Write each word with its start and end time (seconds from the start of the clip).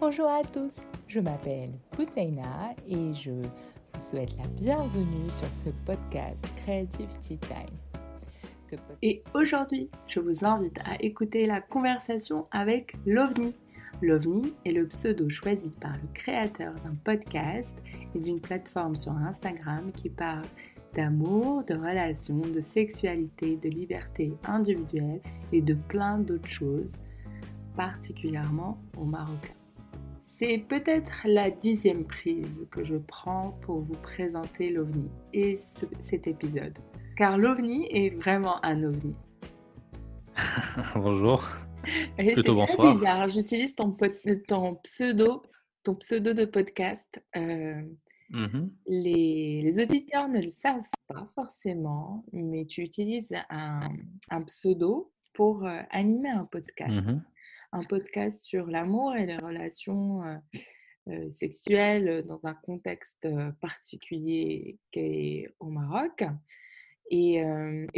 Bonjour 0.00 0.28
à 0.28 0.40
tous, 0.42 0.80
je 1.08 1.20
m'appelle 1.20 1.72
Poutaina 1.90 2.74
et 2.88 3.12
je 3.12 3.32
vous 3.32 4.00
souhaite 4.00 4.34
la 4.38 4.48
bienvenue 4.58 5.28
sur 5.30 5.46
ce 5.48 5.68
podcast 5.84 6.42
Creativity 6.62 7.36
Time. 7.36 8.78
Et 9.02 9.22
aujourd'hui, 9.34 9.90
je 10.06 10.20
vous 10.20 10.42
invite 10.42 10.78
à 10.86 10.96
écouter 11.02 11.44
la 11.44 11.60
conversation 11.60 12.46
avec 12.50 12.96
l'OVNI. 13.04 13.54
L'OVNI 14.00 14.54
est 14.64 14.72
le 14.72 14.86
pseudo 14.86 15.28
choisi 15.28 15.68
par 15.68 15.92
le 15.92 16.08
créateur 16.14 16.72
d'un 16.76 16.94
podcast 17.04 17.76
et 18.14 18.20
d'une 18.20 18.40
plateforme 18.40 18.96
sur 18.96 19.12
Instagram 19.12 19.92
qui 19.92 20.08
parle 20.08 20.46
d'amour, 20.94 21.62
de 21.64 21.74
relations, 21.74 22.40
de 22.40 22.60
sexualité, 22.62 23.58
de 23.58 23.68
liberté 23.68 24.32
individuelle 24.48 25.20
et 25.52 25.60
de 25.60 25.74
plein 25.74 26.16
d'autres 26.16 26.48
choses, 26.48 26.96
particulièrement 27.76 28.78
au 28.96 29.04
Marocain. 29.04 29.59
C'est 30.40 30.56
peut-être 30.56 31.26
la 31.26 31.50
dixième 31.50 32.06
prise 32.06 32.66
que 32.70 32.82
je 32.82 32.96
prends 32.96 33.50
pour 33.60 33.80
vous 33.80 33.96
présenter 33.96 34.70
l'OVNI 34.70 35.10
et 35.34 35.56
cet 35.56 36.26
épisode. 36.26 36.78
Car 37.18 37.36
l'OVNI 37.36 37.86
est 37.90 38.08
vraiment 38.08 38.64
un 38.64 38.84
OVNI. 38.84 39.14
Bonjour. 40.94 41.46
Plutôt 42.16 42.54
bonsoir. 42.54 42.94
C'est 42.94 42.98
bizarre. 43.00 43.28
J'utilise 43.28 43.74
ton, 43.74 43.94
ton, 44.48 44.76
pseudo, 44.76 45.42
ton 45.82 45.94
pseudo 45.96 46.32
de 46.32 46.46
podcast. 46.46 47.22
Euh, 47.36 47.82
mmh 48.30 48.66
les, 48.86 49.78
auditeurs 49.78 50.30
ne 50.30 50.40
le 50.40 50.48
savent 50.48 50.88
pas 51.06 51.28
forcément, 51.34 52.24
mais 52.32 52.64
tu 52.64 52.80
utilises 52.80 53.34
un, 53.50 53.90
pseudo 54.46 55.12
pour 55.34 55.66
euh, 55.66 55.82
animer 55.90 56.30
un 56.30 56.46
podcast. 56.46 56.94
Mmh 56.94 57.22
un 57.72 57.84
podcast 57.84 58.42
sur 58.42 58.66
l'amour 58.66 59.14
et 59.14 59.26
les 59.26 59.36
relations 59.36 60.22
sexuelles 61.30 62.24
dans 62.26 62.46
un 62.46 62.54
contexte 62.54 63.28
particulier 63.60 64.78
qui 64.92 65.00
est 65.00 65.54
au 65.58 65.66
Maroc. 65.66 66.24
Et, 67.12 67.42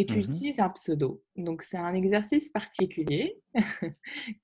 tu 0.06 0.16
mmh 0.16 0.20
utilises 0.20 0.60
un 0.60 0.70
pseudo. 0.70 1.22
Donc, 1.36 1.62
c'est 1.62 1.76
un 1.76 1.92
exercice 1.92 2.48
particulier 2.48 3.42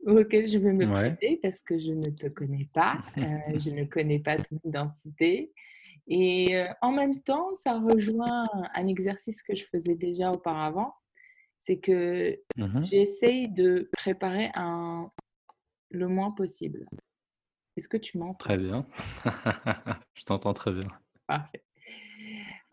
auquel 0.06 0.46
je 0.46 0.58
vais 0.58 0.74
me 0.74 0.86
prêter 0.86 1.38
parce 1.42 1.62
que 1.62 1.78
je 1.78 1.92
ne 1.92 2.10
te 2.10 2.26
connais 2.26 2.68
pas, 2.74 2.98
je 3.16 3.70
ne 3.70 3.84
connais 3.84 4.18
pas 4.18 4.36
ton 4.36 4.60
identité. 4.64 5.52
Et 6.06 6.62
en 6.80 6.92
même 6.92 7.20
temps, 7.22 7.54
ça 7.54 7.78
rejoint 7.78 8.46
un 8.74 8.86
exercice 8.86 9.42
que 9.42 9.54
je 9.54 9.64
faisais 9.66 9.94
déjà 9.94 10.32
auparavant, 10.32 10.94
c'est 11.58 11.78
que 11.78 12.38
mmh 12.56 12.82
j'essaye 12.82 13.48
de 13.48 13.88
préparer 13.92 14.50
un, 14.54 15.10
le 15.90 16.08
moins 16.08 16.30
possible. 16.30 16.86
Est-ce 17.76 17.88
que 17.88 17.96
tu 17.96 18.18
m'entends? 18.18 18.44
Très 18.44 18.58
bien. 18.58 18.86
je 20.14 20.24
t'entends 20.24 20.54
très 20.54 20.72
bien. 20.72 20.88
Parfait. 21.26 21.62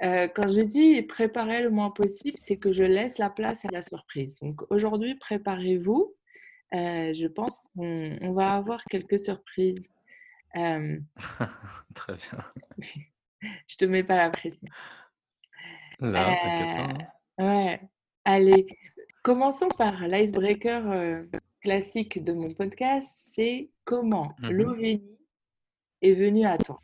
Euh, 0.03 0.27
quand 0.27 0.49
je 0.49 0.61
dis 0.61 1.01
préparer 1.03 1.61
le 1.61 1.69
moins 1.69 1.91
possible, 1.91 2.37
c'est 2.39 2.57
que 2.57 2.73
je 2.73 2.83
laisse 2.83 3.17
la 3.17 3.29
place 3.29 3.63
à 3.65 3.69
la 3.71 3.81
surprise. 3.81 4.37
Donc 4.41 4.63
aujourd'hui, 4.69 5.15
préparez-vous. 5.15 6.15
Euh, 6.73 7.13
je 7.13 7.27
pense 7.27 7.61
qu'on 7.75 8.33
va 8.33 8.55
avoir 8.55 8.83
quelques 8.85 9.19
surprises. 9.19 9.87
Euh, 10.57 10.99
très 11.95 12.13
bien. 12.13 12.43
je 13.67 13.77
te 13.77 13.85
mets 13.85 14.03
pas 14.03 14.17
la 14.17 14.29
pression. 14.29 14.67
Là, 15.99 16.35
t'inquiète 16.41 16.97
pas. 17.37 17.43
Ouais. 17.43 17.81
Allez, 18.25 18.65
commençons 19.21 19.69
par 19.69 20.07
l'icebreaker 20.07 21.25
classique 21.61 22.23
de 22.23 22.33
mon 22.33 22.53
podcast, 22.55 23.15
c'est 23.23 23.69
comment 23.83 24.35
l'OVNI 24.39 25.03
est 26.01 26.15
venu 26.15 26.43
à 26.45 26.57
toi? 26.57 26.81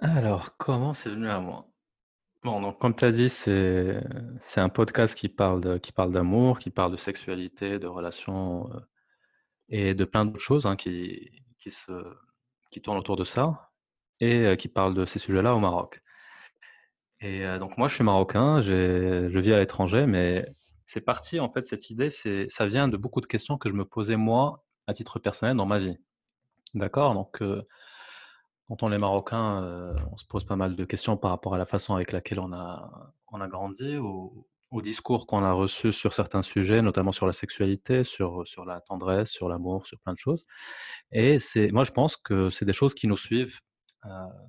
Alors, 0.00 0.56
comment 0.58 0.92
c'est 0.92 1.08
venu 1.08 1.28
à 1.28 1.40
moi? 1.40 1.66
Bon, 2.44 2.60
donc 2.60 2.78
comme 2.78 2.94
tu 2.94 3.04
as 3.04 3.10
dit, 3.10 3.28
c'est 3.28 4.00
un 4.56 4.68
podcast 4.68 5.14
qui 5.14 5.28
parle 5.28 5.80
qui 5.80 5.92
parle 5.92 6.12
d'amour, 6.12 6.58
qui 6.58 6.70
parle 6.70 6.92
de 6.92 6.96
sexualité, 6.96 7.78
de 7.78 7.86
relations 7.86 8.70
euh, 8.72 8.80
et 9.68 9.94
de 9.94 10.04
plein 10.04 10.24
d'autres 10.24 10.38
choses 10.38 10.66
hein, 10.66 10.76
qui, 10.76 11.42
qui, 11.58 11.70
se, 11.70 11.92
qui 12.70 12.80
tournent 12.80 12.98
autour 12.98 13.16
de 13.16 13.24
ça 13.24 13.72
et 14.20 14.40
euh, 14.40 14.56
qui 14.56 14.68
parle 14.68 14.94
de 14.94 15.04
ces 15.04 15.18
sujets-là 15.18 15.54
au 15.54 15.58
Maroc. 15.58 16.02
Et 17.20 17.44
euh, 17.44 17.58
donc 17.58 17.76
moi, 17.78 17.88
je 17.88 17.94
suis 17.94 18.04
marocain, 18.04 18.60
je 18.60 19.38
vis 19.38 19.52
à 19.52 19.58
l'étranger, 19.58 20.06
mais 20.06 20.46
c'est 20.86 21.00
parti, 21.00 21.40
en 21.40 21.48
fait, 21.48 21.64
cette 21.64 21.90
idée, 21.90 22.10
ça 22.10 22.66
vient 22.66 22.88
de 22.88 22.96
beaucoup 22.96 23.20
de 23.20 23.26
questions 23.26 23.58
que 23.58 23.68
je 23.68 23.74
me 23.74 23.84
posais 23.84 24.16
moi, 24.16 24.64
à 24.86 24.94
titre 24.94 25.18
personnel, 25.18 25.56
dans 25.56 25.66
ma 25.66 25.78
vie. 25.78 25.98
D'accord? 26.74 27.14
Donc, 27.14 27.42
euh, 27.42 27.62
quand 28.68 28.82
on 28.82 28.92
est 28.92 28.98
marocain, 28.98 29.62
euh, 29.64 29.94
on 30.12 30.16
se 30.16 30.26
pose 30.26 30.44
pas 30.44 30.56
mal 30.56 30.76
de 30.76 30.84
questions 30.84 31.16
par 31.16 31.30
rapport 31.30 31.54
à 31.54 31.58
la 31.58 31.66
façon 31.66 31.94
avec 31.94 32.12
laquelle 32.12 32.40
on 32.40 32.52
a, 32.52 33.12
on 33.32 33.40
a 33.40 33.48
grandi, 33.48 33.96
au, 33.96 34.46
discours 34.82 35.26
qu'on 35.26 35.42
a 35.42 35.52
reçus 35.52 35.94
sur 35.94 36.12
certains 36.12 36.42
sujets, 36.42 36.82
notamment 36.82 37.12
sur 37.12 37.26
la 37.26 37.32
sexualité, 37.32 38.04
sur, 38.04 38.46
sur 38.46 38.66
la 38.66 38.80
tendresse, 38.82 39.30
sur 39.30 39.48
l'amour, 39.48 39.86
sur 39.86 39.98
plein 40.00 40.12
de 40.12 40.18
choses. 40.18 40.44
Et 41.10 41.38
moi, 41.72 41.84
je 41.84 41.90
pense 41.90 42.16
que 42.16 42.50
c'est 42.50 42.66
des 42.66 42.74
choses 42.74 42.94
qui 42.94 43.08
nous 43.08 43.16
suivent 43.16 43.58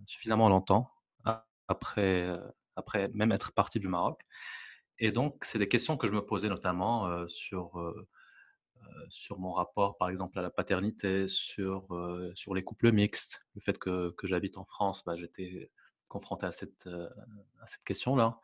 suffisamment 0.06 0.50
longtemps 0.50 0.90
après, 1.70 2.36
après 2.80 3.10
même 3.14 3.32
être 3.32 3.52
parti 3.54 3.80
du 3.80 3.88
Maroc. 3.88 4.22
Et 5.00 5.12
donc, 5.12 5.46
c'est 5.46 5.60
des 5.60 5.68
questions 5.68 5.98
que 5.98 6.08
je 6.08 6.12
me 6.12 6.26
posais 6.26 6.50
notamment 6.50 7.28
sur, 7.30 7.72
sur 9.10 9.40
mon 9.40 9.54
rapport, 9.54 9.98
par 9.98 10.10
exemple, 10.10 10.38
à 10.40 10.42
la 10.42 10.50
paternité, 10.50 11.28
sur, 11.28 11.88
sur 12.36 12.54
les 12.54 12.64
couples 12.64 12.92
mixtes. 12.92 13.42
Le 13.56 13.62
fait 13.62 13.78
que, 13.78 14.12
que 14.12 14.28
j'habite 14.28 14.58
en 14.58 14.66
France, 14.66 15.04
bah, 15.06 15.16
j'étais 15.16 15.72
confronté 16.10 16.46
à 16.48 16.52
cette, 16.52 16.88
à 17.62 17.66
cette 17.66 17.86
question-là. 17.86 18.40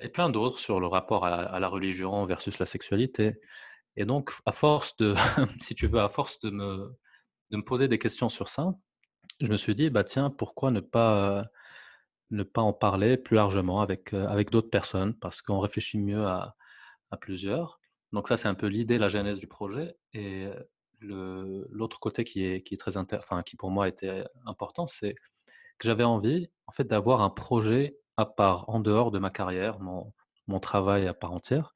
et 0.00 0.08
plein 0.08 0.30
d'autres 0.30 0.58
sur 0.58 0.80
le 0.80 0.86
rapport 0.86 1.26
à, 1.26 1.60
la 1.60 1.68
religion 1.68 2.24
versus 2.24 2.58
la 2.58 2.64
sexualité. 2.64 3.38
Et 3.96 4.04
donc, 4.06 4.30
à 4.46 4.52
force 4.52 4.96
de, 4.96 5.14
si 5.60 5.74
tu 5.74 5.86
veux, 5.86 6.00
à 6.00 6.08
force 6.08 6.40
de 6.40 6.50
me, 6.50 6.96
de 7.50 7.56
me 7.56 7.64
poser 7.64 7.88
des 7.88 7.98
questions 7.98 8.28
sur 8.28 8.48
ça, 8.48 8.74
je 9.40 9.50
me 9.50 9.56
suis 9.56 9.74
dit, 9.74 9.90
bah 9.90 10.04
tiens, 10.04 10.30
pourquoi 10.30 10.70
ne 10.70 10.80
pas 10.80 11.46
ne 12.30 12.42
pas 12.42 12.62
en 12.62 12.72
parler 12.72 13.16
plus 13.16 13.36
largement 13.36 13.80
avec, 13.80 14.12
euh, 14.14 14.26
avec 14.28 14.50
d'autres 14.50 14.70
personnes 14.70 15.14
parce 15.14 15.42
qu'on 15.42 15.58
réfléchit 15.60 15.98
mieux 15.98 16.24
à, 16.26 16.56
à, 17.10 17.16
plusieurs. 17.16 17.80
Donc 18.12 18.28
ça, 18.28 18.36
c'est 18.36 18.48
un 18.48 18.54
peu 18.54 18.66
l'idée, 18.66 18.98
la 18.98 19.08
genèse 19.08 19.38
du 19.38 19.46
projet. 19.46 19.96
Et 20.14 20.46
l'autre 21.00 21.98
côté 21.98 22.24
qui 22.24 22.44
est, 22.44 22.62
qui 22.62 22.74
est 22.74 22.76
très 22.76 22.96
enfin, 22.96 23.42
qui 23.42 23.56
pour 23.56 23.70
moi 23.70 23.88
était 23.88 24.24
important, 24.46 24.86
c'est 24.86 25.14
que 25.14 25.86
j'avais 25.86 26.04
envie, 26.04 26.50
en 26.66 26.72
fait, 26.72 26.84
d'avoir 26.84 27.22
un 27.22 27.30
projet 27.30 27.96
à 28.16 28.26
part, 28.26 28.68
en 28.68 28.80
dehors 28.80 29.10
de 29.10 29.18
ma 29.18 29.30
carrière, 29.30 29.80
mon, 29.80 30.12
mon 30.46 30.60
travail 30.60 31.06
à 31.06 31.14
part 31.14 31.32
entière, 31.32 31.74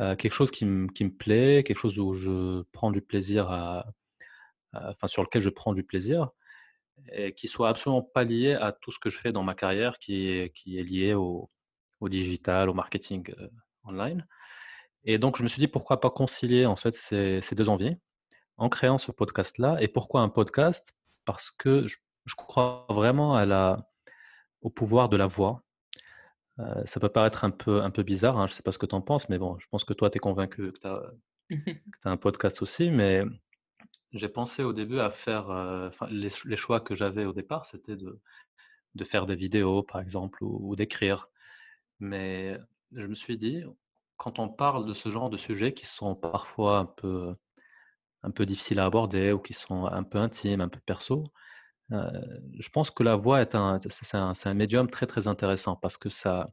euh, 0.00 0.16
quelque 0.16 0.32
chose 0.32 0.50
qui, 0.50 0.64
me 0.64 1.08
plaît, 1.08 1.62
quelque 1.62 1.78
chose 1.78 1.98
où 1.98 2.14
je 2.14 2.62
prends 2.72 2.90
du 2.90 3.02
plaisir 3.02 3.50
à, 3.50 3.86
enfin, 4.72 5.06
sur 5.06 5.22
lequel 5.22 5.42
je 5.42 5.50
prends 5.50 5.72
du 5.72 5.84
plaisir, 5.84 6.30
et 7.12 7.32
qui 7.32 7.48
soit 7.48 7.68
absolument 7.68 8.02
pas 8.02 8.24
lié 8.24 8.52
à 8.54 8.72
tout 8.72 8.92
ce 8.92 8.98
que 8.98 9.10
je 9.10 9.18
fais 9.18 9.32
dans 9.32 9.42
ma 9.42 9.54
carrière 9.54 9.98
qui 9.98 10.28
est, 10.28 10.54
qui 10.54 10.78
est 10.78 10.82
lié 10.82 11.14
au, 11.14 11.50
au 12.00 12.08
digital, 12.08 12.68
au 12.68 12.74
marketing 12.74 13.32
euh, 13.38 13.48
online. 13.84 14.26
Et 15.04 15.18
donc, 15.18 15.36
je 15.36 15.42
me 15.42 15.48
suis 15.48 15.60
dit, 15.60 15.68
pourquoi 15.68 16.00
pas 16.00 16.10
concilier 16.10 16.66
en 16.66 16.76
fait 16.76 16.94
ces, 16.94 17.40
ces 17.40 17.54
deux 17.54 17.68
envies 17.68 17.96
en 18.56 18.68
créant 18.68 18.98
ce 18.98 19.10
podcast-là. 19.10 19.78
Et 19.80 19.88
pourquoi 19.88 20.20
un 20.20 20.28
podcast? 20.28 20.92
Parce 21.24 21.50
que 21.50 21.86
je, 21.86 21.96
je, 22.26 22.34
crois 22.34 22.86
vraiment 22.90 23.34
à 23.34 23.46
la, 23.46 23.88
au 24.60 24.70
pouvoir 24.70 25.08
de 25.08 25.16
la 25.16 25.26
voix. 25.26 25.62
Euh, 26.58 26.82
ça 26.84 27.00
peut 27.00 27.08
paraître 27.08 27.44
un 27.44 27.50
peu, 27.50 27.82
un 27.82 27.90
peu 27.90 28.02
bizarre, 28.02 28.38
hein, 28.38 28.46
je 28.46 28.52
ne 28.52 28.56
sais 28.56 28.62
pas 28.62 28.72
ce 28.72 28.78
que 28.78 28.84
tu 28.84 28.94
en 28.94 29.00
penses, 29.00 29.30
mais 29.30 29.38
bon, 29.38 29.58
je 29.58 29.66
pense 29.70 29.84
que 29.84 29.94
toi, 29.94 30.10
tu 30.10 30.18
es 30.18 30.20
convaincu 30.20 30.72
que 30.72 30.78
tu 30.78 30.86
as, 30.86 31.02
as, 32.04 32.10
un 32.10 32.18
podcast 32.18 32.60
aussi. 32.60 32.90
Mais 32.90 33.24
j'ai 34.12 34.28
pensé 34.28 34.62
au 34.62 34.72
début 34.72 35.00
à 35.00 35.08
faire, 35.08 35.50
euh, 35.50 35.90
les, 36.10 36.56
choix 36.56 36.80
que 36.80 36.94
j'avais 36.94 37.24
au 37.24 37.32
départ, 37.32 37.64
c'était 37.64 37.96
de, 37.96 38.20
faire 39.04 39.26
des 39.26 39.36
vidéos, 39.36 39.82
par 39.82 40.00
exemple, 40.00 40.42
ou, 40.42 40.74
d'écrire. 40.76 41.28
Mais 42.00 42.58
je 42.92 43.06
me 43.06 43.14
suis 43.14 43.36
dit, 43.36 43.62
quand 44.16 44.38
on 44.38 44.48
parle 44.48 44.86
de 44.86 44.94
ce 44.94 45.10
genre 45.10 45.30
de 45.30 45.36
sujets 45.36 45.74
qui 45.74 45.86
sont 45.86 46.14
parfois 46.14 46.78
un 46.78 46.86
peu, 46.86 47.34
un 48.22 48.30
peu 48.30 48.46
difficiles 48.46 48.80
à 48.80 48.86
aborder 48.86 49.32
ou 49.32 49.38
qui 49.38 49.54
sont 49.54 49.86
un 49.86 50.02
peu 50.02 50.18
intimes, 50.18 50.60
un 50.60 50.68
peu 50.68 50.80
perso, 50.80 51.32
euh, 51.92 52.10
je 52.58 52.68
pense 52.70 52.90
que 52.90 53.02
la 53.02 53.16
voix 53.16 53.40
est 53.40 53.54
un, 53.54 53.78
c'est 53.80 54.16
un, 54.16 54.54
médium 54.54 54.88
très 54.88 55.06
très 55.06 55.26
intéressant 55.28 55.76
parce 55.76 55.96
que 55.96 56.08
ça, 56.08 56.48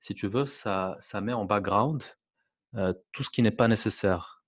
si 0.00 0.14
tu 0.14 0.26
veux, 0.26 0.46
ça, 0.46 0.96
ça 1.00 1.20
met 1.20 1.32
en 1.32 1.44
background 1.44 2.02
euh, 2.76 2.92
tout 3.12 3.22
ce 3.22 3.30
qui 3.30 3.42
n'est 3.42 3.52
pas 3.52 3.68
nécessaire. 3.68 4.41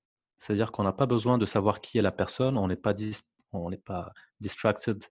C'est-à-dire 0.44 0.73
qu'on 0.73 0.82
n'a 0.82 0.93
pas 0.93 1.06
besoin 1.06 1.38
de 1.38 1.46
savoir 1.46 1.81
qui 1.81 1.96
est 1.96 2.02
la 2.02 2.12
personne, 2.12 2.58
on 2.58 2.69
n'est 2.69 2.76
pas, 2.76 2.93
on 3.52 3.70
n'est 3.70 3.79
pas 3.79 4.12
distracted 4.41 5.02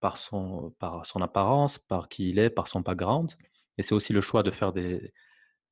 par 0.00 0.18
son, 0.18 0.74
par 0.78 1.06
son 1.06 1.22
apparence, 1.22 1.78
par 1.78 2.10
qui 2.10 2.28
il 2.28 2.38
est, 2.38 2.50
par 2.50 2.68
son 2.68 2.80
background. 2.80 3.32
Et 3.78 3.82
c'est 3.82 3.94
aussi 3.94 4.12
le 4.12 4.20
choix 4.20 4.42
de 4.42 4.50
faire 4.50 4.74
des, 4.74 5.14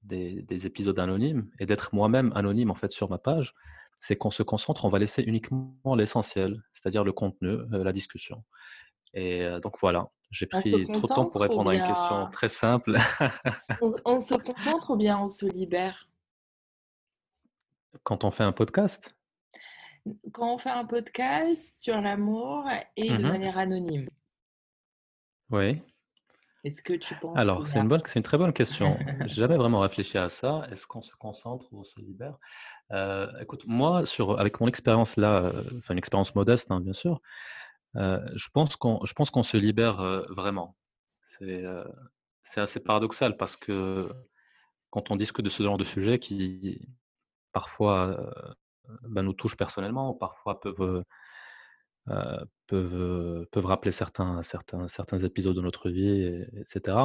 des, 0.04 0.66
épisodes 0.66 0.98
anonymes 0.98 1.50
et 1.60 1.66
d'être 1.66 1.94
moi-même 1.94 2.32
anonyme 2.34 2.70
en 2.70 2.74
fait 2.74 2.92
sur 2.92 3.10
ma 3.10 3.18
page. 3.18 3.52
c'est 4.00 4.16
qu'on 4.16 4.30
se 4.30 4.42
concentre, 4.42 4.86
on 4.86 4.88
va 4.88 4.98
laisser 4.98 5.22
uniquement 5.22 5.94
l'essentiel, 5.94 6.62
c'est-à-dire 6.72 7.04
le 7.04 7.12
contenu, 7.12 7.58
la 7.72 7.92
discussion. 7.92 8.42
Et 9.12 9.46
donc 9.62 9.74
voilà, 9.82 10.08
j'ai 10.30 10.46
pris 10.46 10.70
trop 10.84 11.08
de 11.08 11.14
temps 11.14 11.26
pour 11.26 11.42
répondre 11.42 11.68
à 11.68 11.74
une 11.74 11.86
question 11.86 12.26
très 12.32 12.48
simple. 12.48 12.96
on, 13.82 14.18
se 14.18 14.34
concentre 14.34 14.92
ou 14.92 14.96
bien 14.96 15.18
on 15.18 15.28
se 15.28 15.44
libère? 15.44 16.08
Quand 18.02 18.24
on 18.24 18.30
fait 18.30 18.44
un 18.44 18.52
podcast? 18.52 19.14
Quand 20.32 20.54
on 20.54 20.58
fait 20.58 20.70
un 20.70 20.84
podcast 20.84 21.66
sur 21.72 22.00
l'amour 22.00 22.68
et 22.96 23.08
de 23.08 23.22
mmh 23.22 23.28
manière 23.28 23.58
anonyme. 23.58 24.08
Oui. 25.50 25.80
Est-ce 26.64 26.82
que 26.82 26.94
tu 26.94 27.14
penses 27.16 27.36
Alors, 27.36 27.68
c'est 27.68 27.78
une, 27.78 27.88
bonne, 27.88 28.00
c'est 28.06 28.18
une 28.18 28.24
très 28.24 28.38
bonne 28.38 28.52
question. 28.52 28.96
J'ai 29.26 29.34
jamais 29.34 29.56
vraiment 29.56 29.80
réfléchi 29.80 30.16
à 30.16 30.30
ça. 30.30 30.66
Est-ce 30.70 30.86
qu'on 30.86 31.02
se 31.02 31.14
concentre 31.14 31.66
ou 31.72 31.80
on 31.80 31.84
se 31.84 32.00
libère? 32.00 32.38
Euh, 32.92 33.30
Écoute, 33.40 33.64
moi, 33.66 34.06
sur, 34.06 34.40
avec 34.40 34.60
mon 34.60 34.66
expérience 34.66 35.16
là, 35.16 35.44
euh, 35.44 35.62
enfin 35.78 35.92
une 35.92 35.98
expérience 35.98 36.34
modeste, 36.34 36.70
hein, 36.70 36.80
bien 36.80 36.94
sûr, 36.94 37.20
euh, 37.96 38.18
je 38.34 38.48
pense 38.48 38.76
qu'on, 38.76 39.04
je 39.04 39.12
pense 39.12 39.30
qu'on 39.30 39.42
se 39.42 39.58
libère 39.58 39.96
vraiment. 40.30 40.76
C'est, 41.26 41.64
c'est 42.42 42.60
assez 42.60 42.80
paradoxal 42.80 43.36
parce 43.36 43.56
que 43.56 44.10
quand 44.90 45.10
on 45.10 45.16
discute 45.16 45.44
de 45.44 45.50
ce 45.50 45.62
genre 45.62 45.78
de 45.78 45.84
sujet 45.84 46.18
qui 46.18 46.88
parfois 47.54 48.34
ben, 49.04 49.22
nous 49.22 49.32
touchent 49.32 49.56
personnellement, 49.56 50.12
parfois 50.12 50.60
peuvent 50.60 51.04
euh, 52.10 52.44
peuvent, 52.66 53.46
peuvent 53.50 53.66
rappeler 53.66 53.90
certains, 53.90 54.42
certains, 54.42 54.88
certains 54.88 55.18
épisodes 55.18 55.56
de 55.56 55.62
notre 55.62 55.88
vie, 55.88 56.44
etc. 56.58 56.96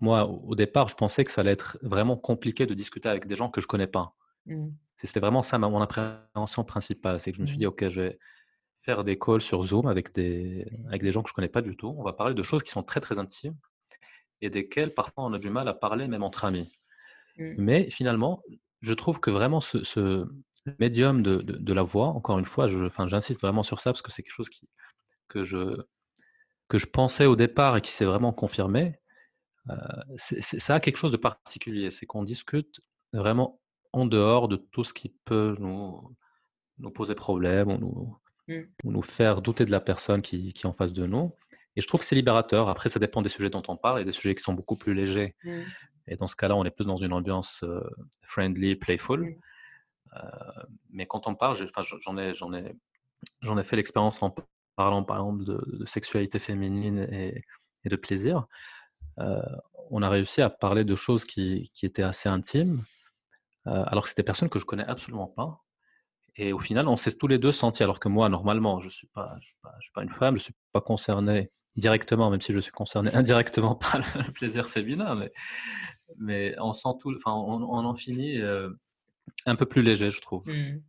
Moi, 0.00 0.26
au 0.26 0.54
départ, 0.54 0.88
je 0.88 0.94
pensais 0.94 1.24
que 1.24 1.30
ça 1.30 1.42
allait 1.42 1.52
être 1.52 1.78
vraiment 1.82 2.16
compliqué 2.16 2.66
de 2.66 2.74
discuter 2.74 3.08
avec 3.08 3.26
des 3.26 3.36
gens 3.36 3.50
que 3.50 3.60
je 3.60 3.66
connais 3.66 3.86
pas. 3.86 4.14
Mmh. 4.46 4.68
C'était 4.96 5.20
vraiment 5.20 5.42
ça 5.42 5.58
mon 5.58 5.80
appréhension 5.80 6.64
principale. 6.64 7.20
C'est 7.20 7.30
que 7.30 7.36
je 7.36 7.42
me 7.42 7.46
suis 7.46 7.58
dit, 7.58 7.66
mmh. 7.66 7.68
OK, 7.68 7.88
je 7.88 8.00
vais 8.00 8.18
faire 8.80 9.04
des 9.04 9.18
calls 9.18 9.40
sur 9.40 9.62
Zoom 9.62 9.86
avec 9.86 10.14
des, 10.14 10.66
avec 10.88 11.02
des 11.02 11.12
gens 11.12 11.22
que 11.22 11.28
je 11.28 11.34
connais 11.34 11.48
pas 11.48 11.62
du 11.62 11.76
tout. 11.76 11.94
On 11.98 12.02
va 12.02 12.12
parler 12.12 12.34
de 12.34 12.42
choses 12.42 12.62
qui 12.62 12.70
sont 12.70 12.82
très, 12.82 13.00
très 13.00 13.18
intimes 13.18 13.56
et 14.40 14.50
desquelles 14.50 14.94
parfois 14.94 15.24
on 15.24 15.32
a 15.32 15.38
du 15.38 15.50
mal 15.50 15.68
à 15.68 15.74
parler 15.74 16.08
même 16.08 16.22
entre 16.22 16.44
amis. 16.44 16.72
Mmh. 17.38 17.54
Mais 17.58 17.90
finalement, 17.90 18.42
je 18.80 18.94
trouve 18.94 19.20
que 19.20 19.30
vraiment 19.30 19.60
ce, 19.60 20.26
médium 20.78 21.22
de, 21.22 21.36
de, 21.42 21.72
la 21.72 21.82
voix, 21.82 22.08
encore 22.08 22.38
une 22.38 22.44
fois, 22.44 22.66
j'insiste 22.66 23.40
vraiment 23.40 23.62
sur 23.62 23.80
ça 23.80 23.92
parce 23.92 24.02
que 24.02 24.10
c'est 24.10 24.22
quelque 24.22 24.32
chose 24.32 24.48
qui, 24.48 24.68
que, 25.28 25.44
je, 25.44 25.80
que 26.68 26.78
je 26.78 26.86
pensais 26.86 27.26
au 27.26 27.36
départ 27.36 27.76
et 27.76 27.80
qui 27.80 27.90
s'est 27.90 28.04
vraiment 28.04 28.32
confirmé. 28.32 28.98
Euh, 29.70 29.76
ça 30.16 30.74
a 30.74 30.80
quelque 30.80 30.96
chose 30.96 31.12
de 31.12 31.16
particulier, 31.16 31.90
c'est 31.90 32.06
qu'on 32.06 32.22
discute 32.22 32.80
vraiment 33.12 33.60
en 33.92 34.06
dehors 34.06 34.48
de 34.48 34.56
tout 34.56 34.84
ce 34.84 34.92
qui 34.92 35.14
peut 35.24 35.54
nous, 35.58 36.16
nous 36.78 36.90
poser 36.90 37.14
problème 37.14 37.70
ou 37.70 37.78
nous, 37.78 38.54
mmh. 38.54 38.62
nous 38.84 39.02
faire 39.02 39.42
douter 39.42 39.64
de 39.64 39.70
la 39.70 39.80
personne 39.80 40.22
qui, 40.22 40.52
qui, 40.52 40.66
est 40.66 40.68
en 40.68 40.72
face 40.72 40.92
de 40.92 41.06
nous. 41.06 41.34
Et 41.76 41.80
je 41.80 41.86
trouve 41.88 42.00
que 42.00 42.06
c'est 42.06 42.14
libérateur. 42.14 42.68
Après, 42.68 42.88
ça 42.88 42.98
dépend 42.98 43.22
des 43.22 43.28
sujets 43.28 43.50
dont 43.50 43.62
on 43.68 43.76
parle. 43.76 43.98
Il 43.98 44.00
y 44.00 44.02
a 44.02 44.06
des 44.06 44.12
sujets 44.12 44.34
qui 44.34 44.42
sont 44.42 44.54
beaucoup 44.54 44.76
plus 44.76 44.94
légers. 44.94 45.34
Mmh. 45.44 45.62
Et 46.08 46.16
dans 46.16 46.26
ce 46.26 46.36
cas-là, 46.36 46.56
on 46.56 46.64
est 46.64 46.70
plus 46.70 46.84
dans 46.84 46.96
une 46.96 47.12
ambiance 47.12 47.62
euh, 47.64 47.80
friendly, 48.22 48.76
playful. 48.76 49.36
Euh, 50.14 50.20
mais 50.90 51.06
quand 51.06 51.26
on 51.26 51.34
parle, 51.34 51.56
j'en 52.00 52.16
ai, 52.16 52.34
j'en 52.34 52.52
ai, 52.52 52.76
j'en 53.42 53.58
ai 53.58 53.64
fait 53.64 53.76
l'expérience 53.76 54.22
en 54.22 54.34
parlant 54.76 55.02
par 55.02 55.16
exemple 55.18 55.44
de, 55.44 55.84
sexualité 55.86 56.38
féminine 56.38 57.08
et, 57.10 57.42
de 57.84 57.96
plaisir. 57.96 58.46
Euh, 59.18 59.40
on 59.90 60.02
a 60.02 60.08
réussi 60.08 60.42
à 60.42 60.50
parler 60.50 60.84
de 60.84 60.96
choses 60.96 61.24
qui, 61.24 61.70
qui 61.72 61.86
étaient 61.86 62.02
assez 62.02 62.28
intimes, 62.28 62.82
alors 63.64 64.04
que 64.04 64.08
c'était 64.08 64.22
des 64.22 64.26
personnes 64.26 64.48
que 64.48 64.58
je 64.58 64.64
connais 64.64 64.84
absolument 64.84 65.26
pas. 65.26 65.60
Et 66.36 66.52
au 66.52 66.58
final, 66.58 66.88
on 66.88 66.96
s'est 66.96 67.12
tous 67.12 67.28
les 67.28 67.38
deux 67.38 67.52
sentis, 67.52 67.82
alors 67.82 68.00
que 68.00 68.08
moi, 68.08 68.28
normalement, 68.28 68.80
je 68.80 68.86
ne 68.86 68.90
suis, 68.90 69.06
pas, 69.06 69.36
je 69.40 69.46
suis, 69.46 69.56
pas, 69.62 69.74
je 69.78 69.84
suis 69.84 69.92
pas 69.92 70.02
une 70.02 70.10
femme, 70.10 70.34
je 70.34 70.40
ne 70.40 70.44
suis 70.44 70.54
pas 70.72 70.80
concerné 70.80 71.50
directement, 71.76 72.30
même 72.30 72.40
si 72.40 72.52
je 72.52 72.60
suis 72.60 72.72
concerné 72.72 73.10
indirectement 73.14 73.74
par 73.74 73.98
le 73.98 74.32
plaisir 74.32 74.68
féminin, 74.68 75.28
mais, 76.18 76.54
on 76.58 76.72
sent 76.72 76.90
tout, 77.00 77.12
enfin, 77.14 77.32
on, 77.32 77.62
en 77.62 77.94
finit 77.94 78.40
un 79.44 79.56
peu 79.56 79.66
plus 79.66 79.82
léger, 79.82 80.10
je 80.10 80.20
trouve. 80.20 80.48
Mmh. 80.48 80.80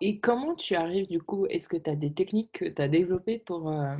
Et 0.00 0.20
comment 0.20 0.54
tu 0.54 0.74
arrives 0.74 1.08
du 1.08 1.20
coup 1.20 1.46
Est-ce 1.46 1.68
que 1.68 1.76
tu 1.76 1.88
as 1.88 1.96
des 1.96 2.12
techniques 2.12 2.52
que 2.52 2.64
tu 2.66 2.82
as 2.82 2.88
développées 2.88 3.38
pour, 3.38 3.70
euh, 3.70 3.96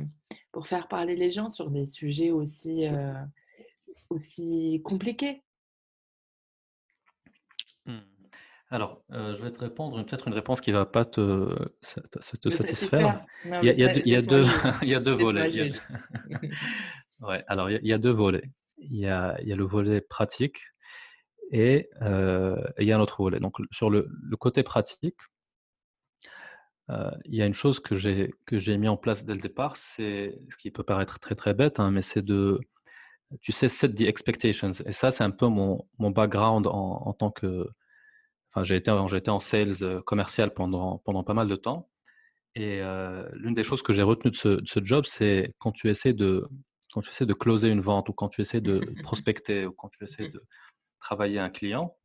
faire 0.63 0.87
parler 0.87 1.15
les 1.15 1.29
gens 1.29 1.49
sur 1.49 1.69
des 1.69 1.85
sujets 1.85 2.31
aussi, 2.31 2.87
euh, 2.87 3.13
aussi 4.09 4.81
compliqués 4.83 5.43
mmh. 7.85 7.99
Alors, 8.69 9.01
euh, 9.11 9.33
je 9.35 9.43
vais 9.43 9.51
te 9.51 9.59
répondre 9.59 10.03
peut-être 10.05 10.27
une 10.27 10.33
réponse 10.33 10.59
qui 10.59 10.71
ne 10.71 10.77
va 10.77 10.85
pas 10.85 11.05
te, 11.05 11.55
te, 12.11 12.49
satisfaire. 12.49 13.25
il, 13.45 13.65
y 13.65 13.69
a, 13.69 13.73
il, 13.73 14.07
y 14.07 14.15
a, 14.15 14.21
deux, 14.21 14.43
il 14.81 14.89
y 14.89 14.95
a 14.95 14.99
deux 14.99 15.13
volets. 15.13 15.49
Il 15.49 15.55
y 15.55 15.61
a... 15.61 17.27
ouais, 17.27 17.43
alors, 17.47 17.69
il 17.69 17.85
y, 17.85 17.93
a, 17.93 17.97
deux 17.97 18.11
volets. 18.11 18.49
Il 18.77 18.97
y 18.97 19.07
a, 19.07 19.37
le 19.41 19.63
volet 19.63 20.01
pratique 20.01 20.59
et 21.51 21.89
il 22.01 22.87
y 22.87 22.91
a 22.91 22.97
un 22.97 22.99
autre 22.99 23.21
volet. 23.21 23.39
Donc, 23.39 23.55
sur 23.71 23.89
le, 23.89 24.09
côté 24.37 24.63
pratique, 24.63 25.19
il 26.89 27.35
y 27.35 27.41
a 27.41 27.45
une 27.45 27.53
chose 27.53 27.79
que 27.79 27.95
j'ai 27.95 28.33
que 28.45 28.59
j'ai 28.59 28.77
mis 28.77 28.89
en 28.89 28.97
place 28.97 29.23
dès 29.23 29.33
le 29.33 29.41
départ, 29.41 29.77
c'est 29.77 30.37
ce 30.49 30.57
qui 30.57 30.71
peut 30.71 30.83
paraître 30.83 31.19
très 31.19 31.35
très 31.35 31.53
bête, 31.53 31.79
hein, 31.79 31.91
mais 31.91 32.01
c'est 32.01 32.21
de, 32.21 32.59
tu 33.41 33.51
sais, 33.51 33.69
set 33.69 33.95
the 33.95 34.01
expectations. 34.01 34.71
Et 34.85 34.93
ça, 34.93 35.11
c'est 35.11 35.23
un 35.23 35.31
peu 35.31 35.47
mon, 35.47 35.85
mon 35.99 36.11
background 36.11 36.67
en, 36.67 37.01
en, 37.05 37.13
tant 37.13 37.31
que, 37.31 37.67
enfin, 38.51 38.63
j'ai 38.63 38.75
été, 38.75 38.91
en 38.91 39.39
sales 39.39 40.01
commercial 40.05 40.53
pendant 40.53 40.99
pendant 40.99 41.23
pas 41.23 41.33
mal 41.33 41.47
de 41.47 41.55
temps. 41.55 41.89
Et 42.55 42.81
l'une 43.33 43.53
des 43.53 43.63
choses 43.63 43.83
que 43.83 43.93
j'ai 43.93 44.01
retenues 44.01 44.31
de 44.31 44.35
ce, 44.35 44.47
de 44.47 44.67
ce 44.67 44.83
job, 44.83 45.05
c'est 45.05 45.53
quand 45.59 45.71
tu 45.71 45.89
essaies 45.89 46.13
de 46.13 46.47
quand 46.91 47.01
tu 47.01 47.09
essaies 47.09 47.27
de 47.27 47.33
closer 47.33 47.69
une 47.69 47.81
vente 47.81 48.09
ou 48.09 48.13
quand 48.13 48.29
tu 48.29 48.41
essaies 48.41 48.61
de 48.61 48.79
prospecter 49.03 49.65
ou 49.65 49.71
quand 49.71 49.89
tu 49.89 50.03
essaies 50.03 50.29
de 50.29 50.41
travailler 50.99 51.39
un 51.39 51.49
client, 51.49 51.95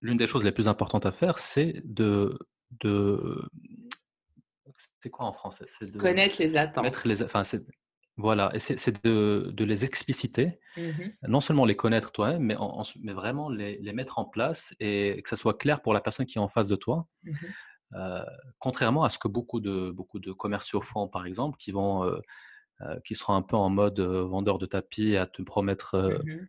l'une 0.00 0.16
des 0.16 0.26
choses 0.26 0.44
les 0.44 0.52
plus 0.52 0.68
importantes 0.68 1.06
à 1.06 1.12
faire, 1.12 1.38
c'est 1.38 1.82
de, 1.84 2.38
de 2.80 3.42
c'est 5.00 5.10
quoi 5.10 5.26
en 5.26 5.32
français? 5.32 5.64
C'est 5.66 5.92
de 5.92 5.98
connaître 5.98 6.36
les 6.38 6.56
attentes. 6.56 6.84
Mettre 6.84 7.06
les, 7.08 7.22
enfin, 7.22 7.42
voilà, 8.18 8.50
et 8.54 8.58
c'est 8.58 9.04
de, 9.04 9.50
de, 9.52 9.64
les 9.64 9.84
expliciter, 9.84 10.60
mmh 10.76 10.82
non 11.28 11.40
seulement 11.40 11.64
les 11.64 11.74
connaître 11.74 12.12
toi-même, 12.12 12.42
mais, 12.42 12.56
mais 13.00 13.14
vraiment 13.14 13.48
les, 13.48 13.78
les, 13.78 13.92
mettre 13.94 14.18
en 14.18 14.26
place 14.26 14.74
et 14.80 15.22
que 15.22 15.28
ça 15.30 15.36
soit 15.36 15.56
clair 15.56 15.80
pour 15.80 15.94
la 15.94 16.02
personne 16.02 16.26
qui 16.26 16.36
est 16.36 16.40
en 16.40 16.48
face 16.48 16.68
de 16.68 16.76
toi. 16.76 17.06
Mmh 17.24 17.32
euh, 17.94 18.24
contrairement 18.58 19.04
à 19.04 19.10
ce 19.10 19.18
que 19.18 19.28
beaucoup 19.28 19.60
de, 19.60 19.90
beaucoup 19.90 20.18
de 20.18 20.32
commerciaux 20.32 20.80
font, 20.80 21.08
par 21.08 21.26
exemple, 21.26 21.58
qui 21.58 21.72
vont, 21.72 22.04
euh, 22.04 22.20
euh, 22.80 22.98
qui 23.04 23.14
seront 23.14 23.34
un 23.34 23.42
peu 23.42 23.56
en 23.56 23.68
mode 23.68 24.00
vendeur 24.00 24.58
de 24.58 24.66
tapis 24.66 25.16
à 25.16 25.26
te 25.26 25.42
promettre 25.42 25.96
mmh 26.24 26.48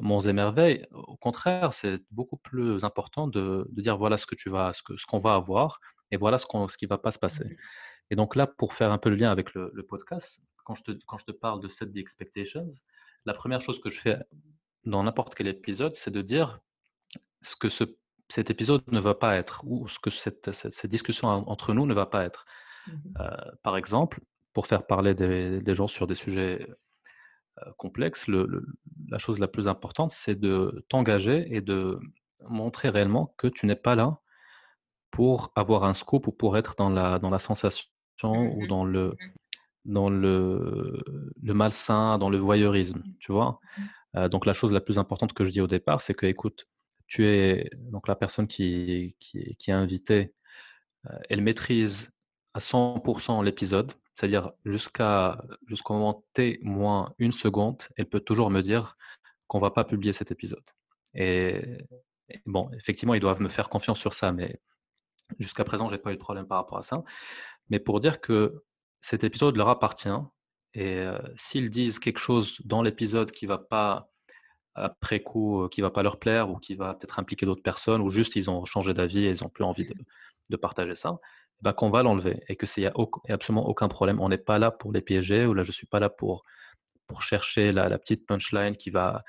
monts 0.00 0.20
et 0.20 0.32
merveilles. 0.32 0.86
Au 0.92 1.16
contraire, 1.16 1.74
c'est 1.74 2.00
beaucoup 2.10 2.38
plus 2.38 2.84
important 2.84 3.28
de, 3.28 3.68
dire 3.72 3.98
voilà 3.98 4.16
ce 4.16 4.24
que 4.24 4.34
tu 4.34 4.48
vas, 4.48 4.72
ce 4.72 4.82
qu'on 5.06 5.18
va 5.18 5.34
avoir 5.34 5.78
et 6.10 6.16
voilà 6.16 6.38
ce, 6.38 6.46
qu'on, 6.46 6.68
ce 6.68 6.78
qui 6.78 6.86
va 6.86 6.96
pas 6.96 7.10
se 7.10 7.18
passer. 7.18 7.44
Et 8.10 8.16
donc 8.16 8.36
là, 8.36 8.46
pour 8.46 8.72
faire 8.72 8.92
un 8.92 8.98
peu 8.98 9.10
le 9.10 9.16
lien 9.16 9.30
avec 9.30 9.54
le, 9.54 9.70
podcast, 9.86 10.40
quand 10.64 10.74
je, 10.74 10.82
te, 10.82 10.92
quand 11.06 11.18
je 11.18 11.24
te 11.24 11.32
parle 11.32 11.60
de 11.60 11.68
set 11.68 11.92
the 11.92 11.98
expectations, 11.98 12.70
la 13.24 13.34
première 13.34 13.60
chose 13.60 13.78
que 13.80 13.90
je 13.90 14.00
fais 14.00 14.18
dans 14.84 15.02
n'importe 15.02 15.34
quel 15.34 15.46
épisode, 15.46 15.94
c'est 15.94 16.10
de 16.10 16.22
dire 16.22 16.60
ce 17.42 17.56
que 17.56 17.68
ce, 17.68 17.84
cet 18.28 18.50
épisode 18.50 18.82
ne 18.88 19.00
va 19.00 19.14
pas 19.14 19.36
être 19.36 19.62
ou 19.64 19.88
ce 19.88 19.98
que 19.98 20.10
cette, 20.10 20.52
cette, 20.52 20.86
discussion 20.86 21.28
entre 21.28 21.74
nous 21.74 21.86
ne 21.86 21.94
va 21.94 22.06
pas 22.06 22.24
être. 22.24 22.44
Mmh 22.86 22.92
euh, 23.20 23.30
par 23.62 23.76
exemple, 23.76 24.20
pour 24.52 24.66
faire 24.66 24.86
parler 24.86 25.14
des, 25.14 25.60
des, 25.60 25.74
gens 25.74 25.88
sur 25.88 26.06
des 26.06 26.14
sujets 26.14 26.66
euh, 27.58 27.70
complexe, 27.78 28.26
la 28.28 29.18
chose 29.18 29.38
la 29.38 29.48
plus 29.48 29.68
importante, 29.68 30.10
c'est 30.12 30.34
de 30.34 30.84
t'engager 30.88 31.46
et 31.54 31.60
de 31.60 31.98
montrer 32.48 32.90
réellement 32.90 33.34
que 33.38 33.46
tu 33.46 33.66
n'es 33.66 33.76
pas 33.76 33.94
là 33.94 34.20
pour 35.10 35.52
avoir 35.54 35.84
un 35.84 35.94
scoop 35.94 36.26
ou 36.26 36.32
pour 36.32 36.56
être 36.58 36.74
dans 36.76 36.90
la, 36.90 37.18
dans 37.18 37.30
la 37.30 37.38
sensation 37.38 37.88
ou 38.22 38.64
mmh 38.64 38.68
dans 38.68 38.84
le, 38.84 39.08
mmh 39.08 39.34
dans 39.84 40.08
le, 40.08 41.02
le 41.42 41.54
malsain, 41.54 42.18
dans 42.18 42.30
le 42.30 42.38
voyeurisme, 42.38 43.02
tu 43.18 43.32
vois? 43.32 43.60
Mmh 43.78 43.82
euh, 44.16 44.28
donc 44.28 44.46
la 44.46 44.52
chose 44.52 44.72
la 44.72 44.80
plus 44.80 44.98
importante 44.98 45.32
que 45.32 45.44
je 45.44 45.50
dis 45.50 45.60
au 45.60 45.66
départ, 45.66 46.00
c'est 46.00 46.14
que, 46.14 46.26
écoute, 46.26 46.68
tu 47.06 47.26
es 47.26 47.68
donc 47.74 48.08
la 48.08 48.16
personne 48.16 48.46
qui, 48.46 49.16
qui, 49.18 49.56
qui 49.56 49.70
est 49.70 49.74
invitée, 49.74 50.34
euh, 51.06 51.18
elle 51.28 51.42
maîtrise 51.42 52.10
à 52.54 52.60
100% 52.60 53.44
l'épisode, 53.44 53.92
c'est-à-dire 54.14 54.52
jusqu'à 54.64 55.42
jusqu'au 55.66 55.94
moment 55.94 56.24
T 56.32 56.60
moins 56.62 57.14
une 57.18 57.32
seconde, 57.32 57.82
elle 57.96 58.06
peut 58.06 58.20
toujours 58.20 58.50
me 58.50 58.62
dire 58.62 58.96
qu'on 59.48 59.58
va 59.58 59.70
pas 59.70 59.84
publier 59.84 60.12
cet 60.12 60.30
épisode. 60.30 60.64
Et, 61.14 61.78
bon, 62.46 62.70
effectivement, 62.72 63.14
ils 63.14 63.20
doivent 63.20 63.42
me 63.42 63.48
faire 63.48 63.68
confiance 63.68 63.98
sur 63.98 64.14
ça, 64.14 64.32
mais 64.32 64.58
jusqu'à 65.38 65.64
présent, 65.64 65.88
j'ai 65.88 65.98
pas 65.98 66.12
eu 66.12 66.16
de 66.16 66.20
problème 66.20 66.46
par 66.46 66.58
rapport 66.58 66.78
à 66.78 66.82
ça. 66.82 67.02
Mais 67.70 67.80
pour 67.80 68.00
dire 68.00 68.20
que 68.20 68.64
cet 69.04 69.22
épisode 69.22 69.56
leur 69.56 69.68
appartient, 69.68 70.08
et 70.72 70.96
euh, 70.96 71.18
s'ils 71.36 71.68
disent 71.68 71.98
quelque 71.98 72.18
chose 72.18 72.56
dans 72.64 72.82
l'épisode 72.82 73.30
qui 73.30 73.44
va 73.44 73.58
pas 73.58 74.08
après 74.74 75.20
coup, 75.20 75.68
qui 75.70 75.82
va 75.82 75.90
pas 75.90 76.02
leur 76.02 76.18
plaire 76.18 76.50
ou 76.50 76.56
qui 76.56 76.74
va 76.74 76.94
peut-être 76.94 77.18
impliquer 77.18 77.44
d'autres 77.44 77.62
personnes, 77.62 78.00
ou 78.00 78.08
juste 78.08 78.34
ils 78.34 78.48
ont 78.48 78.64
changé 78.64 78.94
d'avis 78.94 79.26
et 79.26 79.28
ils 79.28 79.44
ont 79.44 79.50
plus 79.50 79.62
envie 79.62 79.84
de, 79.84 79.94
de 80.48 80.56
partager 80.56 80.94
ça, 80.94 81.18
bah, 81.60 81.74
qu'on 81.74 81.90
va 81.90 82.02
l'enlever 82.02 82.42
et 82.48 82.56
que 82.56 82.64
n'y 82.80 82.86
a, 82.86 82.94
absolument 83.28 83.68
aucun 83.68 83.88
problème. 83.88 84.20
On 84.20 84.30
n'est 84.30 84.38
pas 84.38 84.58
là 84.58 84.70
pour 84.70 84.90
les 84.90 85.02
piéger 85.02 85.44
ou 85.44 85.52
là 85.52 85.64
je 85.64 85.72
suis 85.72 85.86
pas 85.86 86.00
là 86.00 86.08
pour 86.08 86.42
pour 87.06 87.20
chercher 87.20 87.72
la, 87.72 87.98
petite 87.98 88.26
punchline 88.26 88.74
qui 88.74 88.88
va 88.88 89.22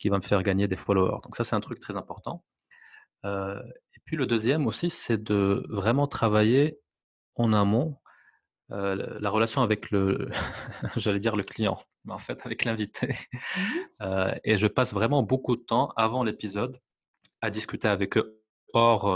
qui 0.00 0.08
va 0.08 0.16
me 0.16 0.22
faire 0.22 0.42
gagner 0.42 0.66
des 0.66 0.76
followers. 0.76 1.20
Donc 1.22 1.36
ça 1.36 1.44
c'est 1.44 1.54
un 1.54 1.60
truc 1.60 1.78
très 1.78 1.96
important. 1.96 2.44
Euh, 3.24 3.62
et 3.94 4.00
puis 4.04 4.16
le 4.16 4.26
deuxième 4.26 4.66
aussi, 4.66 4.90
c'est 4.90 5.22
de 5.22 5.64
vraiment 5.68 6.08
travailler 6.08 6.80
en 7.36 7.52
amont 7.52 7.99
euh, 8.72 9.18
la 9.20 9.30
relation 9.30 9.62
avec 9.62 9.90
le, 9.90 10.28
j'allais 10.96 11.18
dire 11.18 11.36
le 11.36 11.42
client, 11.42 11.80
mais 12.04 12.12
en 12.12 12.18
fait 12.18 12.44
avec 12.44 12.64
l'invité. 12.64 13.08
Mmh 13.34 13.60
euh, 14.02 14.34
et 14.44 14.56
je 14.56 14.66
passe 14.66 14.92
vraiment 14.92 15.22
beaucoup 15.22 15.56
de 15.56 15.62
temps 15.62 15.92
avant 15.96 16.24
l'épisode 16.24 16.78
à 17.40 17.50
discuter 17.50 17.88
avec 17.88 18.16
eux 18.16 18.42
hors, 18.72 19.06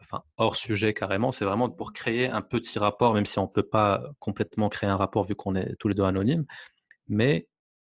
enfin, 0.00 0.22
hors 0.36 0.56
sujet 0.56 0.94
carrément. 0.94 1.32
C'est 1.32 1.44
vraiment 1.44 1.68
pour 1.70 1.92
créer 1.92 2.28
un 2.28 2.40
petit 2.42 2.78
rapport, 2.78 3.14
même 3.14 3.26
si 3.26 3.38
on 3.38 3.42
ne 3.42 3.48
peut 3.48 3.62
pas 3.62 4.02
complètement 4.18 4.68
créer 4.68 4.88
un 4.88 4.96
rapport 4.96 5.24
vu 5.24 5.34
qu'on 5.34 5.54
est 5.54 5.76
tous 5.78 5.88
les 5.88 5.94
deux 5.94 6.04
anonymes. 6.04 6.46
Mais 7.06 7.46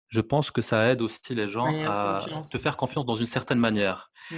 je 0.09 0.21
pense 0.21 0.51
que 0.51 0.63
ça 0.63 0.91
aide 0.91 1.03
aussi 1.03 1.35
les 1.35 1.49
gens 1.49 1.75
à 1.85 2.25
te 2.51 2.59
faire 2.59 2.77
confiance 2.77 3.05
dans 3.05 3.17
une 3.17 3.27
certaine 3.27 3.59
manière. 3.59 4.07
Mmh 4.31 4.37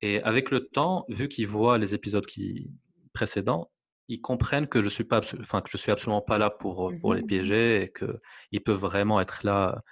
et 0.00 0.22
avec 0.22 0.50
le 0.50 0.66
temps, 0.68 1.04
vu 1.08 1.28
qu'ils 1.28 1.48
voient 1.48 1.78
les 1.78 1.94
épisodes 1.94 2.24
qui, 2.26 2.70
précédents, 3.12 3.70
ils 4.08 4.20
comprennent 4.20 4.66
que 4.66 4.80
je 4.80 4.88
suis 4.88 5.04
pas, 5.04 5.20
enfin 5.40 5.60
que 5.60 5.70
je 5.70 5.76
suis 5.76 5.92
absolument 5.92 6.22
pas 6.22 6.38
là 6.38 6.50
pour 6.50 6.92
pour 7.00 7.14
les 7.14 7.22
mmh 7.22 7.26
piéger 7.26 7.82
et 7.82 7.88
que 7.88 8.16
ils 8.52 8.62
peuvent 8.62 8.80
vraiment 8.80 9.20
être 9.20 9.44
là, 9.44 9.82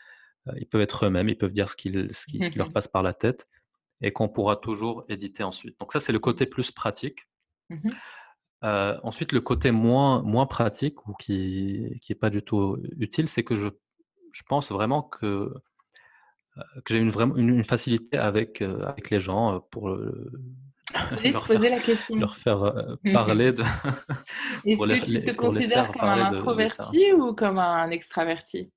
ils 0.56 0.66
peuvent 0.66 0.80
être 0.80 1.06
eux-mêmes, 1.06 1.28
ils 1.28 1.38
peuvent 1.38 1.52
dire 1.52 1.68
ce, 1.68 1.76
qu'ils, 1.76 2.14
ce, 2.14 2.26
qui, 2.26 2.38
leur 2.56 2.72
passe 2.72 2.88
par 2.88 3.02
la 3.02 3.14
tête 3.14 3.44
et 4.02 4.12
qu'on 4.12 4.28
pourra 4.28 4.56
toujours 4.56 5.04
éditer 5.08 5.42
ensuite. 5.42 5.78
Donc 5.80 5.92
ça 5.92 6.00
c'est 6.00 6.12
le 6.12 6.18
côté 6.18 6.46
plus 6.46 6.70
pratique. 6.70 7.20
Mmh 7.70 7.90
ensuite 9.02 9.30
le 9.30 9.40
côté 9.40 9.70
moins 9.70 10.22
moins 10.22 10.46
pratique 10.46 11.06
ou 11.06 11.12
qui 11.12 12.00
qui 12.02 12.10
est 12.10 12.16
pas 12.16 12.30
du 12.30 12.42
tout 12.42 12.78
utile, 12.98 13.28
c'est 13.28 13.44
que 13.44 13.54
je 13.54 13.68
je 14.32 14.42
pense 14.42 14.72
vraiment 14.72 15.02
que 15.02 15.52
que 16.84 16.94
j'ai 16.94 17.00
une, 17.00 17.10
vraiment, 17.10 17.36
une, 17.36 17.64
facilité 17.64 18.16
avec, 18.16 18.62
euh, 18.62 18.82
avec 18.84 19.10
les 19.10 19.20
gens 19.20 19.56
euh, 19.56 19.58
pour 19.70 19.90
leur, 20.94 21.46
faire, 21.46 21.60
la 21.60 21.80
question. 21.80 22.16
leur 22.16 22.36
faire 22.36 22.62
euh, 22.62 22.96
parler 23.12 23.52
de. 23.52 23.62
Est-ce 24.64 25.00
que 25.00 25.06
tu 25.06 25.24
te 25.24 25.32
considères 25.32 25.92
comme 25.92 26.08
un 26.08 26.32
introverti 26.32 27.12
ou 27.12 27.34
comme 27.34 27.58
un 27.58 27.90
extraverti? 27.90 28.70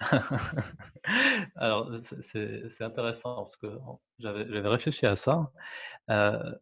Alors, 1.56 1.90
c'est 2.00 2.82
intéressant 2.82 3.36
parce 3.36 3.56
que 3.56 3.66
j'avais 4.18 4.68
réfléchi 4.68 5.06
à 5.06 5.16
ça. 5.16 5.50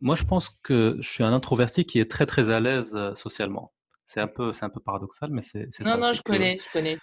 moi, 0.00 0.16
je 0.16 0.24
pense 0.24 0.48
que 0.62 0.96
je 1.00 1.08
suis 1.08 1.24
un 1.24 1.32
introverti 1.32 1.84
qui 1.84 2.00
est 2.00 2.10
très 2.10 2.26
très 2.26 2.50
à 2.50 2.60
l'aise 2.60 2.98
socialement. 3.14 3.72
C'est 4.04 4.20
un 4.20 4.28
peu, 4.28 4.50
un 4.60 4.68
peu 4.68 4.80
paradoxal, 4.80 5.30
mais 5.30 5.40
c'est 5.40 5.72
ça. 5.72 5.96
Non, 5.96 6.08
non, 6.08 6.12
je 6.12 6.22
connais, 6.22 6.58
je 6.58 6.72
connais. 6.72 6.98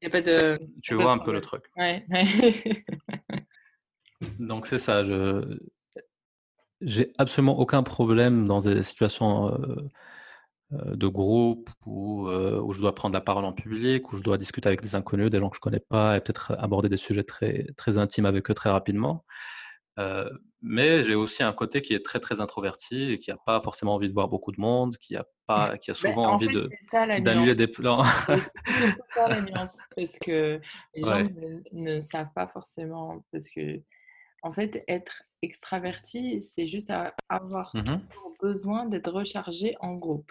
Il 0.00 0.06
a 0.06 0.10
pas 0.10 0.22
de. 0.22 0.58
Tu 0.82 0.94
vois 0.94 1.12
un 1.12 1.18
peu 1.18 1.32
le 1.32 1.40
truc. 1.40 1.64
Ouais. 1.76 2.06
Donc 4.38 4.66
c'est 4.66 4.78
ça. 4.78 5.02
Je 5.02 5.58
j'ai 6.80 7.12
absolument 7.18 7.58
aucun 7.58 7.82
problème 7.82 8.46
dans 8.46 8.60
des 8.60 8.82
situations 8.82 9.52
euh, 9.52 9.86
euh, 10.74 10.96
de 10.96 11.06
groupe 11.06 11.70
où, 11.86 12.28
euh, 12.28 12.60
où, 12.60 12.72
je 12.72 12.80
dois 12.80 12.94
prendre 12.94 13.14
la 13.14 13.22
parole 13.22 13.46
en 13.46 13.54
public, 13.54 14.12
où 14.12 14.18
je 14.18 14.22
dois 14.22 14.36
discuter 14.36 14.68
avec 14.68 14.82
des 14.82 14.94
inconnus, 14.94 15.30
des 15.30 15.38
gens 15.38 15.48
que 15.48 15.56
je 15.56 15.60
connais 15.60 15.80
pas, 15.80 16.16
et 16.16 16.20
peut-être 16.20 16.54
aborder 16.58 16.90
des 16.90 16.98
sujets 16.98 17.24
très 17.24 17.66
très 17.76 17.96
intimes 17.96 18.26
avec 18.26 18.50
eux 18.50 18.54
très 18.54 18.68
rapidement. 18.68 19.24
Euh, 19.98 20.28
mais 20.60 21.04
j'ai 21.04 21.14
aussi 21.14 21.42
un 21.42 21.52
côté 21.52 21.80
qui 21.80 21.94
est 21.94 22.04
très 22.04 22.20
très 22.20 22.40
introverti 22.40 23.12
et 23.12 23.18
qui 23.18 23.30
n'a 23.30 23.38
pas 23.46 23.62
forcément 23.62 23.94
envie 23.94 24.08
de 24.08 24.12
voir 24.12 24.28
beaucoup 24.28 24.52
de 24.52 24.60
monde, 24.60 24.98
qui 24.98 25.16
a 25.16 25.24
pas, 25.46 25.76
qui 25.78 25.90
a 25.90 25.94
souvent 25.94 26.34
envie 26.34 26.48
de 26.48 26.68
d'annuler 27.22 27.54
des 27.54 27.66
plans. 27.66 28.04
c'est 28.04 28.36
ça 29.06 29.28
la 29.28 29.40
nuance, 29.40 29.80
parce 29.96 30.18
que 30.18 30.60
les 30.94 31.02
gens 31.02 31.28
ne, 31.72 32.00
savent 32.00 32.32
pas 32.34 32.46
forcément, 32.46 33.24
parce 33.32 33.48
que 33.48 33.80
en 34.42 34.52
fait, 34.52 34.84
être 34.88 35.22
extraverti, 35.42 36.42
c'est 36.42 36.66
juste 36.66 36.92
avoir 37.28 37.74
mmh 37.74 38.00
besoin 38.40 38.86
d'être 38.86 39.10
rechargé 39.10 39.74
en 39.80 39.96
groupe. 39.96 40.30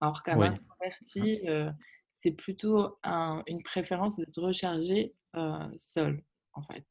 Alors 0.00 0.22
qu'un 0.22 0.40
introverti, 0.40 1.46
euh, 1.46 1.70
c'est 2.16 2.30
plutôt 2.30 2.96
une 3.04 3.62
préférence 3.62 4.16
d'être 4.16 4.40
rechargé 4.40 5.12
euh, 5.36 5.68
seul, 5.76 6.22
en 6.54 6.62
fait. 6.62 6.84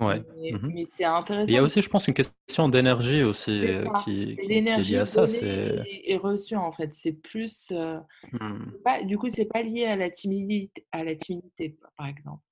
Ouais. 0.00 0.20
Mmh 0.20 0.70
mais, 0.72 0.84
c'est 0.84 1.04
intéressant. 1.04 1.50
Il 1.50 1.54
y 1.54 1.58
a 1.58 1.62
aussi, 1.62 1.82
je 1.82 1.88
pense, 1.88 2.08
une 2.08 2.14
question 2.14 2.68
d'énergie 2.68 3.22
aussi 3.22 3.50
euh, 3.50 3.84
qui, 4.04 4.36
qui, 4.36 4.52
est 4.52 4.60
liée 4.60 4.96
à 4.96 5.06
ça. 5.06 5.26
C'est 5.26 5.82
et, 5.86 6.16
reçue 6.16 6.56
en 6.56 6.72
fait. 6.72 6.94
C'est 6.94 7.12
plus. 7.12 7.70
Euh, 7.72 7.98
mmh. 8.32 8.72
pas, 8.84 9.04
du 9.04 9.18
coup, 9.18 9.28
c'est 9.28 9.44
pas 9.44 9.62
lié 9.62 9.84
à 9.84 9.96
la 9.96 10.10
timidité, 10.10 10.86
à 10.92 11.04
la 11.04 11.14
timidité 11.14 11.76
par 11.96 12.06
exemple. 12.06 12.42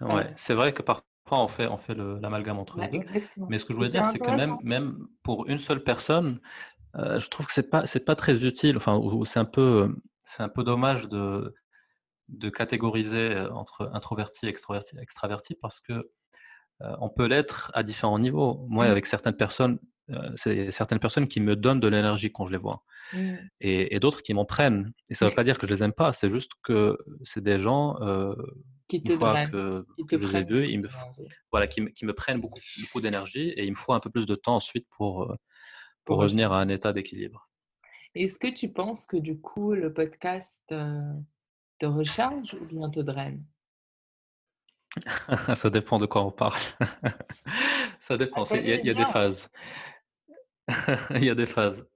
Ouais, 0.00 0.26
euh 0.26 0.32
c'est 0.36 0.54
vrai 0.54 0.72
que 0.72 0.82
parfois 0.82 1.06
on 1.38 1.48
fait, 1.48 1.66
on 1.66 1.76
fait 1.76 1.94
l'amalgame 1.94 2.58
entre 2.58 2.78
les 2.78 2.88
deux. 2.88 3.00
Mais 3.48 3.58
ce 3.58 3.64
que 3.64 3.72
je 3.72 3.78
voulais 3.78 3.90
dire, 3.90 4.04
c'est 4.06 4.18
que 4.18 4.30
même, 4.30 4.56
même 4.62 5.06
pour 5.22 5.48
une 5.48 5.58
seule 5.58 5.82
personne, 5.82 6.40
je 6.94 7.28
trouve 7.28 7.46
que 7.46 7.52
c'est 7.52 7.70
pas, 7.70 7.86
c'est 7.86 8.04
pas 8.04 8.16
très 8.16 8.44
utile. 8.44 8.76
Enfin, 8.76 9.00
c'est 9.24 9.38
un 9.38 9.44
peu, 9.44 9.94
c'est 10.24 10.42
un 10.42 10.48
peu 10.48 10.64
dommage 10.64 11.08
de 11.08 11.54
de 12.28 12.48
catégoriser 12.48 13.36
entre 13.52 13.90
introverti 13.92 14.46
et 14.46 14.48
extraverti, 14.48 14.96
extraverti 14.98 15.54
parce 15.54 15.80
que 15.80 16.10
euh, 16.80 16.96
on 17.00 17.08
peut 17.08 17.26
l'être 17.26 17.70
à 17.74 17.82
différents 17.82 18.18
niveaux. 18.18 18.64
Moi, 18.68 18.86
mmh. 18.86 18.90
avec 18.90 19.06
certaines 19.06 19.36
personnes, 19.36 19.78
euh, 20.10 20.30
c'est 20.34 20.70
certaines 20.70 20.98
personnes 20.98 21.28
qui 21.28 21.40
me 21.40 21.54
donnent 21.54 21.80
de 21.80 21.88
l'énergie 21.88 22.32
quand 22.32 22.46
je 22.46 22.52
les 22.52 22.58
vois, 22.58 22.82
mmh. 23.12 23.34
et, 23.60 24.00
d'autres 24.00 24.22
qui 24.22 24.34
m'en 24.34 24.44
prennent. 24.44 24.92
Et 25.10 25.14
ça 25.14 25.26
ne 25.26 25.30
veut 25.30 25.34
pas 25.34 25.44
dire 25.44 25.58
que 25.58 25.66
je 25.66 25.72
les 25.72 25.82
aime 25.82 25.92
pas. 25.92 26.12
C'est 26.12 26.28
juste 26.28 26.52
que 26.62 26.98
c'est 27.22 27.42
des 27.42 27.58
gens 27.58 27.96
euh, 28.96 29.82
qui 29.96 30.04
te 30.04 30.16
que, 30.16 30.18
je 30.18 30.26
les 30.26 30.36
ai 30.36 30.42
vus, 30.42 30.68
ils 30.68 30.80
me, 30.80 30.88
voilà, 31.50 31.66
qui, 31.66 31.80
me 31.80 32.12
prennent 32.12 32.40
beaucoup, 32.40 32.60
beaucoup 32.80 33.00
d'énergie, 33.00 33.50
et 33.50 33.64
il 33.64 33.70
me 33.70 33.76
faut 33.76 33.92
un 33.92 34.00
peu 34.00 34.10
plus 34.10 34.26
de 34.26 34.34
temps 34.34 34.56
ensuite 34.56 34.86
pour 34.96 35.34
pour 36.04 36.18
revenir 36.18 36.52
à 36.52 36.60
un 36.60 36.68
état 36.68 36.92
d'équilibre. 36.92 37.48
Est-ce 38.14 38.38
que 38.38 38.48
tu 38.48 38.68
penses 38.68 39.06
que 39.06 39.16
du 39.16 39.40
coup 39.40 39.72
le 39.72 39.92
podcast 39.92 40.62
te 40.68 41.86
recharge 41.86 42.54
ou 42.54 42.64
bien 42.64 42.90
te 42.90 43.00
draine? 43.00 43.44
Ça 45.54 45.70
dépend 45.70 45.98
de 45.98 46.06
quoi 46.06 46.24
on 46.24 46.30
parle. 46.30 46.60
Ça 48.00 48.16
dépend. 48.16 48.44
Il 48.44 48.66
y, 48.66 48.90
a, 48.90 48.94
des 48.94 49.04
phases. 49.04 49.50
il 51.14 51.24
y 51.24 51.30
a 51.30 51.34
des 51.34 51.46
phases. 51.46 51.88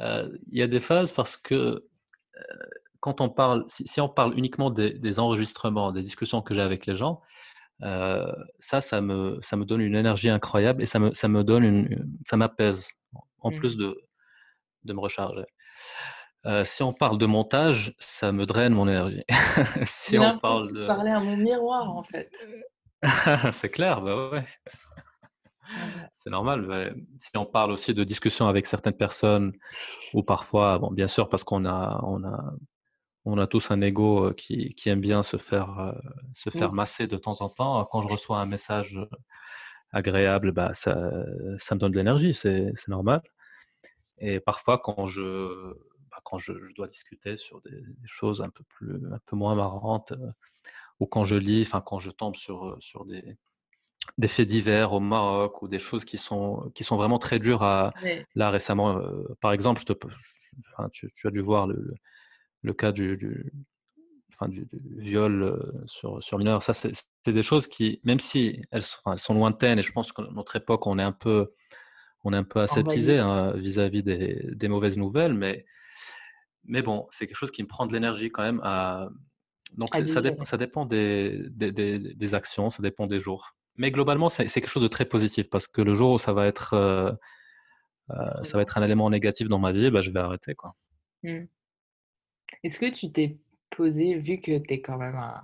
Euh, 0.00 0.36
il 0.50 0.58
y 0.58 0.62
a 0.62 0.66
des 0.66 0.80
phases 0.80 1.12
parce 1.12 1.36
que 1.36 1.54
euh, 1.54 2.68
quand 3.06 3.20
on 3.20 3.28
parle, 3.28 3.64
si, 3.68 4.00
on 4.00 4.08
parle 4.08 4.36
uniquement 4.36 4.68
des, 4.68 5.20
enregistrements, 5.20 5.92
des 5.92 6.00
discussions 6.00 6.42
que 6.42 6.54
j'ai 6.54 6.60
avec 6.60 6.86
les 6.86 6.96
gens, 6.96 7.20
euh, 7.84 8.32
ça, 8.58 8.80
ça 8.80 9.00
me, 9.00 9.38
ça 9.42 9.54
me 9.56 9.64
donne 9.64 9.80
une 9.80 9.94
énergie 9.94 10.28
incroyable 10.28 10.82
et 10.82 10.86
ça 10.86 10.98
me, 10.98 11.14
ça 11.14 11.28
me 11.28 11.44
donne 11.44 11.62
une, 11.62 12.18
ça 12.26 12.36
m'apaise 12.36 12.90
en 13.38 13.52
mmh. 13.52 13.54
plus 13.54 13.76
de, 13.76 13.96
de 14.82 14.92
me 14.92 14.98
recharger. 14.98 15.44
Euh, 16.46 16.64
si 16.64 16.82
on 16.82 16.92
parle 16.92 17.16
de 17.16 17.26
montage, 17.26 17.94
ça 18.00 18.32
me 18.32 18.44
draine 18.44 18.74
mon 18.74 18.88
énergie. 18.88 19.22
si 19.84 20.18
on 20.18 20.40
parle 20.40 20.72
de 20.72 20.88
parler 20.88 21.12
à 21.12 21.20
mon 21.20 21.36
miroir 21.36 21.96
en 21.96 22.02
fait. 22.02 22.32
c'est 23.52 23.70
clair, 23.70 24.00
bah 24.02 24.30
ouais. 24.30 24.44
C'est 26.12 26.30
normal. 26.30 26.96
Si 27.18 27.36
on 27.36 27.46
parle 27.46 27.70
aussi 27.70 27.94
de 27.94 28.02
discussions 28.02 28.48
avec 28.48 28.66
certaines 28.66 28.96
personnes, 28.96 29.52
ou 30.12 30.24
parfois, 30.24 30.78
bon, 30.78 30.90
bien 30.90 31.06
sûr, 31.06 31.28
parce 31.28 31.44
qu'on 31.44 31.66
a, 31.66 32.00
on 32.02 32.24
a, 32.24 32.52
on 33.26 33.38
a 33.38 33.46
tous 33.46 33.70
un 33.70 33.80
ego 33.80 34.32
qui, 34.34 34.74
qui 34.74 34.88
aime 34.88 35.00
bien 35.00 35.22
se 35.22 35.36
faire, 35.36 35.94
se 36.34 36.50
faire 36.50 36.72
masser 36.72 37.06
de 37.06 37.16
temps 37.16 37.40
en 37.40 37.48
temps. 37.48 37.84
Quand 37.90 38.02
je 38.02 38.08
reçois 38.08 38.38
un 38.38 38.46
message 38.46 38.98
agréable, 39.92 40.52
bah, 40.52 40.72
ça, 40.74 41.10
ça 41.58 41.74
me 41.74 41.80
donne 41.80 41.92
de 41.92 41.98
l'énergie, 41.98 42.34
c'est 42.34 42.72
normal. 42.88 43.22
Et 44.18 44.40
parfois, 44.40 44.78
quand 44.78 45.06
je, 45.06 45.74
quand 46.24 46.38
je, 46.38 46.52
dois 46.74 46.86
discuter 46.86 47.36
sur 47.36 47.60
des, 47.62 47.82
choses 48.04 48.42
un 48.42 48.50
peu 48.50 48.64
plus, 48.68 48.96
un 49.12 49.18
peu 49.26 49.36
moins 49.36 49.54
marrantes, 49.54 50.12
euh, 50.12 50.30
ou 51.00 51.06
quand 51.06 51.24
je 51.24 51.36
lis, 51.36 51.62
enfin 51.62 51.82
quand 51.84 51.98
je 51.98 52.10
tombe 52.10 52.36
sur 52.36 52.76
sur 52.80 53.04
des 53.04 53.36
des 54.18 54.28
faits 54.28 54.48
divers 54.48 54.92
au 54.92 55.00
Maroc 55.00 55.62
ou 55.62 55.68
des 55.68 55.78
choses 55.78 56.04
qui 56.04 56.16
sont 56.16 56.70
qui 56.74 56.84
sont 56.84 56.96
vraiment 56.96 57.18
très 57.18 57.38
dures 57.38 57.62
à 57.62 57.92
là 58.34 58.50
récemment 58.50 58.98
euh, 58.98 59.24
par 59.40 59.52
exemple 59.52 59.80
je 59.80 59.86
te, 59.86 59.92
enfin, 60.72 60.88
tu, 60.90 61.08
as 61.24 61.30
dû 61.30 61.40
voir 61.40 61.66
le, 61.66 61.94
le 62.62 62.72
cas 62.72 62.92
du, 62.92 63.16
du, 63.16 63.52
enfin, 64.34 64.48
du, 64.48 64.68
viol 64.96 65.84
sur 65.86 66.22
sur 66.22 66.38
mineur 66.38 66.62
ça 66.62 66.74
c'est 66.74 66.92
des 67.26 67.42
choses 67.42 67.66
qui 67.66 68.00
même 68.04 68.20
si 68.20 68.60
elles 68.70 68.82
sont, 68.82 69.12
elles 69.12 69.18
sont 69.18 69.34
lointaines 69.34 69.78
et 69.78 69.82
je 69.82 69.92
pense 69.92 70.12
que 70.12 70.22
notre 70.32 70.56
époque 70.56 70.86
on 70.86 70.98
est 70.98 71.02
un 71.02 71.12
peu 71.12 71.52
on 72.24 72.32
est 72.32 72.36
un 72.36 72.44
peu 72.44 72.60
aseptisé 72.60 73.18
hein, 73.18 73.52
vis-à-vis 73.56 74.02
des, 74.02 74.48
des, 74.52 74.68
mauvaises 74.68 74.96
nouvelles 74.96 75.34
mais 75.34 75.64
mais 76.68 76.82
bon, 76.82 77.06
c'est 77.10 77.26
quelque 77.26 77.36
chose 77.36 77.50
qui 77.50 77.62
me 77.62 77.68
prend 77.68 77.86
de 77.86 77.92
l'énergie 77.92 78.30
quand 78.30 78.42
même. 78.42 78.60
À... 78.62 79.08
Donc 79.76 79.94
ça, 79.94 80.20
dépend, 80.20 80.44
ça 80.44 80.56
dépend 80.56 80.86
des, 80.86 81.44
des, 81.50 81.72
des, 81.72 82.34
actions, 82.34 82.70
ça 82.70 82.82
dépend 82.82 83.06
des 83.06 83.18
jours. 83.18 83.56
Mais 83.76 83.90
globalement, 83.90 84.28
c'est 84.28 84.46
quelque 84.46 84.68
chose 84.68 84.82
de 84.82 84.88
très 84.88 85.04
positif 85.04 85.50
parce 85.50 85.66
que 85.66 85.82
le 85.82 85.94
jour 85.94 86.14
où 86.14 86.18
ça 86.18 86.32
va 86.32 86.46
être, 86.46 86.74
euh, 86.74 87.12
ça 88.42 88.56
va 88.56 88.62
être 88.62 88.78
un 88.78 88.82
élément 88.82 89.10
négatif 89.10 89.48
dans 89.48 89.58
ma 89.58 89.72
vie, 89.72 89.90
bah, 89.90 90.00
je 90.00 90.10
vais 90.10 90.20
arrêter. 90.20 90.54
quoi. 90.54 90.74
Mmh. 91.22 91.44
Est-ce 92.62 92.78
que 92.78 92.90
tu 92.90 93.10
t'es 93.12 93.36
posé, 93.70 94.14
vu 94.16 94.40
que 94.40 94.58
tu 94.58 94.74
es 94.74 94.80
quand 94.80 94.96
même 94.96 95.16
un, 95.16 95.42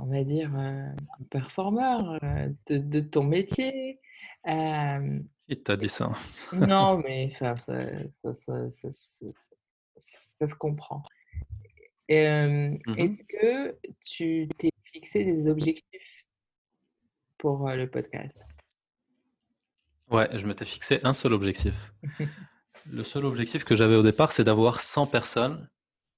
on 0.00 0.06
va 0.10 0.24
dire, 0.24 0.54
un 0.54 0.94
performeur 1.30 2.18
de, 2.66 3.00
ton 3.00 3.24
métier 3.24 4.00
Il 4.46 5.62
t'a 5.64 5.76
dit 5.76 5.88
ça. 5.88 6.12
non, 6.52 6.98
mais 6.98 7.32
ça, 7.34 7.56
ça, 7.56 7.86
se 10.46 10.54
comprend. 10.54 11.02
Mmh 12.10 12.78
est-ce 12.96 13.22
que 13.24 13.76
tu 14.00 14.48
t'es 14.56 14.70
fixé 14.84 15.24
des 15.24 15.46
objectifs 15.48 16.24
pour 17.36 17.68
le 17.68 17.86
podcast? 17.90 18.46
Ouais, 20.10 20.26
je 20.38 20.46
m'étais 20.46 20.64
fixé 20.64 21.00
un 21.04 21.12
seul 21.12 21.34
objectif. 21.34 21.92
Le 22.90 23.02
seul 23.02 23.24
objectif 23.24 23.64
que 23.64 23.74
j'avais 23.74 23.96
au 23.96 24.02
départ, 24.02 24.32
c'est 24.32 24.44
d'avoir 24.44 24.80
100 24.80 25.06
personnes 25.06 25.68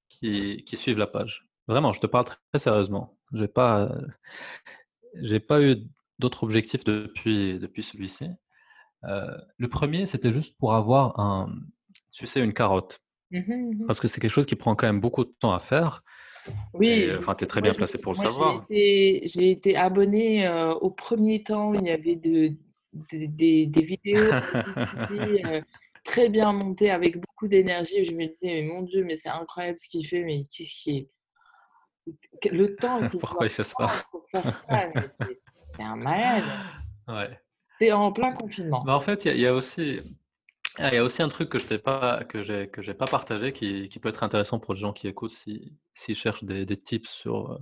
qui, 0.08 0.64
suivent 0.74 0.98
la 0.98 1.06
page. 1.06 1.48
Vraiment, 1.66 1.92
je 1.92 2.00
te 2.00 2.06
parle 2.06 2.24
très 2.24 2.58
sérieusement. 2.58 3.16
J'ai 3.32 3.48
pas, 3.48 3.92
j'ai 5.14 5.40
pas 5.40 5.62
eu 5.62 5.76
d'autres 6.18 6.44
objectifs 6.44 6.84
depuis, 6.84 7.58
depuis 7.58 7.82
celui-ci. 7.82 8.28
Euh, 9.04 9.36
le 9.56 9.68
premier, 9.68 10.06
c'était 10.06 10.32
juste 10.32 10.56
pour 10.58 10.74
avoir 10.74 11.18
un, 11.18 11.52
tu 12.12 12.26
sais, 12.26 12.42
une 12.42 12.52
carotte. 12.52 13.00
Mmh 13.30 13.38
mmh 13.38 13.86
Parce 13.86 14.00
que 14.00 14.08
c'est 14.08 14.20
quelque 14.20 14.32
chose 14.32 14.46
qui 14.46 14.56
prend 14.56 14.74
quand 14.74 14.86
même 14.86 15.00
beaucoup 15.00 15.24
de 15.24 15.32
temps 15.40 15.54
à 15.54 15.60
faire. 15.60 16.02
Oui, 16.74 17.08
enfin, 17.18 17.34
tu 17.34 17.44
es 17.44 17.46
très 17.46 17.60
bien 17.60 17.72
placé 17.72 18.00
pour 18.00 18.12
le 18.12 18.18
savoir. 18.18 18.66
J'ai 18.68 19.50
été, 19.50 19.76
abonné 19.76 20.46
euh, 20.46 20.72
au 20.74 20.90
premier 20.90 21.42
temps, 21.42 21.74
il 21.74 21.84
y 21.84 21.90
avait 21.90 22.16
de, 22.16 22.54
des, 23.12 23.66
des, 23.66 23.82
vidéos 23.82 24.18
très 26.04 26.28
bien 26.28 26.52
montées 26.52 26.90
avec 26.90 27.20
beaucoup 27.20 27.48
d'énergie. 27.48 28.04
Je 28.04 28.14
me 28.14 28.26
disais, 28.26 28.54
mais 28.54 28.62
mon 28.62 28.82
Dieu, 28.82 29.04
mais 29.04 29.16
c'est 29.16 29.28
incroyable 29.28 29.78
ce 29.78 29.88
qu'il 29.88 30.06
fait, 30.06 30.22
mais 30.22 30.42
qu'est-ce 30.44 30.82
qui 30.82 30.96
est. 30.98 31.10
Le 32.50 32.74
temps. 32.74 33.00
Pourquoi 33.20 33.46
il 33.46 33.50
fait 33.50 33.64
ça 33.64 33.86
pour 34.10 34.28
faire 34.28 34.44
ça 34.44 34.90
C'est 35.76 35.82
un 35.82 35.96
malade. 35.96 36.44
Ouais. 37.08 37.38
C'est 37.78 37.92
en 37.92 38.12
plein 38.12 38.32
confinement. 38.32 38.84
en 38.86 39.00
fait, 39.00 39.24
il 39.24 39.38
y, 39.38 39.46
a 39.46 39.54
aussi. 39.54 40.00
Il 40.78 40.94
y 40.94 40.96
a 40.96 41.04
aussi 41.04 41.22
un 41.22 41.28
truc 41.28 41.48
que 41.48 41.58
je 41.58 41.68
n'ai 41.68 41.78
pas, 41.78 42.24
que 42.24 42.42
j'ai, 42.42 42.68
que 42.68 42.82
j'ai 42.82 42.94
pas 42.94 43.06
partagé 43.06 43.52
qui, 43.52 43.88
qui, 43.88 43.98
peut 43.98 44.08
être 44.08 44.22
intéressant 44.22 44.58
pour 44.58 44.74
les 44.74 44.80
gens 44.80 44.92
qui 44.92 45.08
écoutent 45.08 45.30
s'ils 45.30 45.72
si, 45.94 46.14
cherchent 46.14 46.44
des, 46.44 46.66
des, 46.66 46.76
tips 46.76 47.08
sur, 47.08 47.58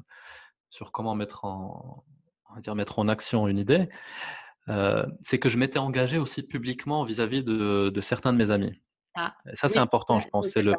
sur 0.71 0.93
comment 0.93 1.15
mettre 1.15 1.45
en, 1.45 2.05
on 2.51 2.55
va 2.55 2.61
dire, 2.61 2.75
mettre 2.75 2.99
en 2.99 3.09
action 3.09 3.49
une 3.49 3.59
idée. 3.59 3.89
Euh, 4.69 5.07
c'est 5.21 5.39
que 5.39 5.49
je 5.49 5.59
m'étais 5.59 5.79
engagé 5.79 6.19
aussi 6.19 6.43
publiquement 6.43 7.03
vis-à-vis 7.05 7.43
de, 7.43 8.01
certains 8.01 8.33
de 8.33 8.39
mes 8.39 8.51
amis. 8.51 8.83
Ah, 9.15 9.35
ça, 9.55 9.69
c'est 9.69 9.79
important, 9.79 10.19
je 10.19 10.29
pense. 10.29 10.49
C'est 10.49 10.63
le 10.63 10.75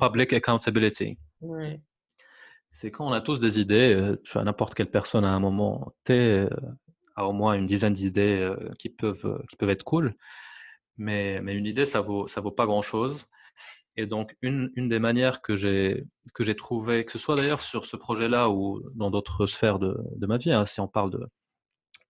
public 0.00 0.32
accountability. 0.32 1.18
C'est 2.70 2.90
quand 2.90 3.06
on 3.06 3.12
a 3.12 3.22
tous 3.22 3.40
des 3.40 3.60
idées, 3.60 3.94
euh, 3.94 4.20
tu 4.22 4.36
n'importe 4.38 4.74
quelle 4.74 4.90
personne 4.90 5.24
à 5.24 5.32
un 5.32 5.40
moment 5.40 5.90
T 6.04 6.12
euh, 6.12 6.50
a 7.16 7.26
au 7.26 7.32
moins 7.32 7.54
une 7.54 7.64
dizaine 7.64 7.94
d'idées 7.94 8.52
qui, 8.78 8.90
peuvent, 8.90 9.42
qui 9.48 9.56
peuvent 9.56 9.70
être 9.70 9.84
cool, 9.84 10.14
mais, 10.98 11.40
mais 11.40 11.54
une 11.54 11.64
idée, 11.64 11.86
ça 11.86 12.02
vaut, 12.02 12.26
ça 12.26 12.42
vaut 12.42 12.50
pas 12.50 12.66
grand-chose. 12.66 13.26
Et 13.96 14.06
donc, 14.06 14.36
une, 14.42 14.70
une, 14.76 14.88
des 14.88 15.00
manières 15.00 15.42
que 15.42 15.56
j'ai 15.56 16.04
que 16.32 16.44
j'ai 16.44 16.54
trouvé, 16.54 17.04
que 17.04 17.10
ce 17.10 17.18
soit 17.18 17.34
d'ailleurs 17.34 17.62
sur 17.62 17.84
ce 17.84 17.96
projet-là 17.96 18.48
ou 18.48 18.80
dans 18.94 19.10
d'autres 19.10 19.46
sphères 19.46 19.80
de, 19.80 19.96
de 20.14 20.26
ma 20.26 20.36
vie, 20.36 20.52
hein, 20.52 20.66
si 20.66 20.78
on 20.78 20.86
parle 20.86 21.10
de, 21.10 21.26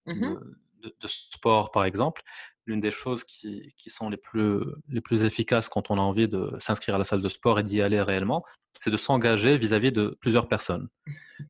mmh 0.05 0.35
de, 0.35 0.59
sport, 1.07 1.71
par 1.71 1.85
exemple, 1.85 2.23
l'une 2.67 2.81
des 2.81 2.91
choses 2.91 3.25
qui, 3.25 3.73
qui, 3.77 3.91
sont 3.91 4.11
les 4.11 4.17
plus, 4.17 4.61
les 4.89 5.01
plus 5.01 5.23
efficaces 5.25 5.69
quand 5.69 5.91
on 5.91 5.97
a 5.97 6.01
envie 6.01 6.29
de 6.29 6.55
s'inscrire 6.61 6.97
à 6.97 6.99
la 6.99 7.05
salle 7.05 7.23
de 7.23 7.29
sport 7.29 7.59
et 7.59 7.63
d'y 7.63 7.81
aller 7.81 8.01
réellement, 8.01 8.45
c'est 8.81 8.91
de 8.91 8.97
s'engager 8.97 9.59
vis-à-vis 9.59 9.93
de 9.93 10.17
plusieurs 10.21 10.49
personnes. 10.49 10.89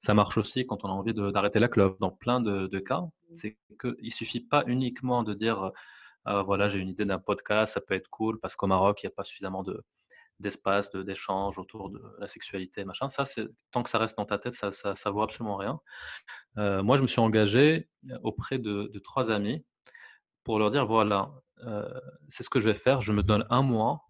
Ça 0.00 0.14
marche 0.14 0.38
aussi 0.38 0.66
quand 0.66 0.84
on 0.84 0.88
a 0.88 0.92
envie 0.92 1.14
d'arrêter 1.14 1.58
la 1.58 1.68
club. 1.68 1.96
Dans 2.00 2.10
plein 2.10 2.40
de, 2.40 2.66
de 2.66 2.78
cas, 2.78 3.02
c'est 3.32 3.56
qu'il 3.80 3.96
ne 4.02 4.10
suffit 4.10 4.40
pas 4.40 4.64
uniquement 4.66 5.22
de 5.22 5.34
dire 5.34 5.72
euh, 6.26 6.42
voilà, 6.42 6.68
j'ai 6.68 6.78
une 6.78 6.88
idée 6.88 7.04
d'un 7.04 7.18
podcast, 7.18 7.74
ça 7.74 7.80
peut 7.80 7.94
être 7.94 8.08
cool 8.08 8.38
parce 8.38 8.54
qu'au 8.54 8.66
Maroc, 8.66 9.02
il 9.02 9.06
n'y 9.06 9.12
a 9.12 9.14
pas 9.14 9.24
suffisamment 9.24 9.62
de, 9.62 9.82
d'espace, 10.40 10.90
d'échange 10.90 11.58
autour 11.58 11.90
de 11.90 12.00
la 12.18 12.28
sexualité, 12.28 12.84
machin. 12.84 13.08
Ça, 13.08 13.24
tant 13.70 13.82
que 13.82 13.90
ça 13.90 13.98
reste 13.98 14.16
dans 14.16 14.24
ta 14.24 14.38
tête, 14.38 14.54
ça, 14.54 14.70
ça, 14.72 15.10
vaut 15.10 15.22
absolument 15.22 15.56
rien. 15.56 15.80
Euh, 16.58 16.82
moi, 16.82 16.96
je 16.96 17.02
me 17.02 17.06
suis 17.06 17.20
engagé 17.20 17.88
auprès 18.22 18.58
de, 18.58 18.90
trois 19.02 19.30
amis 19.30 19.64
pour 20.44 20.58
leur 20.58 20.70
dire 20.70 20.86
voilà, 20.86 21.32
euh, 21.64 21.88
c'est 22.28 22.42
ce 22.42 22.50
que 22.50 22.60
je 22.60 22.66
vais 22.70 22.76
faire. 22.76 23.00
Je 23.00 23.12
me 23.12 23.22
donne 23.22 23.46
un 23.50 23.62
mois 23.62 24.02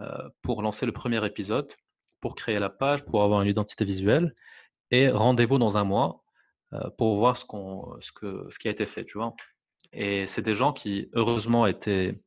euh, 0.00 0.28
pour 0.42 0.62
lancer 0.62 0.86
le 0.86 0.92
premier 0.92 1.24
épisode, 1.26 1.72
pour 2.20 2.34
créer 2.34 2.58
la 2.58 2.70
page, 2.70 3.04
pour 3.04 3.22
avoir 3.22 3.42
une 3.42 3.48
identité 3.48 3.84
visuelle, 3.84 4.34
et 4.90 5.08
rendez-vous 5.08 5.58
dans 5.58 5.78
un 5.78 5.84
mois 5.84 6.22
pour 6.98 7.16
voir 7.16 7.36
ce, 7.36 7.44
qu'on, 7.44 7.96
ce, 8.00 8.12
que, 8.12 8.48
ce 8.50 8.58
qui 8.58 8.68
a 8.68 8.70
été 8.70 8.86
fait, 8.86 9.04
tu 9.04 9.18
vois. 9.18 9.34
Et 9.92 10.26
c'est 10.26 10.42
des 10.42 10.52
gens 10.52 10.72
qui, 10.72 11.08
heureusement, 11.14 11.66
étaient 11.66 12.20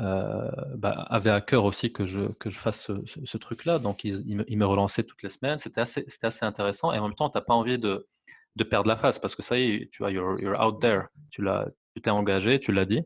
euh, 0.00 0.50
bah, 0.76 1.06
avait 1.08 1.30
à 1.30 1.40
cœur 1.40 1.64
aussi 1.64 1.92
que 1.92 2.04
je, 2.04 2.22
que 2.40 2.50
je 2.50 2.58
fasse 2.58 2.90
ce, 3.24 3.36
truc-là. 3.36 3.78
Donc, 3.78 4.04
ils, 4.04 4.36
me, 4.36 4.64
relançaient 4.64 5.04
toutes 5.04 5.22
les 5.22 5.30
semaines. 5.30 5.58
C'était 5.58 5.80
assez, 5.80 6.04
c'était 6.08 6.26
assez 6.26 6.44
intéressant. 6.44 6.92
Et 6.92 6.98
en 6.98 7.08
même 7.08 7.14
temps, 7.14 7.30
tu 7.30 7.38
n'as 7.38 7.42
pas 7.42 7.54
envie 7.54 7.78
de, 7.78 8.08
de, 8.56 8.64
perdre 8.64 8.88
la 8.88 8.96
face 8.96 9.18
parce 9.18 9.34
que 9.34 9.42
ça 9.42 9.58
y 9.58 9.74
est, 9.74 9.90
tu 9.92 10.02
vois, 10.02 10.10
you're, 10.10 10.40
you're 10.40 10.60
out 10.60 10.80
there. 10.80 11.04
Tu, 11.30 11.42
l'as, 11.42 11.66
tu 11.94 12.02
t'es 12.02 12.10
engagé, 12.10 12.58
tu 12.58 12.72
l'as 12.72 12.86
dit. 12.86 13.02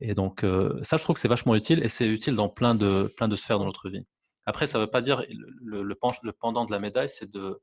Et 0.00 0.14
donc, 0.14 0.44
euh, 0.44 0.78
ça, 0.82 0.96
je 0.96 1.04
trouve 1.04 1.14
que 1.14 1.20
c'est 1.20 1.28
vachement 1.28 1.54
utile 1.54 1.82
et 1.82 1.88
c'est 1.88 2.06
utile 2.06 2.34
dans 2.34 2.48
plein 2.48 2.74
de, 2.74 3.12
plein 3.16 3.28
de 3.28 3.36
sphères 3.36 3.58
de 3.58 3.64
notre 3.64 3.90
vie. 3.90 4.06
Après, 4.46 4.66
ça 4.66 4.78
ne 4.78 4.84
veut 4.84 4.90
pas 4.90 5.02
dire 5.02 5.24
le, 5.62 5.82
le, 5.82 5.96
le, 6.22 6.32
pendant 6.32 6.64
de 6.64 6.72
la 6.72 6.78
médaille, 6.78 7.08
c'est 7.08 7.30
de, 7.30 7.60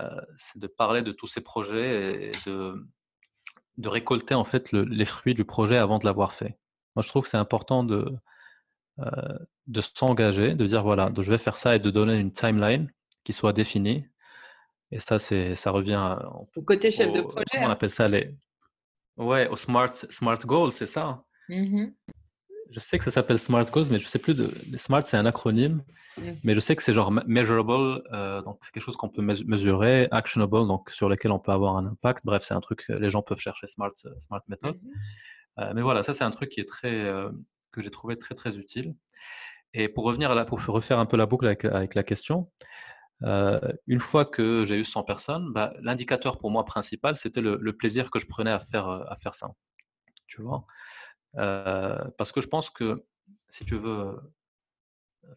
euh, 0.00 0.20
c'est 0.36 0.58
de 0.58 0.66
parler 0.66 1.02
de 1.02 1.12
tous 1.12 1.26
ces 1.26 1.42
projets 1.42 2.28
et 2.28 2.32
de, 2.46 2.74
de 3.76 3.88
récolter 3.88 4.34
en 4.34 4.44
fait 4.44 4.72
les 4.72 5.04
fruits 5.04 5.34
du 5.34 5.44
projet 5.44 5.76
avant 5.76 5.98
de 5.98 6.06
l'avoir 6.06 6.32
fait. 6.32 6.58
Moi, 6.94 7.02
je 7.02 7.08
trouve 7.08 7.22
que 7.22 7.28
c'est 7.28 7.36
important 7.36 7.84
de, 7.84 8.12
euh, 8.98 9.38
de 9.66 9.80
s'engager, 9.80 10.54
de 10.54 10.66
dire 10.66 10.82
voilà, 10.82 11.10
je 11.16 11.30
vais 11.30 11.38
faire 11.38 11.56
ça 11.56 11.76
et 11.76 11.78
de 11.78 11.90
donner 11.90 12.18
une 12.18 12.32
timeline 12.32 12.90
qui 13.24 13.32
soit 13.32 13.52
définie. 13.52 14.04
Et 14.90 15.00
ça, 15.00 15.18
c'est, 15.18 15.54
ça 15.54 15.70
revient 15.70 16.18
au 16.54 16.62
côté 16.62 16.90
chef 16.90 17.12
de 17.12 17.22
projet. 17.22 17.44
on 17.54 17.66
hein. 17.66 17.70
appelle 17.70 17.90
ça 17.90 18.08
les. 18.08 18.36
Ouais, 19.16 19.48
au 19.48 19.56
smart, 19.56 19.94
smart 19.94 20.38
goals, 20.44 20.72
c'est 20.72 20.86
ça. 20.86 21.24
Mmh 21.48 21.86
je 22.74 22.80
sais 22.80 22.96
que 22.96 23.04
ça 23.04 23.10
s'appelle 23.10 23.38
smart 23.38 23.66
goals, 23.70 23.88
mais 23.90 23.98
je 23.98 24.08
sais 24.08 24.18
plus 24.18 24.32
de. 24.32 24.50
Smart, 24.78 25.02
c'est 25.04 25.18
un 25.18 25.26
acronyme, 25.26 25.82
mmh. 26.16 26.22
mais 26.42 26.54
je 26.54 26.60
sais 26.60 26.74
que 26.74 26.82
c'est 26.82 26.94
genre 26.94 27.12
measurable, 27.26 28.02
euh, 28.14 28.40
donc 28.40 28.60
c'est 28.62 28.72
quelque 28.72 28.82
chose 28.82 28.96
qu'on 28.96 29.10
peut 29.10 29.20
mesurer, 29.20 30.08
actionable, 30.10 30.66
donc 30.66 30.88
sur 30.88 31.10
lequel 31.10 31.32
on 31.32 31.38
peut 31.38 31.52
avoir 31.52 31.76
un 31.76 31.84
impact. 31.84 32.24
Bref, 32.24 32.44
c'est 32.44 32.54
un 32.54 32.62
truc 32.62 32.86
que 32.86 32.94
les 32.94 33.10
gens 33.10 33.20
peuvent 33.20 33.38
chercher 33.38 33.66
smart, 33.66 33.92
smart 34.18 34.40
method. 34.48 34.76
Mmh 34.76 34.88
euh, 35.58 35.72
mais 35.74 35.82
voilà, 35.82 36.02
ça 36.02 36.14
c'est 36.14 36.24
un 36.24 36.30
truc 36.30 36.50
qui 36.50 36.60
est 36.60 36.68
très, 36.68 36.92
euh, 36.92 37.30
que 37.70 37.82
j'ai 37.82 37.90
trouvé 37.90 38.16
très 38.16 38.34
très 38.34 38.58
utile. 38.58 38.94
Et 39.74 39.88
pour 39.88 40.04
revenir 40.04 40.30
à 40.30 40.44
pour 40.44 40.64
refaire 40.66 40.98
un 40.98 41.06
peu 41.06 41.16
la 41.16 41.26
boucle 41.26 41.46
avec, 41.46 41.94
la 41.94 42.02
question, 42.02 42.50
euh, 43.22 43.60
une 43.86 44.00
fois 44.00 44.24
que 44.26 44.64
j'ai 44.64 44.76
eu 44.76 44.84
100 44.84 45.04
personnes, 45.04 45.52
bah, 45.52 45.72
l'indicateur 45.80 46.38
pour 46.38 46.50
moi 46.50 46.64
principal, 46.64 47.14
c'était 47.16 47.40
le, 47.40 47.58
plaisir 47.76 48.10
que 48.10 48.18
je 48.18 48.26
prenais 48.26 48.50
à 48.50 48.58
faire, 48.60 48.88
à 48.88 49.16
faire 49.16 49.34
ça. 49.34 49.52
Tu 50.26 50.42
vois? 50.42 50.66
Parce 51.34 52.32
que 52.32 52.40
je 52.40 52.48
pense 52.48 52.70
que 52.70 53.04
si 53.48 53.64
tu 53.64 53.76
veux, 53.76 54.16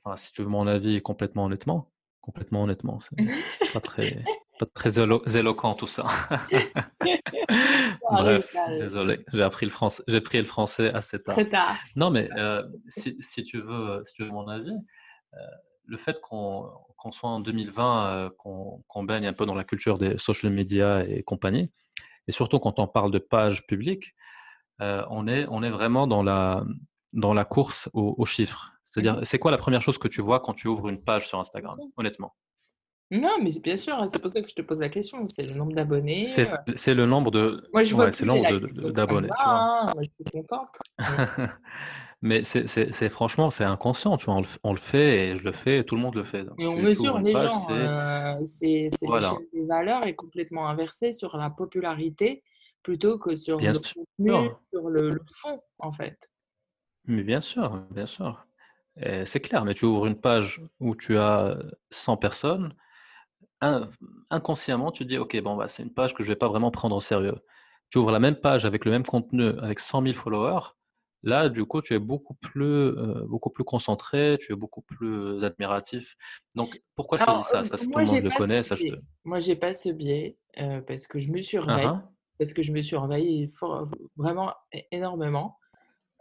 enfin, 0.04 0.18
si 0.18 0.34
tu 0.34 0.42
veux 0.42 0.50
mon 0.50 0.68
avis 0.68 1.02
complètement 1.02 1.46
honnêtement, 1.46 1.92
complètement 2.22 2.64
honnêtement, 2.64 3.00
c'est 3.00 3.74
pas 3.74 3.82
très, 3.82 4.24
pas 4.58 4.66
très 4.66 5.00
éloquent 5.00 5.74
tout 5.76 5.88
ça. 5.88 6.06
Bref, 8.12 8.56
désolé, 8.80 9.20
j'ai 9.34 9.44
appris 9.44 9.66
le 9.66 9.72
français, 9.72 10.04
j'ai 10.08 10.22
pris 10.22 10.38
le 10.38 10.44
français 10.44 10.92
assez 10.94 11.22
tard. 11.22 11.38
tard. 11.50 11.76
Non, 11.98 12.10
mais 12.10 12.30
euh, 12.38 12.64
si, 12.88 13.16
si, 13.20 13.44
tu 13.44 13.60
veux, 13.60 14.02
si 14.06 14.14
tu 14.14 14.24
veux 14.24 14.30
mon 14.30 14.48
avis, 14.48 14.72
euh, 15.34 15.38
le 15.86 15.98
fait 15.98 16.20
qu'on 16.22 16.72
soit 17.12 17.30
en 17.30 17.40
2020, 17.40 18.08
euh, 18.08 18.30
qu'on 18.38 19.04
baigne 19.04 19.28
un 19.28 19.34
peu 19.34 19.46
dans 19.46 19.56
la 19.56 19.64
culture 19.64 19.98
des 19.98 20.18
social 20.18 20.52
media 20.52 21.04
et 21.06 21.24
compagnie, 21.24 21.72
et 22.28 22.32
surtout 22.32 22.60
quand 22.60 22.80
on 22.80 22.88
parle 22.88 23.12
de 23.12 23.20
pages 23.20 23.66
publiques, 23.68 24.16
on, 24.80 25.28
est, 25.28 25.46
on 25.50 25.64
est 25.64 25.70
vraiment 25.70 26.06
dans 26.06 26.22
la, 26.22 26.66
dans 27.14 27.34
la 27.34 27.46
course 27.46 27.90
aux 27.94 28.26
chiffres. 28.26 28.74
C'est-à-dire, 28.84 29.20
c'est 29.24 29.40
quoi 29.40 29.52
la 29.52 29.58
première 29.58 29.82
chose 29.82 29.98
que 29.98 30.08
tu 30.08 30.22
vois 30.22 30.40
quand 30.40 30.54
tu 30.54 30.68
ouvres 30.68 30.90
une 30.90 31.02
page 31.02 31.28
sur 31.28 31.40
Instagram, 31.40 31.78
honnêtement? 31.98 32.34
Non, 33.12 33.38
mais 33.42 33.52
bien 33.60 33.78
sûr, 33.78 34.04
c'est 34.08 34.18
pour 34.18 34.32
ça 34.32 34.42
que 34.42 34.50
je 34.50 34.56
te 34.56 34.64
pose 34.64 34.80
la 34.80 34.90
question. 34.90 35.28
C'est 35.28 35.44
le 35.44 35.54
nombre 35.54 35.74
d'abonnés. 35.74 36.26
C'est 36.26 36.50
euh. 36.50 36.94
le 36.96 37.06
nombre 37.06 37.30
de. 37.30 37.64
Moi, 37.72 37.84
je 37.84 37.94
vois 37.94 38.12
c'est 38.12 38.26
le 38.26 38.34
nombre 38.34 38.92
d'abonnés. 38.92 39.30
Hein, 39.46 39.94
je 40.00 40.04
suis 40.04 40.32
contente. 40.32 40.80
mais 42.24 42.44
c'est 42.44 43.10
franchement, 43.10 43.52
c'est 43.52 43.64
inconscient. 43.64 44.18
Tu 44.18 44.26
vois, 44.26 44.42
on 44.64 44.74
le, 44.74 44.80
fait 44.80 45.30
et 45.30 45.36
je 45.36 45.44
le 45.44 45.52
fais 45.52 45.80
et 45.80 45.84
tout 45.84 45.96
le 45.96 46.02
monde 46.02 46.16
le 46.16 46.24
fait. 46.24 46.48
et 46.58 46.66
on 46.66 46.78
mesure 46.78 47.20
les 47.20 47.34
gens. 47.34 47.70
Euh, 47.70 48.44
c'est 48.44 48.90
l'échelle 48.90 49.22
des 49.54 49.66
valeurs 49.66 50.06
est 50.08 50.16
complètement 50.16 50.68
inversée 50.68 51.12
sur 51.12 51.38
la 51.38 51.52
popularité 51.52 52.44
plutôt 52.82 53.20
que 53.20 53.36
sur 53.36 53.60
le 53.60 53.72
contenu, 53.72 54.50
sur 54.72 54.90
le, 54.90 55.12
fond, 55.32 55.62
en 55.78 55.92
fait. 55.92 56.30
Mais 57.06 57.24
bien 57.24 57.42
sûr, 57.42 57.84
bien 57.92 58.08
sûr. 58.08 58.48
C'est 59.26 59.42
clair, 59.42 59.64
mais 59.64 59.76
tu 59.76 59.86
ouvres 59.86 60.08
une 60.08 60.20
page 60.20 60.62
où 60.80 60.96
tu 60.96 61.18
as 61.18 61.58
100 61.92 62.18
personnes, 62.18 62.74
inconsciemment, 64.30 64.92
tu 64.92 65.06
dis, 65.06 65.18
OK, 65.18 65.40
bon, 65.42 65.56
bah, 65.56 65.68
c'est 65.68 65.84
une 65.84 65.94
page 65.94 66.14
que 66.14 66.24
je 66.24 66.30
ne 66.30 66.34
vais 66.34 66.38
pas 66.38 66.48
vraiment 66.48 66.72
prendre 66.72 66.96
au 66.96 67.00
sérieux. 67.00 67.36
Tu 67.90 67.98
ouvres 67.98 68.12
la 68.12 68.20
même 68.20 68.36
page 68.36 68.66
avec 68.66 68.86
le 68.86 68.92
même 68.92 69.06
contenu, 69.06 69.46
avec 69.60 69.80
100 69.80 70.04
000 70.04 70.14
followers, 70.14 70.74
là, 71.26 71.50
du 71.50 71.66
coup, 71.66 71.82
tu 71.82 71.94
es 71.94 72.00
beaucoup 72.00 72.36
plus, 72.36 72.64
euh, 72.64 73.26
beaucoup 73.28 73.50
plus 73.50 73.64
concentré, 73.64 74.38
tu 74.40 74.54
es 74.54 74.56
beaucoup 74.56 74.82
plus 74.82 75.44
admiratif. 75.44 76.16
Donc, 76.54 76.82
pourquoi 76.96 77.18
je 77.18 77.26
te 77.26 77.38
dis 77.38 77.44
ça 77.44 77.64
Ça, 77.64 77.78
tout 77.78 77.98
le 77.98 78.06
monde 78.06 78.24
le 78.24 78.32
connaît. 78.32 78.64
Ça, 78.64 78.76
je 78.76 78.84
te... 78.84 78.96
Moi, 79.26 79.42
j'ai 79.42 79.56
pas 79.56 79.74
ce 79.74 79.90
biais 79.90 80.38
euh, 80.60 80.82
parce 80.82 81.08
que 81.08 81.20
je 81.20 81.30
me 81.30 81.42
surveille. 81.42 81.86
Uh 81.86 82.00
Parce 82.38 82.54
que 82.54 82.64
je 82.64 82.72
me 82.72 82.82
surveille 82.82 83.52
vraiment 84.16 84.54
énormément. 84.92 85.58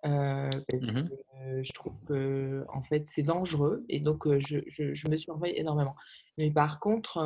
Euh, 0.05 0.45
parce 0.69 0.83
mmh 0.83 1.09
que 1.09 1.63
je 1.63 1.73
trouve 1.73 1.95
que 2.07 2.65
en 2.69 2.83
fait 2.83 3.07
c'est 3.07 3.23
dangereux 3.23 3.85
et 3.89 4.01
donc 4.01 4.27
je, 4.39 4.59
je, 4.67 5.09
me 5.09 5.17
surveille 5.17 5.55
énormément. 5.57 5.95
Mais 6.37 6.51
par 6.51 6.81
contre, 6.81 7.19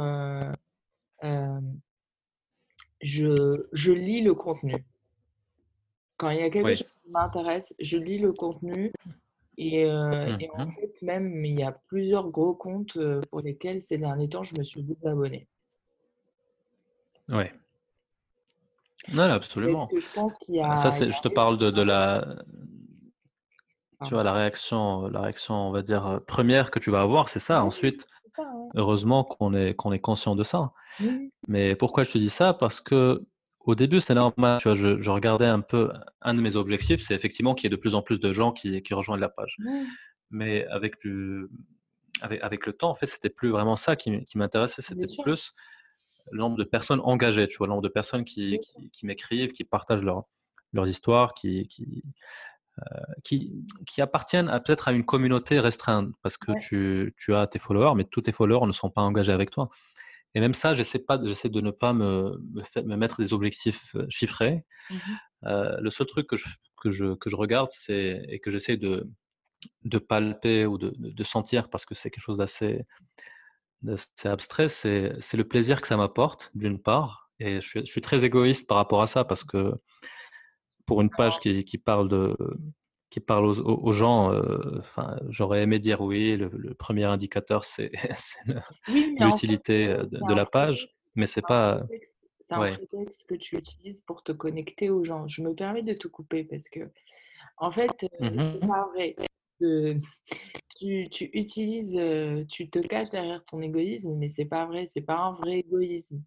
je, 3.01 3.67
je, 3.73 3.93
lis 3.93 4.23
le 4.23 4.35
contenu. 4.35 4.85
Quand 6.17 6.31
il 6.31 6.39
y 6.39 6.43
a 6.43 6.51
quelque 6.51 6.75
chose 6.75 6.83
qui 7.05 7.11
m'intéresse, 7.11 7.75
je 7.81 7.97
lis 7.97 8.19
le 8.19 8.33
contenu 8.33 8.93
et, 9.57 9.85
mmh 9.85 10.39
et, 10.41 10.51
en 10.51 10.67
fait 10.69 11.03
même 11.03 11.45
il 11.45 11.59
y 11.59 11.65
a 11.65 11.73
plusieurs 11.73 12.29
gros 12.31 12.55
comptes 12.55 12.99
pour 13.31 13.41
lesquels 13.41 13.83
ces 13.83 13.99
derniers 13.99 14.29
temps 14.29 14.45
je 14.45 14.57
me 14.57 14.63
suis 14.63 14.83
désabonné. 14.83 15.49
Ouais. 17.29 17.53
Non, 19.13 19.23
absolument. 19.23 19.79
Parce 19.79 19.91
que 19.91 20.01
je 20.01 20.09
pense 20.15 20.39
qu'il 20.39 20.57
y 20.57 20.61
a. 20.61 20.77
Ça, 20.77 20.91
je 20.91 21.21
te 21.21 21.29
parle 21.29 21.59
de, 21.59 21.71
de 21.71 21.83
la, 21.83 22.37
tu 24.05 24.15
vois, 24.15 24.23
la 24.23 24.33
réaction, 24.33 25.09
la 25.09 25.23
réaction, 25.23 25.55
on 25.55 25.73
va 25.73 25.83
dire, 25.83 26.21
première 26.27 26.71
que 26.71 26.79
tu 26.79 26.91
vas 26.91 27.01
avoir, 27.01 27.29
c'est 27.29 27.41
ça. 27.41 27.65
Ensuite, 27.65 28.07
heureusement 28.75 29.25
qu'on 29.25 29.55
est, 29.55 29.75
qu'on 29.75 29.93
est 29.93 29.99
conscient 29.99 30.37
de 30.37 30.43
ça. 30.43 30.73
Mais 31.49 31.75
pourquoi 31.75 32.05
je 32.05 32.13
te 32.13 32.19
dis 32.19 32.31
ça? 32.31 32.55
Parce 32.55 32.81
que 32.81 33.25
au 33.61 33.75
début, 33.75 34.01
c'est 34.01 34.15
normal. 34.15 34.61
Tu 34.61 34.69
vois, 34.69 34.75
je, 34.75 35.11
regardais 35.11 35.47
un 35.47 35.61
peu, 35.61 35.91
un 36.23 36.35
de 36.35 36.41
mes 36.41 36.57
objectifs, 36.57 37.01
c'est 37.01 37.15
effectivement 37.15 37.55
qu'il 37.55 37.65
y 37.65 37.67
ait 37.67 37.77
de 37.77 37.81
plus 37.81 37.95
en 37.95 38.03
plus 38.03 38.21
de 38.21 38.33
gens 38.33 38.53
qui, 38.53 38.83
qui 38.83 38.95
rejoignent 38.95 39.21
la 39.21 39.29
page. 39.29 39.57
Mais 40.31 40.67
avec, 40.67 41.01
du, 41.01 41.49
avec, 42.21 42.43
avec, 42.43 42.67
le 42.67 42.73
temps, 42.75 42.91
en 42.91 42.95
fait, 42.95 43.07
c'était 43.07 43.31
plus 43.31 43.51
vraiment 43.51 43.77
ça 43.77 43.97
qui, 43.97 44.25
qui 44.27 44.39
m'intéressait, 44.39 44.83
c'était 44.83 45.07
plus 45.23 45.55
le 46.31 46.39
nombre 46.39 46.57
de 46.57 46.65
personnes 46.65 47.01
engagées, 47.05 47.47
tu 47.49 47.59
vois, 47.59 47.67
le 47.67 47.73
nombre 47.73 47.83
de 47.83 47.89
personnes 47.89 48.25
qui, 48.25 48.61
qui, 48.93 49.07
m'écrivent, 49.07 49.53
qui 49.53 49.65
partagent 49.65 50.03
leur, 50.03 50.25
leurs 50.73 50.89
histoires, 50.89 51.35
qui, 51.35 51.67
qui, 51.69 52.03
euh, 52.79 52.83
qui, 53.25 53.65
qui, 53.87 54.01
appartiennent 54.01 54.49
peut-être 54.65 54.89
à 54.89 54.93
une 54.93 55.05
communauté 55.05 55.61
restreinte 55.61 56.11
parce 56.23 56.37
que 56.37 56.53
tu, 56.61 57.15
tu, 57.17 57.35
as 57.35 57.47
tes 57.47 57.59
followers, 57.59 57.95
mais 57.97 58.05
tous 58.05 58.23
tes 58.23 58.33
followers 58.33 58.67
ne 58.67 58.73
sont 58.73 58.91
pas 58.91 59.03
engagés 59.03 59.33
avec 59.33 59.51
toi. 59.51 59.69
Et 60.35 60.41
même 60.41 60.55
ça, 60.55 60.75
j'essaie 60.75 60.99
pas, 60.99 61.19
j'essaie 61.25 61.49
de 61.49 61.61
ne 61.61 61.71
pas 61.71 61.93
me, 61.93 62.39
me, 62.53 62.83
me, 62.83 62.97
mettre 62.97 63.21
des 63.21 63.33
objectifs 63.33 63.95
euh, 63.95 64.07
chiffrés. 64.09 64.65
Mmh 64.91 64.97
euh, 65.45 65.77
le 65.81 65.91
seul 65.91 66.07
truc 66.07 66.27
que 66.27 66.35
je, 66.37 66.49
que 66.81 66.91
je, 66.91 67.15
que 67.15 67.31
je 67.31 67.37
regarde, 67.37 67.69
c'est 67.71 68.25
et 68.29 68.41
que 68.41 68.51
j'essaie 68.51 68.77
de, 68.77 69.09
de 69.85 69.99
palper 69.99 70.67
ou 70.67 70.79
de, 70.79 70.93
de 70.97 71.25
sentir 71.25 71.71
parce 71.71 71.85
que 71.85 71.95
c'est 71.95 72.11
quelque 72.11 72.25
chose 72.25 72.39
d'assez 72.39 72.85
abstrait, 74.25 74.69
c'est 74.69 75.35
le 75.35 75.45
plaisir 75.45 75.81
que 75.81 75.87
ça 75.87 75.97
m'apporte, 75.97 76.51
d'une 76.55 76.81
part. 76.81 77.31
Et 77.41 77.61
je 77.61 77.69
suis, 77.69 77.81
je 77.81 77.91
suis, 77.91 78.01
très 78.01 78.25
égoïste 78.25 78.67
par 78.67 78.79
rapport 78.79 79.01
à 79.01 79.07
ça 79.07 79.25
parce 79.25 79.45
que 79.45 79.73
pour 80.87 81.01
une 81.03 81.11
page 81.11 81.39
qui, 81.39 81.65
qui 81.65 81.79
parle 81.79 82.09
de 82.09 82.37
qui 83.11 83.21
parle 83.21 83.47
aux, 83.47 83.93
gens, 83.93 84.33
euh, 84.33 84.79
enfin, 84.79 85.19
j'aurais 85.31 85.63
aimé 85.63 85.79
dire 85.79 86.03
oui, 86.03 86.37
le, 86.37 86.75
premier 86.75 87.05
indicateur, 87.05 87.65
c'est 87.65 87.91
l'utilité 88.89 89.87
de, 89.87 90.35
la 90.35 90.45
page, 90.45 90.89
mais 91.15 91.27
c'est 91.27 91.43
pas. 91.43 91.83
C'est 92.43 92.55
un 92.55 92.73
prétexte 92.73 93.29
que 93.29 93.35
tu 93.35 93.57
utilises 93.57 94.03
pour 94.03 94.23
te 94.23 94.33
connecter 94.33 94.91
aux 94.91 95.05
gens. 95.05 95.29
Je 95.29 95.43
me 95.43 95.55
permets 95.55 95.83
de 95.83 95.93
te 95.93 96.09
couper 96.09 96.45
parce 96.45 96.69
que, 96.69 96.81
en 97.59 97.71
fait, 97.71 98.07
mmh 98.21 98.53
c'est 98.61 98.67
pas 98.67 98.89
vrai. 98.95 99.17
Tu, 100.79 101.09
tu, 101.11 101.31
utilises, 101.33 102.01
tu 102.49 102.71
te 102.71 102.79
caches 102.79 103.11
derrière 103.11 103.45
ton 103.45 103.61
égoïsme, 103.61 104.15
mais 104.15 104.29
c'est 104.29 104.45
pas 104.45 104.67
vrai. 104.67 104.87
C'est 104.87 105.03
pas 105.03 105.19
un 105.19 105.33
vrai 105.33 105.61
égoïsme. 105.61 106.23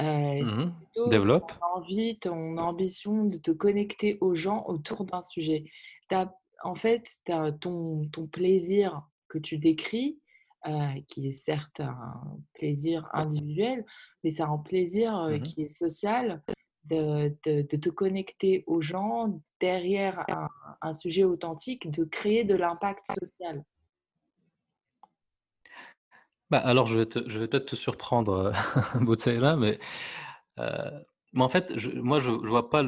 Euh, 0.00 0.42
mmh 0.42 1.08
Développe. 1.08 1.52
Ton 1.60 1.66
envie, 1.76 2.18
ton 2.18 2.58
ambition 2.58 3.24
de 3.24 3.38
te 3.38 3.50
connecter 3.50 4.18
aux 4.20 4.34
gens 4.34 4.64
autour 4.66 5.04
d'un 5.04 5.20
sujet. 5.20 5.64
As, 6.10 6.32
en 6.62 6.74
fait, 6.74 7.08
as 7.28 7.52
ton, 7.52 8.08
ton 8.08 8.26
plaisir 8.26 9.02
que 9.28 9.38
tu 9.38 9.58
décris, 9.58 10.20
euh, 10.66 10.88
qui 11.08 11.28
est 11.28 11.32
certes 11.32 11.80
un 11.80 12.38
plaisir 12.54 13.08
individuel, 13.12 13.84
mais 14.22 14.30
c'est 14.30 14.42
un 14.42 14.58
plaisir 14.58 15.16
euh, 15.16 15.38
mmh 15.38 15.42
qui 15.42 15.62
est 15.62 15.68
social 15.68 16.42
de, 16.86 17.28
te 17.42 17.90
connecter 17.90 18.64
aux 18.66 18.80
gens 18.80 19.40
derrière 19.60 20.24
un, 20.82 20.92
sujet 20.92 21.24
authentique, 21.24 21.90
de 21.90 22.04
créer 22.04 22.44
de 22.44 22.54
l'impact 22.54 23.06
social. 23.18 23.64
Bah, 26.50 26.58
alors, 26.58 26.86
je 26.86 27.00
vais, 27.00 27.08
je 27.26 27.38
vais 27.38 27.48
peut-être 27.48 27.66
te 27.66 27.76
surprendre, 27.76 28.54
euh, 28.54 29.54
mais, 29.56 29.78
euh, 30.58 30.90
mais 31.32 31.42
en 31.42 31.48
fait, 31.48 31.72
moi, 31.94 32.18
je 32.18 32.30
ne 32.30 32.46
vois 32.46 32.70
pas 32.70 32.82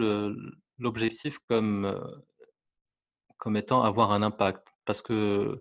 l'objectif 0.79 1.39
comme, 1.49 1.87
euh, 1.87 1.99
comme 3.39 3.57
étant 3.57 3.83
avoir 3.83 4.13
un 4.13 4.23
impact. 4.23 4.69
Parce 4.85 5.03
que 5.03 5.61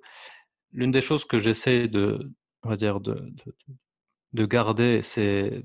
l'une 0.71 0.91
des 0.91 1.01
choses 1.01 1.25
que 1.25 1.39
j'essaie 1.39 1.87
de, 1.87 2.31
on 2.63 2.69
va 2.69 2.75
dire, 2.75 2.99
de, 2.99 3.33
de, 4.33 4.45
garder, 4.45 5.01
c'est, 5.01 5.63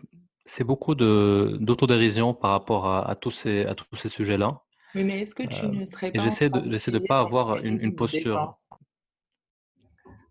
c'est 0.50 0.64
beaucoup 0.64 0.96
d'autodérision 0.96 2.34
par 2.34 2.50
rapport 2.50 2.92
à, 2.92 3.14
tous 3.14 3.30
ces, 3.30 3.64
à 3.66 3.76
tous 3.76 3.94
ces 3.94 4.08
sujets-là. 4.08 4.60
Oui, 4.96 5.04
mais 5.04 5.20
est-ce 5.20 5.36
que 5.36 5.44
tu 5.44 5.68
ne 5.68 5.84
serais 5.84 6.10
pas 6.10 6.20
j'essaie 6.20 6.50
de, 6.50 6.68
j'essaie 6.68 6.90
de 6.90 6.98
pas 6.98 7.20
avoir 7.20 7.58
une, 7.58 7.80
une 7.80 7.94
posture. 7.94 8.50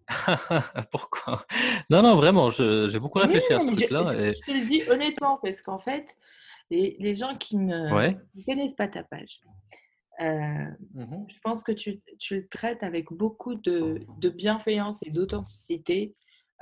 Pourquoi? 0.91 1.45
Non, 1.89 2.01
non, 2.01 2.17
vraiment, 2.17 2.49
j'ai 2.49 2.99
beaucoup 2.99 3.19
réfléchi 3.19 3.53
à 3.53 3.62
ce 3.62 3.67
truc-là. 3.67 4.05
Je, 4.08 4.17
et... 4.17 4.34
je, 4.34 4.41
te 4.41 4.51
le 4.51 4.65
dis 4.65 4.84
honnêtement, 4.89 5.39
parce 5.41 5.62
qu'en 5.62 5.79
fait, 5.79 6.17
les, 6.69 6.97
les, 6.99 7.15
gens 7.15 7.38
qui 7.38 7.55
ne, 7.55 8.12
connaissent 8.45 8.75
pas 8.75 8.89
ta 8.89 9.03
page, 9.03 9.39
euh, 10.19 10.65
mmh 10.95 11.27
je 11.29 11.39
pense 11.41 11.63
que 11.63 11.71
tu, 11.71 12.01
tu, 12.19 12.36
le 12.36 12.47
traites 12.49 12.84
avec 12.84 13.13
beaucoup 13.13 13.55
de, 13.55 14.01
de 14.17 14.29
bienveillance 14.29 15.01
et 15.03 15.12
d'authenticité, 15.12 16.13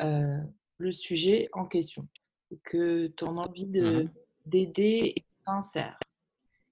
euh, 0.01 0.37
le 0.77 0.91
sujet 0.91 1.49
en 1.53 1.65
question. 1.65 2.07
Que 2.63 3.07
ton 3.07 3.37
envie 3.37 3.65
mmh 3.65 4.09
d'aider 4.45 5.13
est 5.17 5.25
sincère 5.43 5.99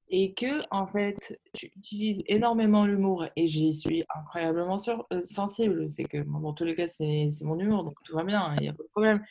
et 0.10 0.34
que 0.34 0.60
en 0.72 0.88
fait 0.88 1.40
tu 1.54 1.72
utilises 1.76 2.24
énormément 2.28 2.86
l'humour 2.86 3.26
et 3.36 3.48
j'y 3.48 3.74
suis 3.74 4.04
incroyablement 4.16 4.78
sur, 4.78 5.06
euh, 5.12 5.24
sensible. 5.24 5.90
C'est 5.90 6.04
que 6.04 6.18
dans 6.18 6.54
tous 6.54 6.64
les 6.64 6.76
cas 6.76 6.88
c'est 6.88 7.28
mon 7.42 7.60
humour 7.60 7.84
donc 7.84 7.96
tout 8.04 8.16
va 8.16 8.24
bien, 8.24 8.54
il 8.58 8.62
n'y 8.62 8.70
a 8.70 8.74
pas 8.74 8.84
de 8.84 8.90
problème. 8.90 9.24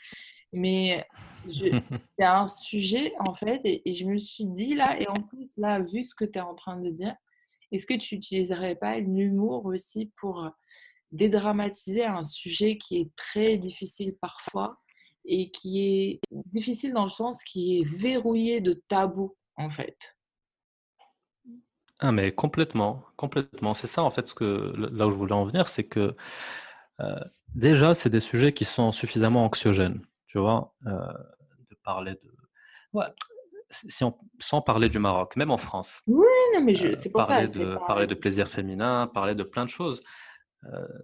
Mais 0.52 1.06
a 2.20 2.40
un 2.42 2.46
sujet 2.46 3.12
en 3.20 3.34
fait 3.34 3.60
et, 3.64 3.94
je 3.94 4.04
me 4.04 4.18
suis 4.18 4.46
dit 4.46 4.74
là 4.74 5.00
et 5.00 5.08
en 5.08 5.14
plus 5.14 5.56
là 5.56 5.80
vu 5.80 6.04
ce 6.04 6.14
que 6.14 6.24
tu 6.24 6.38
es 6.38 6.42
en 6.42 6.54
train 6.54 6.80
de 6.80 6.90
dire, 6.90 7.14
est-ce 7.72 7.86
que 7.86 7.94
tu 7.94 8.16
n'utiliserais 8.16 8.74
pas 8.74 8.98
l'humour 8.98 9.66
aussi 9.66 10.12
pour 10.16 10.48
dédramatiser 11.12 12.04
un 12.04 12.24
sujet 12.24 12.76
qui 12.78 13.00
est 13.00 13.14
très 13.16 13.56
difficile 13.56 14.16
parfois? 14.20 14.80
Et 15.24 15.50
qui 15.50 15.80
est 15.82 16.20
difficile 16.30 16.92
dans 16.92 17.04
le 17.04 17.10
sens 17.10 17.42
qui 17.42 17.78
est 17.78 17.84
verrouillé 17.84 18.60
de 18.60 18.82
tabous 18.88 19.36
en 19.56 19.70
fait. 19.70 20.16
Ah, 22.00 22.12
mais 22.12 22.32
complètement, 22.32 23.04
complètement. 23.16 23.72
C'est 23.72 23.86
ça, 23.86 24.02
en 24.02 24.10
fait, 24.10 24.26
ce 24.26 24.34
que, 24.34 24.72
là 24.76 25.06
où 25.06 25.10
je 25.10 25.16
voulais 25.16 25.32
en 25.32 25.44
venir, 25.44 25.68
c'est 25.68 25.84
que 25.84 26.14
euh, 27.00 27.20
déjà, 27.54 27.94
c'est 27.94 28.10
des 28.10 28.20
sujets 28.20 28.52
qui 28.52 28.64
sont 28.64 28.92
suffisamment 28.92 29.44
anxiogènes, 29.44 30.04
tu 30.26 30.38
vois, 30.38 30.74
euh, 30.86 30.90
de 31.70 31.76
parler 31.84 32.12
de. 32.14 32.34
Ouais, 32.92 33.06
si 33.70 34.04
on, 34.04 34.16
sans 34.38 34.60
parler 34.60 34.88
du 34.88 34.98
Maroc, 34.98 35.36
même 35.36 35.50
en 35.50 35.56
France. 35.56 36.00
Oui, 36.06 36.26
non, 36.54 36.62
mais 36.62 36.78
euh, 36.84 36.94
c'est 36.96 37.10
pour 37.10 37.26
parler 37.26 37.46
ça. 37.46 37.58
De, 37.58 37.76
Parler 37.86 38.06
de 38.06 38.14
plaisir 38.14 38.48
féminin, 38.48 39.06
parler 39.06 39.34
de 39.34 39.42
plein 39.42 39.64
de 39.64 39.70
choses. 39.70 40.02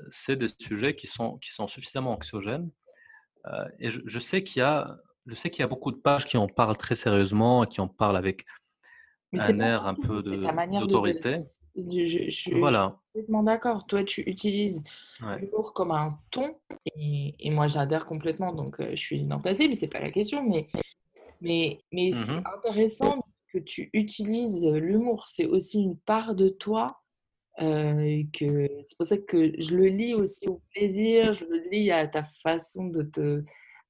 c'est 0.09 0.37
des 0.37 0.49
sujets 0.49 0.95
qui 0.95 1.07
sont, 1.07 1.39
qui 1.39 1.53
sont 1.53 1.67
suffisamment 1.67 2.13
anxiogènes. 2.13 2.71
Et 3.79 3.90
je, 3.90 4.00
je 4.05 4.18
sais 4.18 4.42
qu'il 4.42 4.61
y 4.61 4.62
a. 4.62 4.98
Je 5.26 5.35
sais 5.35 5.50
qu'il 5.50 5.61
y 5.61 5.64
a 5.64 5.68
beaucoup 5.68 5.92
de 5.92 5.98
pages 5.98 6.24
qui 6.24 6.38
en 6.38 6.48
parlent 6.48 6.76
très 6.76 6.94
sérieusement, 6.94 7.64
qui 7.64 7.81
en 7.81 7.88
parlent 7.88 8.16
avec 8.16 8.46
un 9.38 9.61
air 9.61 9.87
un 9.87 9.94
peu 9.94 10.20
d'autorité. 10.22 11.42
Je, 11.76 12.07
je, 12.07 12.31
suis 12.31 12.50
complètement 12.50 13.42
d'accord. 13.42 13.87
Toi, 13.87 14.03
tu 14.03 14.22
utilises 14.22 14.83
l'humour 15.20 15.72
comme 15.72 15.92
un 15.92 16.18
ton, 16.31 16.57
et, 16.96 17.35
et 17.38 17.50
moi, 17.50 17.66
j'adhère 17.68 18.07
complètement, 18.07 18.53
donc 18.53 18.81
euh, 18.81 18.90
je 18.90 18.96
suis 18.96 19.22
non 19.22 19.40
mais 19.44 19.74
c'est 19.74 19.88
pas 19.88 20.00
la 20.00 20.11
question, 20.11 20.42
mais, 20.42 20.68
mais, 21.40 21.81
mais 21.92 22.11
c'est 22.12 22.35
mmh 22.35 22.42
intéressant 22.57 23.24
que 23.53 23.59
tu 23.59 23.90
utilises 23.92 24.62
l'humour, 24.62 25.26
c'est 25.29 25.46
aussi 25.46 25.83
une 25.83 25.96
part 25.96 26.35
de 26.35 26.48
toi. 26.48 27.00
Euh, 27.61 28.23
que 28.33 28.69
c'est 28.83 28.97
pour 28.97 29.07
ça 29.07 29.19
que 29.19 29.53
je 29.59 29.77
le 29.77 29.87
lis 29.87 30.15
aussi 30.15 30.49
au 30.49 30.63
plaisir, 30.71 31.35
je 31.35 31.45
le 31.45 31.61
lis 31.71 31.91
à 31.91 32.07
ta 32.07 32.25
façon 32.43 32.87
de 32.87 33.03
te 33.03 33.43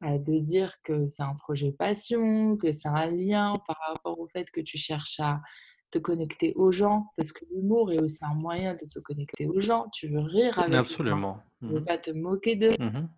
de 0.02 0.38
dire 0.38 0.72
que 0.82 1.06
c'est 1.06 1.22
un 1.22 1.34
projet 1.34 1.72
passion, 1.72 2.56
que 2.56 2.72
c'est 2.72 2.88
un 2.88 3.10
lien 3.10 3.52
par 3.66 3.76
rapport 3.86 4.18
au 4.18 4.26
fait 4.28 4.50
que 4.50 4.62
tu 4.62 4.78
cherches 4.78 5.20
à 5.20 5.42
te 5.90 5.98
connecter 5.98 6.54
aux 6.56 6.70
gens, 6.70 7.12
parce 7.16 7.32
que 7.32 7.44
l'humour 7.52 7.92
est 7.92 8.00
aussi 8.00 8.18
un 8.22 8.34
moyen 8.34 8.74
de 8.74 8.86
te 8.86 8.98
connecter 9.00 9.46
aux 9.46 9.60
gens. 9.60 9.88
Tu 9.92 10.08
veux 10.08 10.20
rire 10.20 10.58
avec 10.58 10.74
Absolument. 10.74 11.42
eux. 11.62 11.66
Tu 11.66 11.74
veux 11.74 11.80
mmh 11.80 11.84
pas 11.84 11.98
te 11.98 12.10
moquer 12.12 12.56
d'eux. 12.56 12.76
Mmh 12.78 13.08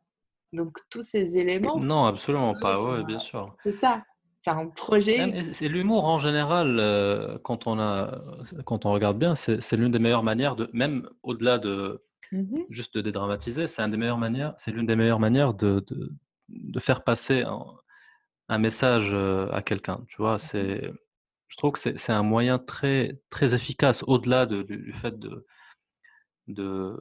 Donc 0.55 0.79
tous 0.91 1.03
ces 1.03 1.39
éléments. 1.39 1.79
Non, 1.79 2.07
absolument 2.07 2.55
pas. 2.55 2.83
Ouais, 2.83 3.05
bien 3.05 3.19
sûr. 3.19 3.55
C'est 3.63 3.73
ça. 3.73 4.03
C'est 4.43 4.51
un 4.51 4.67
projet. 4.67 5.41
C'est 5.53 5.69
l'humour 5.69 6.05
en 6.05 6.19
général, 6.19 6.81
euh, 6.81 7.39
quand, 7.45 7.69
on 7.69 7.79
a, 7.79 8.21
quand 8.65 8.87
on 8.87 8.93
regarde 8.93 9.17
bien, 9.17 9.37
c'est 9.37 9.77
l'une 9.77 9.93
des 9.93 10.01
meilleures 10.01 10.25
manières 10.25 10.57
de, 10.57 10.69
même 10.73 11.09
au-delà 11.23 11.59
de 11.59 12.05
mmh 12.33 12.63
juste 12.69 12.97
de 12.97 13.03
dédramatiser, 13.03 13.67
c'est 13.67 13.83
une 13.83 13.91
des 13.93 13.97
meilleures 13.97 14.19
manières, 14.19 14.55
c'est 14.57 14.73
l'une 14.73 14.87
des 14.87 14.97
meilleures 14.97 15.21
manières 15.21 15.55
de, 15.55 15.85
de, 16.49 16.81
faire 16.81 17.05
passer 17.05 17.45
un, 18.49 18.59
message 18.59 19.11
euh, 19.15 19.49
à 19.53 19.63
quelqu'un. 19.63 20.05
Tu 20.09 20.17
vois, 20.17 20.41
c'est, 20.41 20.91
je 21.47 21.57
trouve 21.57 21.73
que 21.73 21.79
c'est 21.79 22.13
un 22.13 22.23
moyen 22.25 22.59
très, 22.59 23.21
très 23.31 23.55
efficace 23.55 24.03
au-delà 24.09 24.47
du, 24.47 24.65
du, 24.65 24.93
fait 24.93 25.19
de, 25.21 25.47
de, 26.49 26.97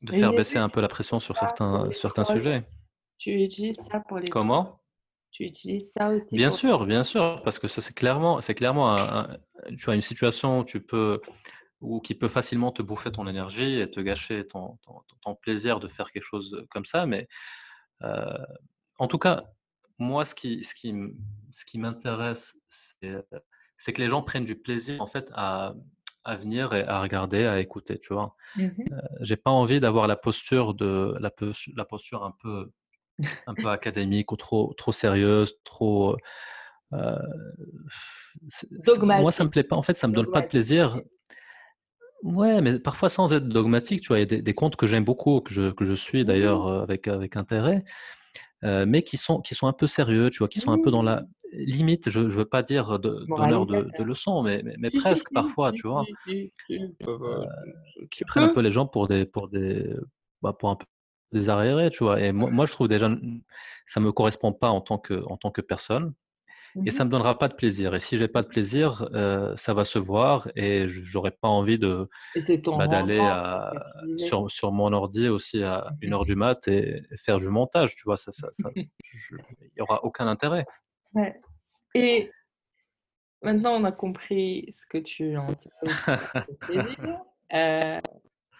de 0.00 0.12
faire 0.12 0.32
baisser 0.32 0.58
un 0.58 0.68
peu 0.68 0.80
la 0.80 0.88
pression 0.88 1.20
sur 1.20 1.36
certains, 1.36 1.88
certains 1.92 2.24
sujets. 2.24 2.66
Tu 3.18 3.30
utilises 3.44 3.76
ça 3.76 4.00
pour 4.00 4.18
les. 4.18 4.28
Comment? 4.28 4.81
Tu 5.32 5.44
utilises 5.44 5.90
ça 5.90 6.10
aussi 6.10 6.36
Bien 6.36 6.50
sûr, 6.50 6.86
bien 6.86 7.04
sûr, 7.04 7.40
parce 7.42 7.58
que 7.58 7.66
ça 7.66 7.80
c'est 7.80 7.94
clairement, 7.94 8.40
c'est 8.40 8.54
clairement 8.54 9.26
tu 9.76 9.90
as 9.90 9.94
une 9.94 10.02
situation 10.02 10.60
où 10.60 10.64
tu 10.64 10.80
peux 10.80 11.20
ou 11.80 12.00
qui 12.00 12.14
peut 12.14 12.28
facilement 12.28 12.70
te 12.70 12.80
bouffer 12.80 13.10
ton 13.10 13.26
énergie 13.26 13.80
et 13.80 13.90
te 13.90 14.00
gâcher 14.00 14.46
ton, 14.46 14.78
ton, 15.20 15.34
plaisir 15.34 15.80
de 15.80 15.88
faire 15.88 16.12
quelque 16.12 16.22
chose 16.22 16.64
comme 16.70 16.84
ça. 16.84 17.06
Mais 17.06 17.26
euh, 18.02 18.38
en 18.98 19.08
tout 19.08 19.18
cas, 19.18 19.44
moi, 19.98 20.24
ce 20.24 20.34
qui, 20.34 20.62
ce 20.62 20.74
qui, 20.74 20.94
ce 21.50 21.64
qui 21.64 21.78
m'intéresse, 21.78 22.54
c'est 22.68 23.92
que 23.92 24.00
les 24.00 24.08
gens 24.08 24.22
prennent 24.22 24.44
du 24.44 24.54
plaisir 24.54 25.02
en 25.02 25.06
fait 25.06 25.30
à, 25.34 25.74
à 26.24 26.36
venir 26.36 26.72
et 26.72 26.84
à 26.84 27.02
regarder, 27.02 27.46
à 27.46 27.58
écouter, 27.58 27.98
tu 27.98 28.14
vois. 28.14 28.36
Mmh 28.56 28.68
euh, 28.92 29.00
j'ai 29.20 29.36
pas 29.36 29.50
envie 29.50 29.80
d'avoir 29.80 30.06
la 30.06 30.16
posture 30.16 30.74
de 30.74 31.16
la, 31.18 31.32
la 31.74 31.84
posture 31.84 32.22
un 32.22 32.34
peu 32.40 32.70
un 33.46 33.54
peu 33.54 33.68
académique 33.68 34.32
ou 34.32 34.36
trop, 34.36 34.74
trop 34.74 34.92
sérieuse, 34.92 35.54
trop. 35.64 36.16
Euh, 36.92 37.16
moi, 39.02 39.32
ça 39.32 39.44
me 39.44 39.50
plaît 39.50 39.62
pas. 39.62 39.76
En 39.76 39.82
fait, 39.82 39.94
ça 39.94 40.08
me 40.08 40.14
donne 40.14 40.30
pas 40.30 40.40
de 40.40 40.48
plaisir. 40.48 41.00
Ouais, 42.22 42.60
mais 42.60 42.78
parfois 42.78 43.08
sans 43.08 43.32
être 43.32 43.48
dogmatique, 43.48 44.02
tu 44.02 44.08
vois, 44.08 44.18
il 44.18 44.20
y 44.20 44.22
a 44.22 44.26
des, 44.26 44.42
des 44.42 44.54
comptes 44.54 44.76
que 44.76 44.86
j'aime 44.86 45.04
beaucoup, 45.04 45.40
que 45.40 45.52
je, 45.52 45.72
que 45.72 45.84
je 45.84 45.92
suis 45.92 46.24
d'ailleurs 46.24 46.68
euh, 46.68 46.82
avec, 46.82 47.08
avec 47.08 47.36
intérêt, 47.36 47.84
euh, 48.62 48.84
mais 48.86 49.02
qui 49.02 49.16
sont, 49.16 49.40
qui 49.40 49.56
sont 49.56 49.66
un 49.66 49.72
peu 49.72 49.88
sérieux, 49.88 50.30
tu 50.30 50.38
vois, 50.38 50.48
qui 50.48 50.60
sont 50.60 50.70
un 50.70 50.80
peu 50.80 50.92
dans 50.92 51.02
la 51.02 51.24
limite, 51.52 52.10
je 52.10 52.20
ne 52.20 52.28
veux 52.28 52.44
pas 52.44 52.62
dire 52.62 53.00
donneur 53.00 53.66
de, 53.66 53.88
de, 53.98 54.04
leçons, 54.04 54.42
mais, 54.44 54.62
mais, 54.78 54.90
presque 54.90 55.32
parfois, 55.34 55.72
tu 55.72 55.88
vois, 55.88 56.04
qui 56.26 58.24
prennent 58.24 58.44
un 58.44 58.54
peu 58.54 58.60
les 58.60 58.70
gens 58.70 58.86
pour 58.86 59.08
des, 59.08 59.26
pour 59.26 59.48
des, 59.48 59.92
bah, 60.42 60.52
pour 60.52 60.70
un 60.70 60.76
peu 60.76 60.86
des 61.32 61.48
arriérés, 61.48 61.90
tu 61.90 62.04
vois. 62.04 62.20
Et 62.20 62.32
moi, 62.32 62.50
moi, 62.50 62.66
je 62.66 62.72
trouve 62.72 62.88
déjà, 62.88 63.10
ça 63.86 64.00
me 64.00 64.12
correspond 64.12 64.52
pas 64.52 64.70
en 64.70 64.80
tant 64.80 64.98
que, 64.98 65.24
en 65.26 65.36
tant 65.36 65.50
que 65.50 65.60
personne. 65.60 66.14
Et 66.86 66.90
ça 66.90 67.04
mmh 67.04 67.08
me 67.08 67.10
donnera 67.10 67.38
pas 67.38 67.48
de 67.48 67.54
plaisir. 67.54 67.94
Et 67.94 68.00
si 68.00 68.16
j'ai 68.16 68.28
pas 68.28 68.40
de 68.40 68.46
plaisir, 68.46 69.06
euh, 69.12 69.54
ça 69.56 69.74
va 69.74 69.84
se 69.84 69.98
voir 69.98 70.48
et 70.56 70.88
j'aurais 70.88 71.30
pas 71.30 71.48
envie 71.48 71.78
de 71.78 72.08
bah, 72.78 72.86
d'aller 72.86 73.20
sur, 74.16 74.50
sur 74.50 74.72
mon 74.72 74.90
ordi 74.94 75.28
aussi 75.28 75.62
à 75.62 75.90
mmh 75.90 75.96
une 76.00 76.14
heure 76.14 76.24
du 76.24 76.34
mat 76.34 76.66
et, 76.68 77.02
faire 77.18 77.36
du 77.36 77.48
montage. 77.48 77.94
Tu 77.94 78.04
vois, 78.04 78.16
ça, 78.16 78.32
ça, 78.32 78.48
il 78.76 78.88
y 79.76 79.82
aura 79.82 80.02
aucun 80.04 80.26
intérêt. 80.26 80.64
Ouais. 81.14 81.38
Et 81.94 82.30
maintenant, 83.42 83.72
on 83.72 83.84
a 83.84 83.92
compris 83.92 84.72
ce 84.72 84.86
que 84.86 84.98
tu 84.98 85.36
en. 85.36 85.46
Euh, 87.54 88.00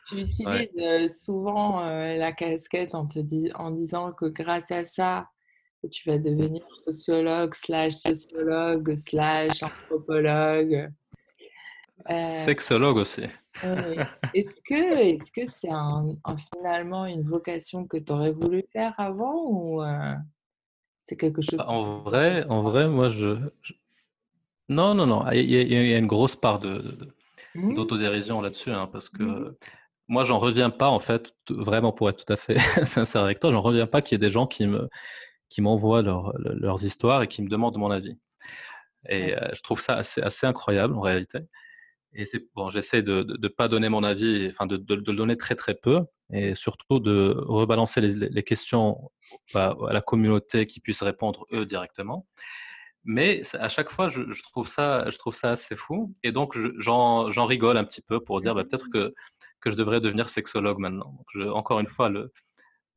tu 0.08 0.20
utilises 0.20 1.22
souvent 1.22 1.80
la 1.86 2.32
casquette 2.32 2.94
en, 2.94 3.06
te 3.06 3.20
en 3.54 3.70
disant 3.70 4.12
que 4.12 4.26
grâce 4.26 4.70
à 4.70 4.84
ça, 4.84 5.28
tu 5.90 6.08
vas 6.08 6.18
devenir 6.18 6.62
sociologue, 6.76 7.54
slash 7.54 7.94
sociologue, 7.94 8.96
slash 8.96 9.62
anthropologue. 9.62 10.90
Sexologue 12.28 12.96
aussi. 12.96 13.22
Est-ce 14.34 14.60
que 14.62 14.98
est-ce 14.98 15.30
que 15.30 15.44
c'est 15.46 15.70
un, 15.70 16.16
finalement 16.54 17.04
une 17.04 17.22
vocation 17.22 17.86
que 17.86 17.98
tu 17.98 18.10
aurais 18.10 18.32
voulu 18.32 18.64
faire 18.72 18.98
avant 18.98 19.44
ou 19.46 19.82
c'est 21.04 21.16
quelque 21.16 21.42
chose 21.42 21.58
bah, 21.58 21.66
En 21.68 21.98
vrai, 21.98 22.46
en 22.48 22.62
vrai, 22.62 22.88
moi 22.88 23.10
je, 23.10 23.36
non 24.70 24.94
non 24.94 25.06
non, 25.06 25.30
il 25.32 25.50
y, 25.50 25.94
a, 25.94 25.98
une 25.98 26.06
grosse 26.06 26.34
part 26.34 26.60
de, 26.60 26.82
mmh. 27.54 27.74
d'autodérision 27.74 28.40
là-dessus 28.40 28.70
hein, 28.70 28.88
parce 28.90 29.10
que 29.10 29.22
mmh 29.22 29.54
moi, 30.12 30.24
j'en 30.24 30.38
reviens 30.38 30.68
pas, 30.68 30.88
en 30.88 31.00
fait, 31.00 31.34
vraiment 31.48 31.90
pour 31.90 32.10
être 32.10 32.24
tout 32.24 32.32
à 32.32 32.36
fait 32.36 32.58
sincère 32.84 33.22
avec 33.22 33.40
toi, 33.40 33.50
j'en 33.50 33.62
reviens 33.62 33.86
pas 33.86 34.02
qu'il 34.02 34.14
y 34.14 34.16
ait 34.16 34.26
des 34.26 34.30
gens 34.30 34.46
qui 34.46 34.66
me 34.66 34.88
qui 35.48 35.60
m'envoient 35.62 36.02
leurs 36.02 36.84
histoires 36.84 37.22
et 37.22 37.28
qui 37.28 37.42
me 37.42 37.48
demandent 37.48 37.76
mon 37.76 37.90
avis. 37.90 38.18
Et 39.08 39.34
euh, 39.36 39.48
je 39.54 39.62
trouve 39.62 39.80
ça 39.80 39.96
assez, 39.96 40.22
assez, 40.22 40.46
incroyable 40.46 40.94
en 40.94 41.00
réalité. 41.00 41.40
Et 42.14 42.26
c'est 42.26 42.44
bon, 42.54 42.70
j'essaie 42.70 43.02
de 43.02 43.26
ne 43.38 43.48
pas 43.48 43.68
donner 43.68 43.88
mon 43.88 44.02
avis, 44.02 44.46
enfin 44.48 44.66
de, 44.66 44.76
de, 44.76 44.94
le 44.94 45.02
donner 45.02 45.36
très 45.36 45.54
très 45.54 45.74
peu, 45.74 46.00
et 46.32 46.54
surtout 46.54 47.00
de 47.00 47.34
rebalancer 47.38 48.00
les, 48.02 48.28
les 48.28 48.42
questions 48.42 49.10
à 49.54 49.74
la 49.90 50.00
communauté 50.02 50.66
qui 50.66 50.80
puisse 50.80 51.02
répondre 51.02 51.46
eux 51.52 51.66
directement. 51.66 52.26
Mais 53.04 53.42
à 53.54 53.68
chaque 53.68 53.90
fois, 53.90 54.08
je, 54.08 54.30
je, 54.30 54.42
trouve 54.42 54.68
ça, 54.68 55.10
je 55.10 55.18
trouve 55.18 55.34
ça 55.34 55.52
assez 55.52 55.74
fou. 55.76 56.14
Et 56.22 56.32
donc, 56.32 56.56
j'en 56.78 57.46
rigole 57.46 57.76
un 57.76 57.84
petit 57.84 58.02
peu 58.02 58.20
pour 58.20 58.40
dire 58.40 58.54
bah, 58.54 58.64
peut-être 58.64 58.88
que 58.92 59.12
que 59.62 59.70
je 59.70 59.76
devrais 59.76 60.00
devenir 60.00 60.28
sexologue 60.28 60.78
maintenant. 60.78 61.14
Donc 61.16 61.48
encore 61.54 61.80
une 61.80 61.86
fois, 61.86 62.10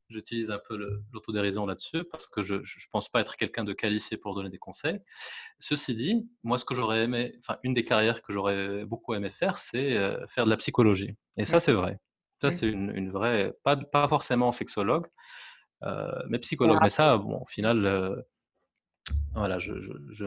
j'utilise 0.08 0.50
un 0.50 0.60
peu 0.68 0.76
l'autodérision 1.12 1.64
là-dessus 1.64 2.04
parce 2.10 2.26
que 2.26 2.42
je 2.42 2.56
ne 2.56 2.90
pense 2.90 3.08
pas 3.08 3.20
être 3.20 3.36
quelqu'un 3.36 3.64
de 3.64 3.72
qualifié 3.72 4.16
pour 4.16 4.34
donner 4.34 4.50
des 4.50 4.58
conseils. 4.58 4.98
Ceci 5.58 5.94
dit, 5.94 6.28
moi, 6.42 6.58
ce 6.58 6.64
que 6.64 6.74
j'aurais 6.74 7.04
aimé, 7.04 7.34
enfin, 7.38 7.58
une 7.62 7.72
des 7.72 7.84
carrières 7.84 8.20
que 8.20 8.32
j'aurais 8.32 8.84
beaucoup 8.84 9.14
aimé 9.14 9.30
faire, 9.30 9.56
c'est 9.56 9.96
euh, 9.96 10.26
faire 10.26 10.44
de 10.44 10.50
la 10.50 10.56
psychologie. 10.56 11.16
Et 11.36 11.44
ça, 11.44 11.60
c'est 11.60 11.72
vrai. 11.72 11.98
Ça, 12.42 12.50
c'est 12.50 12.66
une, 12.66 13.10
vraie, 13.10 13.54
pas, 13.62 13.76
pas 13.76 14.06
forcément 14.08 14.52
sexologue, 14.52 15.06
euh, 15.84 16.10
mais 16.28 16.38
psychologue. 16.40 16.78
Mais 16.82 16.90
ça, 16.90 17.16
bon, 17.16 17.40
au 17.40 17.46
final, 17.46 17.86
euh, 17.86 18.14
voilà, 19.36 19.58
je, 19.58 19.80
je, 19.80 19.92
je 20.10 20.26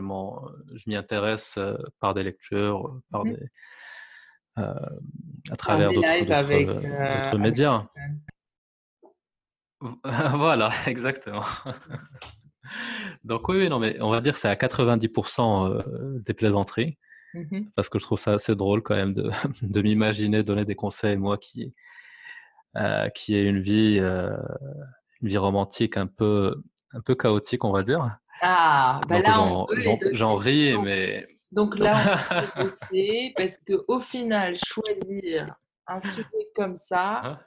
m'y 0.87 0.95
intéresse 0.95 1.59
par 1.99 2.13
des 2.13 2.23
lectures, 2.23 2.99
par 3.11 3.25
mmh. 3.25 3.33
des 3.33 3.49
euh, 4.59 4.73
à 5.51 5.55
travers 5.55 5.91
d'autres 5.91 6.07
euh, 6.07 7.37
médias. 7.37 7.87
voilà, 10.03 10.71
exactement. 10.87 11.43
Donc 13.23 13.47
oui, 13.49 13.69
non, 13.69 13.79
mais 13.79 14.01
on 14.01 14.09
va 14.09 14.21
dire 14.21 14.35
c'est 14.35 14.49
à 14.49 14.55
90% 14.55 15.71
euh, 15.71 16.19
des 16.19 16.33
plaisanteries, 16.33 16.97
mmh 17.33 17.61
parce 17.75 17.89
que 17.89 17.99
je 17.99 18.03
trouve 18.03 18.19
ça 18.19 18.33
assez 18.33 18.55
drôle 18.55 18.83
quand 18.83 18.95
même 18.95 19.13
de, 19.13 19.31
de 19.61 19.81
m'imaginer 19.81 20.43
donner 20.43 20.65
des 20.65 20.75
conseils, 20.75 21.17
moi 21.17 21.37
qui, 21.37 21.73
qui 23.15 23.35
ai 23.35 23.43
une 23.43 23.59
vie, 23.59 23.97
une 23.97 25.27
vie 25.27 25.37
romantique 25.37 25.97
un 25.97 26.07
peu, 26.07 26.61
un 26.91 27.01
peu 27.01 27.15
chaotique, 27.15 27.63
on 27.63 27.71
va 27.71 27.83
dire. 27.83 28.17
Ah, 28.41 29.01
bah 29.07 29.21
là, 29.21 29.65
j'en 30.13 30.35
ris, 30.35 30.77
mais 30.77 31.27
donc 31.51 31.77
là, 31.79 32.51
on 32.57 32.65
peut 32.65 32.73
parce 33.35 33.57
qu'au 33.57 33.99
final, 33.99 34.55
choisir 34.55 35.55
un 35.87 35.99
sujet 35.99 36.47
comme 36.55 36.75
ça, 36.75 37.21
hein? 37.23 37.39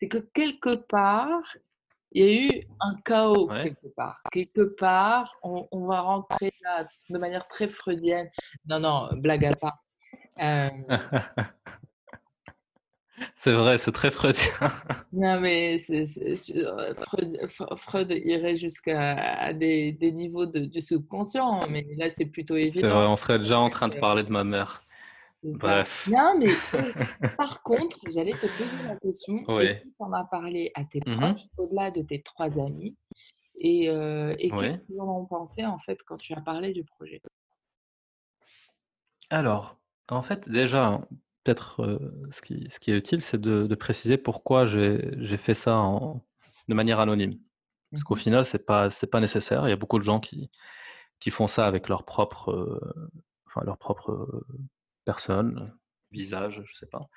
c'est 0.00 0.08
que 0.08 0.18
quelque 0.18 0.74
part, 0.74 1.56
il 2.12 2.24
y 2.24 2.28
a 2.28 2.46
eu 2.46 2.66
un 2.80 2.96
chaos 3.04 3.48
quelque 3.48 3.88
part. 3.94 4.22
Quelque 4.30 4.62
part, 4.62 5.34
on, 5.42 5.86
va 5.86 6.00
rentrer 6.00 6.52
là 6.62 6.86
de 7.10 7.18
manière 7.18 7.46
très 7.48 7.68
freudienne. 7.68 8.30
Non, 8.66 8.80
non, 8.80 9.08
blague 9.16 9.44
à 9.44 9.52
part. 9.52 9.78
Euh, 10.40 10.68
c'est 13.34 13.52
vrai, 13.52 13.78
c'est 13.78 13.92
très 13.92 14.10
freudien. 14.10 14.52
non, 15.12 15.40
mais 15.40 15.78
Freud, 17.76 18.10
irait 18.24 18.56
jusqu'à 18.56 19.52
des, 19.52 19.92
des, 19.92 20.12
niveaux 20.12 20.46
de, 20.46 20.60
du 20.60 20.80
subconscient, 20.80 21.66
mais 21.68 21.86
là, 21.96 22.08
c'est 22.10 22.26
plutôt 22.26 22.56
évident. 22.56 22.80
C'est 22.80 22.88
vrai, 22.88 23.06
on 23.06 23.16
serait 23.16 23.38
déjà 23.38 23.58
en 23.58 23.68
train 23.68 23.88
de 23.88 23.96
parler 23.96 24.22
de 24.22 24.30
ma 24.30 24.44
mère. 24.44 24.82
Bref. 25.42 26.08
Non, 26.10 26.38
mais 26.38 26.46
par 27.36 27.62
contre, 27.62 27.98
j'allais 28.10 28.32
te 28.32 28.46
poser 28.46 28.86
la 28.86 28.96
question. 28.96 29.42
Oui. 29.48 29.66
tu 29.80 29.92
en 29.98 30.12
as 30.12 30.24
parlé 30.24 30.70
à 30.74 30.84
tes 30.84 31.00
mmh 31.00 31.16
proches, 31.16 31.46
au-delà 31.58 31.90
de 31.90 32.02
tes 32.02 32.22
trois 32.22 32.60
amis 32.60 32.96
Et, 33.58 33.88
euh, 33.88 34.36
et 34.38 34.50
qu'est-ce 34.50 34.86
qu'ils 34.86 35.00
en 35.00 35.08
ont 35.08 35.26
pensé, 35.26 35.64
en 35.66 35.78
fait, 35.78 36.02
quand 36.04 36.16
tu 36.16 36.32
as 36.34 36.40
parlé 36.40 36.72
du 36.72 36.84
projet? 36.84 37.20
Alors, 39.30 39.78
en 40.08 40.22
fait, 40.22 40.48
déjà, 40.48 41.00
peut-être 41.44 42.00
ce, 42.30 42.40
qui, 42.42 42.68
ce, 42.70 42.78
qui, 42.80 42.90
est 42.90 42.96
utile, 42.96 43.20
c'est 43.20 43.40
de, 43.40 43.74
préciser 43.74 44.16
pourquoi 44.16 44.66
j'ai 44.66 45.36
fait 45.36 45.54
ça 45.54 45.76
en, 45.76 46.24
de 46.68 46.74
manière 46.74 47.00
anonyme. 47.00 47.38
Parce 47.90 48.04
qu'au 48.04 48.14
mmh 48.14 48.18
final, 48.18 48.44
ce 48.44 48.56
n'est 48.56 48.62
pas, 48.62 48.88
pas 49.10 49.20
nécessaire. 49.20 49.66
Il 49.66 49.70
y 49.70 49.74
a 49.74 49.76
beaucoup 49.76 49.98
de 49.98 50.04
gens 50.04 50.18
qui, 50.18 50.50
qui 51.20 51.30
font 51.30 51.46
ça 51.46 51.66
avec 51.66 51.88
leur 51.88 52.04
propre, 52.04 52.80
enfin, 53.46 53.64
leur 53.64 53.76
propre 53.76 54.44
personne, 55.04 55.74
visage, 56.10 56.62
je 56.64 56.74
sais 56.74 56.86
pas. 56.86 57.08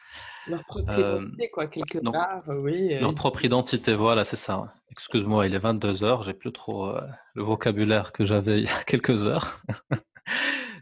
Leur 0.47 0.63
propre 0.65 0.97
identité, 0.97 1.49
quoi, 1.49 1.67
quelque 1.67 1.99
part, 1.99 2.43
oui. 2.47 2.97
Leur 2.99 3.13
propre 3.13 3.45
identité, 3.45 3.93
voilà, 3.93 4.23
c'est 4.23 4.35
ça. 4.35 4.73
Excuse-moi, 4.89 5.47
il 5.47 5.53
est 5.53 5.59
22 5.59 6.03
heures, 6.03 6.23
j'ai 6.23 6.33
plus 6.33 6.51
trop 6.51 6.93
le 7.35 7.43
vocabulaire 7.43 8.11
que 8.11 8.25
j'avais 8.25 8.59
il 8.61 8.65
y 8.65 8.69
a 8.69 8.83
quelques 8.83 9.27
heures. 9.27 9.61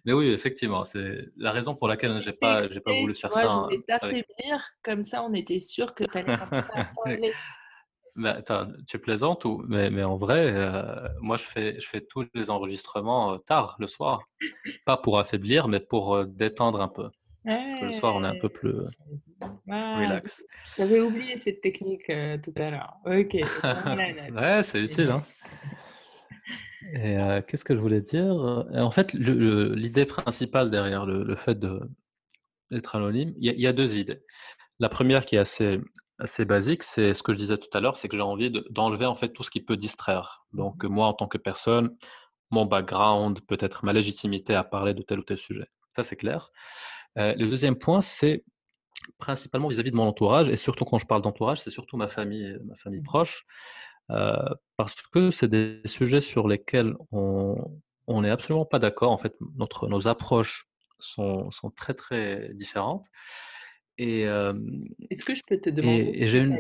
Mais 0.05 0.13
oui, 0.13 0.27
effectivement, 0.27 0.83
c'est 0.83 1.29
la 1.37 1.51
raison 1.51 1.75
pour 1.75 1.87
laquelle 1.87 2.21
j'ai 2.21 2.33
pas, 2.33 2.67
j'ai 2.69 2.81
pas 2.81 2.93
voulu 2.93 3.15
faire 3.15 3.31
ça. 3.31 3.41
Je 3.41 3.47
voulais 3.47 3.83
t'affaiblir, 3.87 4.69
comme 4.83 5.01
ça 5.01 5.23
on 5.23 5.33
était 5.33 5.59
sûr 5.59 5.93
que 5.93 6.03
tu 6.03 6.17
allais 6.17 7.31
attends, 8.25 8.67
tu 8.87 8.99
plaisantes 8.99 9.45
ou 9.45 9.63
mais, 9.67 9.89
mais 9.89 10.03
en 10.03 10.17
vrai, 10.17 10.51
euh, 10.53 11.07
moi 11.19 11.37
je 11.37 11.43
fais, 11.43 11.79
je 11.79 11.87
fais 11.87 12.01
tous 12.01 12.25
les 12.33 12.49
enregistrements 12.49 13.33
euh, 13.33 13.37
tard 13.37 13.75
le 13.79 13.87
soir, 13.87 14.29
pas 14.85 14.97
pour 14.97 15.19
affaiblir, 15.19 15.67
mais 15.67 15.79
pour 15.79 16.15
euh, 16.15 16.25
détendre 16.25 16.81
un 16.81 16.87
peu. 16.87 17.09
Parce 17.45 17.75
que 17.75 17.85
le 17.85 17.91
soir 17.91 18.15
on 18.15 18.23
est 18.23 18.27
un 18.27 18.39
peu 18.39 18.47
plus 18.47 18.73
relax. 19.67 20.45
J'avais 20.77 21.01
oublié 21.01 21.37
cette 21.37 21.59
technique 21.59 22.05
tout 22.07 22.53
à 22.55 22.71
l'heure. 22.71 22.93
Ok. 23.05 23.33
ouais, 24.33 24.63
c'est 24.63 24.81
utile. 24.81 25.11
Hein. 25.11 25.25
Et 26.93 27.17
qu'est-ce 27.47 27.65
que 27.65 27.75
je 27.75 27.79
voulais 27.79 28.01
dire? 28.01 28.33
En 28.73 28.91
fait, 28.91 29.13
l'idée 29.13 30.05
principale 30.05 30.69
derrière 30.69 31.05
le, 31.05 31.35
fait 31.35 31.59
d'être 31.59 32.95
anonyme, 32.95 33.33
il 33.37 33.59
y, 33.59 33.67
a 33.67 33.73
deux 33.73 33.95
idées. 33.95 34.23
La 34.79 34.89
première 34.89 35.25
qui 35.25 35.35
est 35.35 35.39
assez, 35.39 35.79
assez 36.19 36.45
basique, 36.45 36.83
c'est 36.83 37.13
ce 37.13 37.23
que 37.23 37.33
je 37.33 37.37
disais 37.37 37.57
tout 37.57 37.69
à 37.73 37.79
l'heure, 37.79 37.97
c'est 37.97 38.07
que 38.07 38.17
j'ai 38.17 38.23
envie 38.23 38.51
d'enlever 38.69 39.05
en 39.05 39.15
fait 39.15 39.29
tout 39.29 39.43
ce 39.43 39.51
qui 39.51 39.61
peut 39.61 39.77
distraire. 39.77 40.45
Donc 40.51 40.83
moi, 40.83 41.07
en 41.07 41.13
tant 41.13 41.27
que 41.27 41.37
personne, 41.37 41.95
mon 42.51 42.65
background, 42.65 43.39
peut-être 43.47 43.85
ma 43.85 43.93
légitimité 43.93 44.53
à 44.53 44.63
parler 44.63 44.93
de 44.93 45.01
tel 45.01 45.19
ou 45.19 45.23
tel 45.23 45.37
sujet. 45.37 45.67
Ça, 45.95 46.03
c'est 46.03 46.15
clair. 46.15 46.49
le 47.15 47.47
deuxième 47.47 47.77
point, 47.77 48.01
c'est 48.01 48.43
principalement 49.17 49.67
vis-à-vis 49.67 49.91
de 49.91 49.95
mon 49.95 50.07
entourage, 50.07 50.49
et 50.49 50.55
surtout 50.55 50.85
quand 50.85 50.97
je 50.97 51.05
parle 51.05 51.21
d'entourage, 51.21 51.61
c'est 51.61 51.69
surtout 51.69 51.97
ma 51.97 52.07
famille, 52.07 52.57
ma 52.65 52.75
famille 52.75 53.01
mmh 53.01 53.03
proche. 53.03 53.45
Parce 54.07 55.01
que 55.11 55.31
c'est 55.31 55.47
des 55.47 55.81
sujets 55.85 56.21
sur 56.21 56.47
lesquels 56.47 56.95
on 57.11 58.21
n'est 58.21 58.29
absolument 58.29 58.65
pas 58.65 58.79
d'accord. 58.79 59.11
En 59.11 59.17
fait, 59.17 59.35
notre, 59.57 59.87
nos 59.87 60.07
approches 60.07 60.67
sont, 60.99 61.51
sont 61.51 61.69
très 61.69 61.93
très 61.93 62.53
différentes. 62.53 63.05
Et 63.97 64.21
est-ce 64.21 65.25
que 65.25 65.35
je 65.35 65.41
peux 65.47 65.57
te 65.57 65.69
demander 65.69 66.11
Et, 66.15 66.27
j'ai 66.27 66.39
une, 66.39 66.57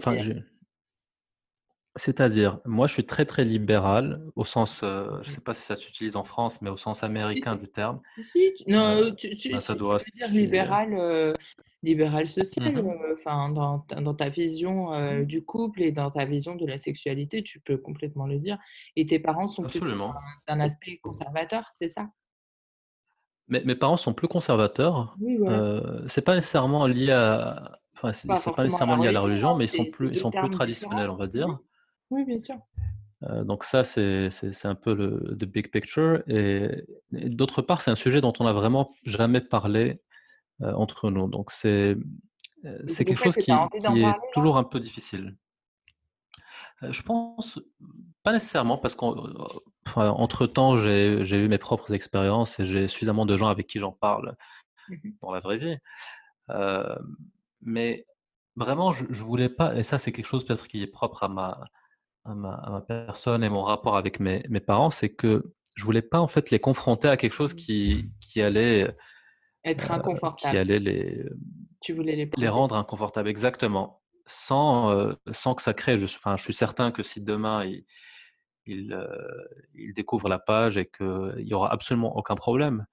c'est-à-dire, 1.95 2.59
moi, 2.65 2.87
je 2.87 2.93
suis 2.93 3.05
très 3.05 3.25
très 3.25 3.43
libéral 3.43 4.23
au 4.35 4.45
sens, 4.45 4.79
je 4.81 5.17
ne 5.17 5.23
sais 5.23 5.41
pas 5.41 5.53
si 5.53 5.61
ça 5.61 5.75
s'utilise 5.75 6.15
en 6.15 6.23
France, 6.23 6.61
mais 6.61 6.69
au 6.69 6.77
sens 6.77 7.03
américain 7.03 7.55
du 7.55 7.67
terme. 7.67 8.01
non, 8.67 9.13
tu, 9.15 9.51
ben, 9.51 9.59
ça 9.59 9.75
doit 9.75 9.97
veux 9.97 10.03
dire 10.19 10.29
libéral 10.29 11.33
libéral 11.83 12.27
social, 12.27 12.81
mmh 12.81 12.93
enfin, 13.13 13.49
dans, 13.49 13.85
dans, 14.01 14.13
ta 14.13 14.29
vision 14.29 14.91
mmh. 14.91 15.25
du 15.25 15.43
couple 15.43 15.81
et 15.83 15.91
dans 15.91 16.09
ta 16.09 16.25
vision 16.25 16.55
de 16.55 16.65
la 16.65 16.77
sexualité, 16.77 17.43
tu 17.43 17.59
peux 17.59 17.77
complètement 17.77 18.25
le 18.25 18.39
dire. 18.39 18.57
Et 18.95 19.05
tes 19.05 19.19
parents 19.19 19.49
sont 19.49 19.65
Absolument. 19.65 20.13
d'un 20.47 20.59
aspect 20.61 20.97
conservateur, 21.03 21.67
c'est 21.71 21.89
ça? 21.89 22.07
Mes, 23.49 23.63
mes, 23.65 23.75
parents 23.75 23.97
sont 23.97 24.13
plus 24.13 24.29
conservateurs. 24.29 25.15
Oui, 25.19 25.37
c'est 26.07 26.21
pas 26.21 26.35
nécessairement 26.35 26.87
lié 26.87 27.11
à, 27.11 27.77
enfin, 27.95 28.13
c'est 28.13 28.27
pas, 28.27 28.63
nécessairement 28.63 28.95
lié 28.95 29.09
à 29.09 29.11
la 29.11 29.19
religion, 29.19 29.55
mais 29.55 29.65
ils 29.65 29.69
sont 29.69 29.85
plus, 29.85 30.09
ils 30.09 30.17
sont 30.17 30.31
plus 30.31 30.49
traditionnels, 30.49 31.09
on 31.09 31.17
va 31.17 31.27
dire. 31.27 31.59
Oui, 32.09 32.25
bien 32.25 32.39
sûr. 32.39 32.57
donc 33.21 33.63
ça, 33.63 33.83
c'est 33.83 34.29
un 34.65 34.75
peu 34.75 34.93
le 34.93 35.35
the 35.35 35.45
big 35.45 35.71
picture. 35.71 36.21
Et, 36.27 36.85
et 37.15 37.29
d'autre 37.29 37.61
part, 37.61 37.81
c'est 37.81 37.91
un 37.91 37.95
sujet 37.95 38.21
dont 38.21 38.33
on 38.39 38.43
n'a 38.43 38.53
vraiment 38.53 38.93
jamais 39.05 39.41
parlé 39.41 40.01
euh, 40.61 40.71
entre 40.73 41.09
nous. 41.09 41.27
Donc 41.27 41.51
c'est 41.51 41.97
euh, 42.65 42.79
c'est 42.85 43.05
quelque 43.05 43.23
chose 43.23 43.35
qui, 43.35 43.51
est 43.51 44.13
toujours 44.33 44.57
un 44.57 44.63
peu 44.63 44.79
difficile. 44.79 45.35
Euh, 46.83 46.91
je 46.91 47.01
pense 47.01 47.59
pas 48.21 48.31
nécessairement 48.31 48.77
parce 48.77 48.95
qu'entre 48.95 50.45
temps 50.47 50.77
j'ai 50.77 51.19
eu 51.19 51.47
mes 51.47 51.57
propres 51.57 51.93
expériences 51.93 52.59
et 52.59 52.65
j'ai 52.65 52.87
suffisamment 52.87 53.25
de 53.25 53.35
gens 53.35 53.47
avec 53.47 53.67
qui 53.67 53.79
j'en 53.79 53.91
parle 53.91 54.35
mmh 54.89 55.09
dans 55.21 55.31
la 55.31 55.39
vraie 55.39 55.57
vie. 55.57 55.77
mais 57.61 58.05
vraiment, 58.55 58.91
je, 58.91 59.05
je, 59.09 59.23
voulais 59.23 59.49
pas, 59.49 59.75
et 59.75 59.83
ça 59.83 59.97
c'est 59.97 60.11
quelque 60.11 60.27
chose 60.27 60.45
peut-être 60.45 60.67
qui 60.67 60.83
est 60.83 60.87
propre 60.87 61.23
à 61.23 61.29
ma, 61.29 61.65
à 62.25 62.33
ma, 62.33 62.53
à 62.53 62.69
ma, 62.69 62.81
personne 62.81 63.43
et 63.43 63.49
mon 63.49 63.63
rapport 63.63 63.97
avec 63.97 64.19
mes, 64.19 64.43
mes 64.49 64.59
parents, 64.59 64.89
c'est 64.89 65.09
que 65.09 65.53
je 65.75 65.83
voulais 65.83 66.01
pas 66.01 66.19
en 66.19 66.27
fait 66.27 66.51
les 66.51 66.59
confronter 66.59 67.07
à 67.07 67.17
quelque 67.17 67.33
chose 67.33 67.53
mmh. 67.53 67.57
qui, 67.57 68.11
qui 68.19 68.41
allait 68.41 68.95
être 69.63 69.91
euh, 69.91 69.95
inconfortable. 69.95 70.51
qui 70.51 70.57
allait 70.57 70.79
les, 70.79 71.23
tu 71.81 71.93
voulais 71.93 72.15
les, 72.15 72.29
les 72.37 72.47
rendre 72.47 72.75
inconfortables, 72.75 73.29
exactement. 73.29 74.01
Sans, 74.25 74.91
euh, 74.91 75.13
sans 75.31 75.53
que 75.53 75.61
ça 75.61 75.73
crée. 75.73 75.97
Je, 75.97 76.05
enfin, 76.05 76.37
je 76.37 76.43
suis 76.43 76.53
certain 76.53 76.91
que 76.91 77.03
si 77.03 77.21
demain 77.21 77.65
il, 77.65 77.83
il, 78.65 78.93
euh, 78.93 79.07
il 79.73 79.93
découvre 79.93 80.29
la 80.29 80.39
page 80.39 80.77
et 80.77 80.85
qu'il 80.85 81.43
n'y 81.43 81.53
aura 81.53 81.71
absolument 81.71 82.15
aucun 82.15 82.35
problème. 82.35 82.85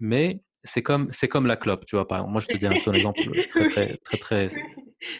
Mais 0.00 0.42
c'est 0.64 0.82
comme, 0.82 1.10
c'est 1.10 1.28
comme 1.28 1.46
la 1.46 1.56
clope, 1.56 1.86
tu 1.86 1.96
vois. 1.96 2.06
Par 2.06 2.18
exemple, 2.18 2.32
moi, 2.32 2.40
je 2.40 2.46
te 2.48 2.56
dis 2.56 2.66
un, 2.66 2.72
exemple 2.72 3.20
très, 3.48 3.68
très, 3.68 3.96
très, 4.04 4.18
très, 4.18 4.48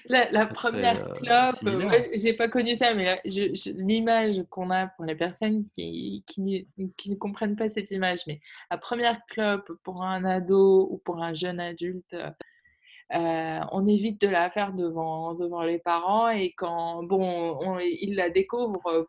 La, 0.06 0.46
première 0.46 1.02
clope, 1.14 1.56
euh, 1.64 2.08
j'ai 2.14 2.34
pas 2.34 2.48
connu 2.48 2.74
ça, 2.74 2.94
mais 2.94 3.20
l'image 3.24 4.42
qu'on 4.50 4.70
a 4.70 4.88
pour 4.88 5.04
les 5.04 5.14
personnes 5.14 5.66
qui, 5.74 6.24
qui, 6.26 6.68
qui, 6.96 7.10
ne 7.10 7.16
comprennent 7.16 7.56
pas 7.56 7.68
cette 7.68 7.90
image, 7.90 8.20
mais 8.26 8.40
la 8.70 8.78
première 8.78 9.24
clope 9.26 9.70
pour 9.82 10.02
un 10.02 10.24
ado 10.24 10.88
ou 10.90 10.98
pour 10.98 11.22
un 11.22 11.32
jeune 11.32 11.60
adulte, 11.60 12.14
euh, 12.14 13.60
on 13.72 13.86
évite 13.88 14.20
de 14.20 14.28
la 14.28 14.50
faire 14.50 14.72
devant, 14.72 15.34
devant 15.34 15.62
les 15.62 15.78
parents 15.78 16.28
et 16.28 16.52
quand 16.52 17.02
bon, 17.02 17.58
on, 17.60 17.78
ils 17.78 18.14
la 18.14 18.30
découvrent, 18.30 19.06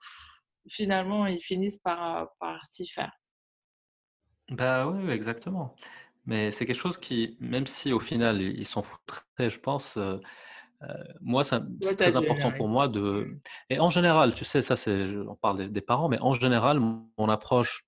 finalement, 0.70 1.28
ils 1.28 1.42
finissent 1.42 1.80
par, 1.80 2.30
par 2.40 2.66
s'y 2.66 2.88
faire. 2.88 3.12
Bah 4.50 4.88
oui, 4.88 5.10
exactement. 5.12 5.76
Mais 6.26 6.52
c'est 6.52 6.66
quelque 6.66 6.76
chose 6.76 6.98
qui, 6.98 7.36
même 7.40 7.66
si 7.66 7.94
au 7.94 8.00
final 8.00 8.42
ils 8.42 8.66
s'en 8.66 8.82
foutent 8.82 9.02
très, 9.36 9.50
je 9.50 9.60
pense, 9.60 9.98
euh, 9.98 10.18
euh, 10.84 10.88
moi 11.20 11.44
c'est 11.44 11.62
très 11.96 12.16
important 12.16 12.52
pour 12.52 12.68
moi 12.68 12.88
de. 12.88 13.40
Et 13.70 13.80
en 13.80 13.90
général, 13.90 14.34
tu 14.34 14.46
sais, 14.46 14.62
ça 14.62 14.76
c'est, 14.76 15.06
on 15.18 15.36
parle 15.36 15.70
des, 15.70 15.82
parents, 15.82 16.10
mais 16.10 16.20
en 16.20 16.34
général, 16.34 16.80
mon 16.80 17.26
approche 17.28 17.86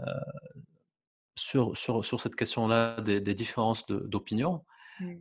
euh, 0.00 0.04
sur, 1.36 1.76
sur, 1.76 2.04
sur 2.04 2.20
cette 2.20 2.34
question-là 2.34 3.00
des, 3.00 3.20
différences 3.20 3.86
d'opinion, 3.86 4.64
mmh. 5.00 5.12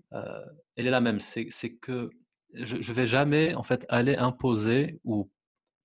elle 0.76 0.88
est 0.88 0.92
la 0.92 1.02
même. 1.02 1.20
C'est 1.20 1.50
que 1.82 2.10
je 2.54 2.78
ne 2.78 2.94
vais 2.96 3.06
jamais 3.06 3.54
en 3.54 3.64
fait 3.64 3.86
aller 3.90 4.16
imposer 4.16 5.00
ou 5.04 5.30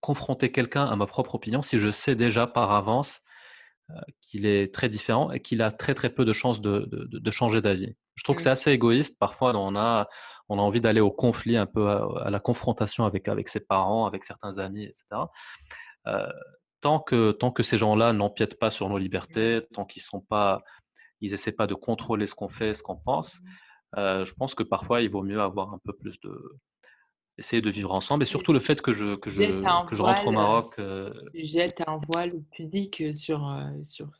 confronter 0.00 0.50
quelqu'un 0.50 0.85
à 0.85 0.96
ma 0.96 1.07
propre 1.07 1.35
opinion 1.35 1.62
si 1.62 1.79
je 1.79 1.90
sais 1.90 2.14
déjà 2.14 2.46
par 2.46 2.72
avance 2.72 3.22
qu'il 4.20 4.47
est 4.47 4.73
très 4.73 4.88
différent 4.88 5.31
et 5.31 5.40
qu'il 5.40 5.62
a 5.62 5.70
très 5.70 5.94
très 5.94 6.11
peu 6.11 6.25
de 6.25 6.33
chances 6.33 6.61
de, 6.61 6.88
de, 6.90 7.31
changer 7.31 7.61
d'avis. 7.61 7.94
Je 8.14 8.25
trouve 8.25 8.37
que 8.37 8.42
c'est 8.42 8.51
assez 8.51 8.70
égoïste. 8.70 9.18
Parfois, 9.18 9.55
on 9.55 9.77
a, 9.77 10.09
on 10.49 10.59
a 10.59 10.62
envie 10.62 10.81
d'aller 10.81 11.01
au 11.01 11.11
conflit, 11.11 11.57
un 11.57 11.66
peu 11.66 11.88
à, 11.88 12.31
la 12.31 12.40
confrontation 12.40 13.05
avec, 13.05 13.29
avec 13.29 13.49
ses 13.49 13.61
parents, 13.61 14.07
avec 14.07 14.25
certains 14.25 14.59
amis, 14.59 14.85
etc. 14.85 15.05
Euh, 16.07 16.27
tant, 16.81 16.99
que, 17.01 17.33
tant 17.33 17.51
que 17.51 17.62
ces 17.62 17.79
gens-là 17.79 18.12
n'empiètent 18.12 18.59
pas 18.59 18.70
sur 18.70 18.89
nos 18.89 18.99
libertés, 18.99 19.61
tant 19.72 19.85
qu'ils 19.85 20.03
sont 20.03 20.20
pas, 20.20 20.62
ils 21.20 21.35
essaient 21.35 21.53
pas 21.53 21.66
de 21.66 21.74
contrôler 21.74 22.26
ce 22.26 22.35
qu'on 22.35 22.49
fait, 22.49 22.74
ce 22.74 22.82
qu'on 22.82 22.97
pense, 22.97 23.41
euh, 23.97 24.24
je 24.24 24.35
pense 24.35 24.55
que 24.55 24.62
parfois 24.62 25.03
il 25.03 25.11
vaut 25.11 25.22
mieux 25.22 25.41
avoir 25.41 25.72
un 25.72 25.78
peu 25.85 25.93
plus 25.93 26.18
de, 26.20 26.59
essayer 27.39 27.62
de 27.62 27.70
vivre 27.70 27.93
ensemble 27.93 28.22
et 28.22 28.26
surtout 28.26 28.53
le 28.53 28.61
fait 28.61 28.80
que 28.80 28.93
je, 28.93 29.16
que 29.16 29.30
je, 29.30 29.43
que 29.87 29.97
je 29.97 30.03
rentre 30.03 30.26
au 30.26 30.32
Maroc. 30.32 30.74
Euh... 30.78 31.12
Jette 31.35 31.82
un 31.87 31.99
voile 31.99 32.32
pudique 32.53 33.03
sur, 33.14 33.49
euh, 33.49 33.64
sur, 33.82 34.11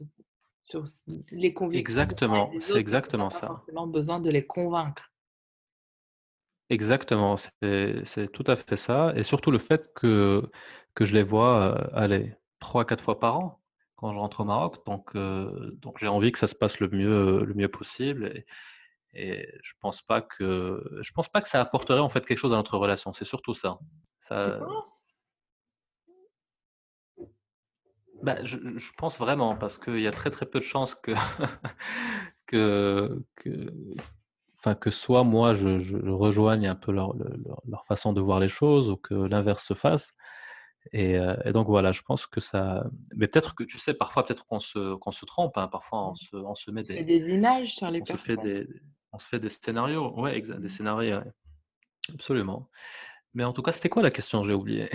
sur 0.65 0.85
les 1.31 1.53
convictions. 1.53 1.81
Exactement, 1.81 2.51
c'est 2.59 2.79
exactement 2.79 3.31
ça. 3.31 3.49
Pas 3.49 3.55
forcément 3.55 3.87
besoin 3.87 4.21
de 4.21 4.31
les 4.31 4.47
convaincre. 4.47 5.13
Exactement, 6.71 7.37
c'est 7.37 8.33
tout 8.33 8.45
à 8.47 8.57
fait 8.57 8.77
ça. 8.77 9.13
Et 9.17 9.23
surtout 9.23 9.51
le 9.51 9.59
fait 9.59 9.93
que, 9.95 10.51
que 10.95 11.05
je 11.05 11.15
les 11.15 11.23
vois 11.23 11.63
euh, 11.63 11.89
aller 11.93 12.35
trois, 12.59 12.85
quatre 12.85 13.05
fois 13.05 13.21
par 13.21 13.39
an 13.39 13.61
quand 13.97 14.13
je 14.13 14.19
rentre 14.19 14.41
au 14.41 14.45
Maroc. 14.45 14.85
Donc, 14.87 15.15
euh, 15.15 15.71
donc 15.83 15.99
j'ai 15.99 16.09
envie 16.09 16.33
que 16.33 16.39
ça 16.39 16.47
se 16.47 16.55
passe 16.55 16.81
le 16.81 16.89
mieux, 16.89 17.45
le 17.45 17.55
mieux 17.55 17.69
possible. 17.69 18.33
Et, 18.35 18.47
et 19.15 19.49
je 19.63 19.73
pense 19.81 20.03
pas 20.03 20.23
que 20.23 20.83
je 21.01 21.13
pense 21.13 21.29
pas 21.29 21.41
que 21.41 21.49
ça 21.49 21.61
apporterait 21.61 22.01
en 22.01 22.09
fait 22.09 22.25
quelque 22.27 22.39
chose 22.39 22.53
à 22.53 22.57
notre 22.57 22.79
relation. 22.79 23.13
C'est 23.13 23.25
surtout 23.25 23.55
ça. 23.55 23.79
ça... 24.19 24.59
Tu 24.59 24.65
penses? 24.65 25.07
Bah, 28.23 28.43
je, 28.43 28.57
je, 28.77 28.93
pense 28.97 29.19
vraiment 29.19 29.55
parce 29.55 29.77
qu'il 29.77 30.01
y 30.01 30.07
a 30.07 30.13
très 30.13 30.31
très 30.31 30.47
peu 30.47 30.59
de 30.59 30.65
chances 30.65 30.95
que 30.95 31.13
que, 32.47 33.23
que, 33.37 33.71
enfin, 34.59 34.75
que 34.75 34.91
soit 34.91 35.25
moi 35.25 35.53
je, 35.55 35.79
je 35.79 35.99
rejoigne 35.99 36.67
un 36.67 36.75
peu 36.75 36.93
leur, 36.93 37.15
leur, 37.15 37.85
façon 37.87 38.13
de 38.13 38.21
voir 38.21 38.41
les 38.41 38.49
choses 38.49 38.89
ou 38.89 38.97
que 38.97 39.15
l'inverse 39.15 39.67
se 39.67 39.75
fasse. 39.75 40.15
Et, 40.93 41.19
euh, 41.19 41.35
et, 41.45 41.53
donc 41.53 41.67
voilà, 41.67 41.93
je 41.93 42.03
pense 42.03 42.27
que 42.27 42.41
ça. 42.41 42.87
Mais 43.17 43.27
peut-être 43.27 43.55
que 43.55 43.65
tu 43.65 43.79
sais, 43.79 43.95
parfois 43.95 44.25
peut-être 44.25 44.47
qu'on 44.47 44.61
se, 44.61 44.95
qu'on 44.97 45.13
se 45.13 45.25
trompe. 45.25 45.57
Hein, 45.57 45.69
parfois 45.69 46.11
on 46.11 46.15
se, 46.15 46.37
on 46.37 46.55
se 46.55 46.71
met 46.71 46.83
des, 46.83 47.05
des 47.05 47.31
images 47.31 47.75
sur 47.75 47.91
les 47.91 48.03
on 48.03 48.05
se 48.05 48.17
fait 48.17 48.37
des, 48.37 48.67
on 49.15 49.19
se 49.19 49.29
fait 49.29 49.39
des 49.39 49.49
scénarios. 49.49 50.13
Ouais, 50.21 50.37
exact, 50.37 50.59
des 50.59 50.67
mmh. 50.67 50.69
scénarios. 50.69 51.21
Absolument. 52.13 52.69
Mais 53.33 53.45
en 53.45 53.53
tout 53.53 53.63
cas, 53.63 53.73
c'était 53.73 53.89
quoi 53.89 54.03
la 54.03 54.11
question? 54.11 54.45
J'ai 54.45 54.55
oublié. 54.55 54.91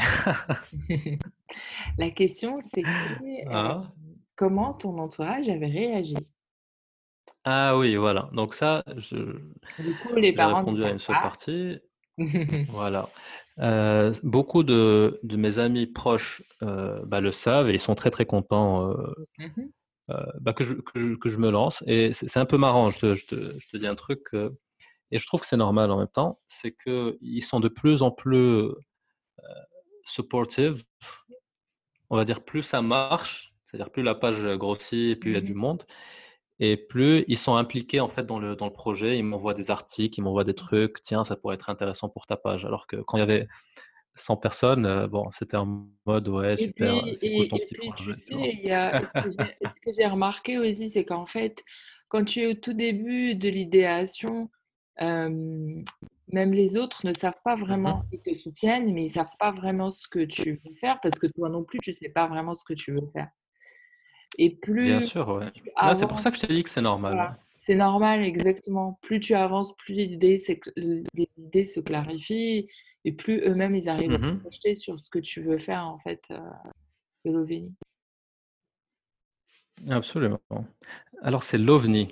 la 1.97 2.09
question, 2.11 2.55
c'est 2.61 2.83
ah. 3.51 3.91
comment 4.35 4.73
ton 4.73 4.97
entourage 4.97 5.49
avait 5.49 5.67
réagi? 5.67 6.15
Ah 7.45 7.77
oui, 7.77 7.95
voilà. 7.95 8.29
Donc 8.33 8.53
ça, 8.53 8.83
je, 8.97 9.17
du 9.79 9.95
coup, 10.03 10.15
les 10.15 10.33
parents 10.33 10.59
répondu 10.59 10.83
à 10.83 10.91
une 10.91 10.99
seule 10.99 11.15
partie. 11.15 11.79
voilà. 12.69 13.09
Euh, 13.59 14.13
beaucoup 14.23 14.63
de, 14.63 15.19
de, 15.23 15.35
mes 15.35 15.59
amis 15.59 15.87
proches 15.87 16.43
euh, 16.63 17.01
bah, 17.05 17.19
le 17.21 17.31
savent 17.31 17.69
et 17.69 17.73
ils 17.73 17.79
sont 17.79 17.95
très 17.95 18.11
très 18.11 18.25
contents 18.25 18.89
euh, 18.89 19.13
mmh 19.37 19.61
bah, 20.41 20.53
que, 20.53 20.63
je, 20.63 20.73
que, 20.73 21.29
je, 21.29 21.37
me 21.37 21.49
lance. 21.49 21.83
Et 21.87 22.11
c'est 22.13 22.39
un 22.39 22.45
peu 22.45 22.57
marrant, 22.57 22.89
je 22.91 22.99
te, 22.99 23.15
je 23.15 23.25
te, 23.25 23.59
je 23.59 23.67
te 23.69 23.77
dis 23.77 23.87
un 23.87 23.95
truc 23.95 24.33
et 25.11 25.17
je 25.17 25.25
trouve 25.25 25.41
que 25.41 25.47
c'est 25.47 25.57
normal 25.57 25.91
en 25.91 25.97
même 25.97 26.07
temps, 26.07 26.39
c'est 26.47 26.75
qu'ils 26.75 27.43
sont 27.43 27.59
de 27.59 27.67
plus 27.67 28.01
en 28.03 28.11
plus 28.11 28.37
euh, 28.37 28.73
supportive. 30.03 30.83
On 32.09 32.17
va 32.17 32.25
dire 32.25 32.43
plus 32.43 32.63
ça 32.63 32.81
marche, 32.81 33.53
c'est-à-dire 33.65 33.91
plus 33.91 34.03
la 34.03 34.15
page 34.15 34.45
grossit, 34.57 35.19
plus 35.19 35.31
il 35.31 35.33
y 35.33 35.37
a 35.37 35.41
du 35.41 35.53
mmh 35.53 35.57
monde, 35.57 35.83
et 36.59 36.77
plus 36.77 37.25
ils 37.27 37.37
sont 37.37 37.55
impliqués 37.55 37.99
en 37.99 38.09
fait 38.09 38.25
dans 38.25 38.39
le, 38.39 38.55
dans 38.55 38.65
le 38.65 38.73
projet. 38.73 39.17
Ils 39.17 39.23
m'envoient 39.23 39.53
des 39.53 39.71
articles, 39.71 40.19
ils 40.19 40.23
m'envoient 40.23 40.43
des 40.43 40.55
trucs. 40.55 41.01
Tiens, 41.01 41.23
ça 41.23 41.35
pourrait 41.35 41.55
être 41.55 41.69
intéressant 41.69 42.09
pour 42.09 42.25
ta 42.25 42.37
page. 42.37 42.65
Alors 42.65 42.87
que 42.87 42.97
quand 42.97 43.17
il 43.17 43.21
y 43.21 43.23
avait 43.23 43.47
100 44.19 44.37
personnes, 44.37 45.07
bon, 45.07 45.29
c'était 45.31 45.57
en 45.57 45.87
mode 46.05 46.27
ouais, 46.27 46.57
super, 46.57 47.03
c'est 47.13 47.31
cool 47.35 47.47
ton 47.47 47.57
petit 47.57 47.75
projet. 47.75 48.13
Tu 48.13 48.19
sais, 48.19 48.59
y 48.63 48.71
a, 48.71 49.01
ce 49.05 49.79
que 49.81 49.91
j'ai 49.95 50.05
remarqué 50.05 50.57
aussi, 50.57 50.89
c'est 50.89 51.05
qu'en 51.05 51.25
fait, 51.25 51.63
quand 52.09 52.25
tu 52.25 52.41
es 52.41 52.47
au 52.47 52.53
tout 52.53 52.73
début 52.73 53.35
de 53.35 53.49
l'idéation, 53.49 54.49
même 54.99 56.53
les 56.53 56.77
autres 56.77 57.05
ne 57.05 57.11
savent 57.11 57.41
pas 57.43 57.55
mmh 57.55 57.61
vraiment, 57.61 58.03
ils 58.11 58.21
te 58.21 58.33
soutiennent, 58.33 58.93
mais 58.93 59.05
ils 59.05 59.09
savent 59.09 59.35
pas 59.39 59.51
vraiment 59.51 59.91
ce 59.91 60.07
que 60.07 60.25
tu 60.25 60.61
veux 60.63 60.73
faire 60.75 60.99
parce 61.01 61.17
que 61.17 61.27
toi 61.27 61.49
non 61.49 61.63
plus, 61.63 61.79
tu 61.79 61.91
sais 61.91 62.09
pas 62.09 62.27
vraiment 62.27 62.55
ce 62.55 62.63
que 62.63 62.73
tu 62.73 62.91
veux 62.91 63.09
faire. 63.13 63.29
Et 64.37 64.55
plus. 64.55 64.85
Bien 64.85 65.01
sûr, 65.01 65.27
ouais. 65.29 65.47
c'est 65.95 66.07
pour 66.07 66.19
ça 66.19 66.31
que 66.31 66.37
je 66.37 66.45
t'ai 66.45 66.53
dit 66.53 66.63
que 66.63 66.69
c'est 66.69 66.81
normal. 66.81 67.37
C'est 67.61 67.75
normal, 67.75 68.23
exactement. 68.23 68.97
Plus 69.01 69.19
tu 69.19 69.35
avances, 69.35 69.75
plus 69.75 69.93
les 69.93 70.05
idées, 70.05 70.41
les 70.77 71.27
idées 71.37 71.65
se 71.65 71.81
clarifient 71.81 72.69
et 73.03 73.11
plus 73.11 73.41
eux-mêmes 73.41 73.75
ils 73.75 73.89
arrivent 73.89 74.13
à 74.13 74.17
se 74.17 74.25
mmh 74.27 74.39
projeter 74.39 74.73
sur 74.73 74.97
ce 74.97 75.09
que 75.09 75.19
tu 75.19 75.41
veux 75.41 75.57
faire 75.57 75.83
en 75.83 75.99
fait 75.99 76.23
euh, 76.31 76.39
de 77.25 77.31
l'OVNI. 77.31 77.75
Absolument. 79.89 80.39
Alors 81.21 81.43
c'est 81.43 81.57
l'OVNI. 81.57 82.07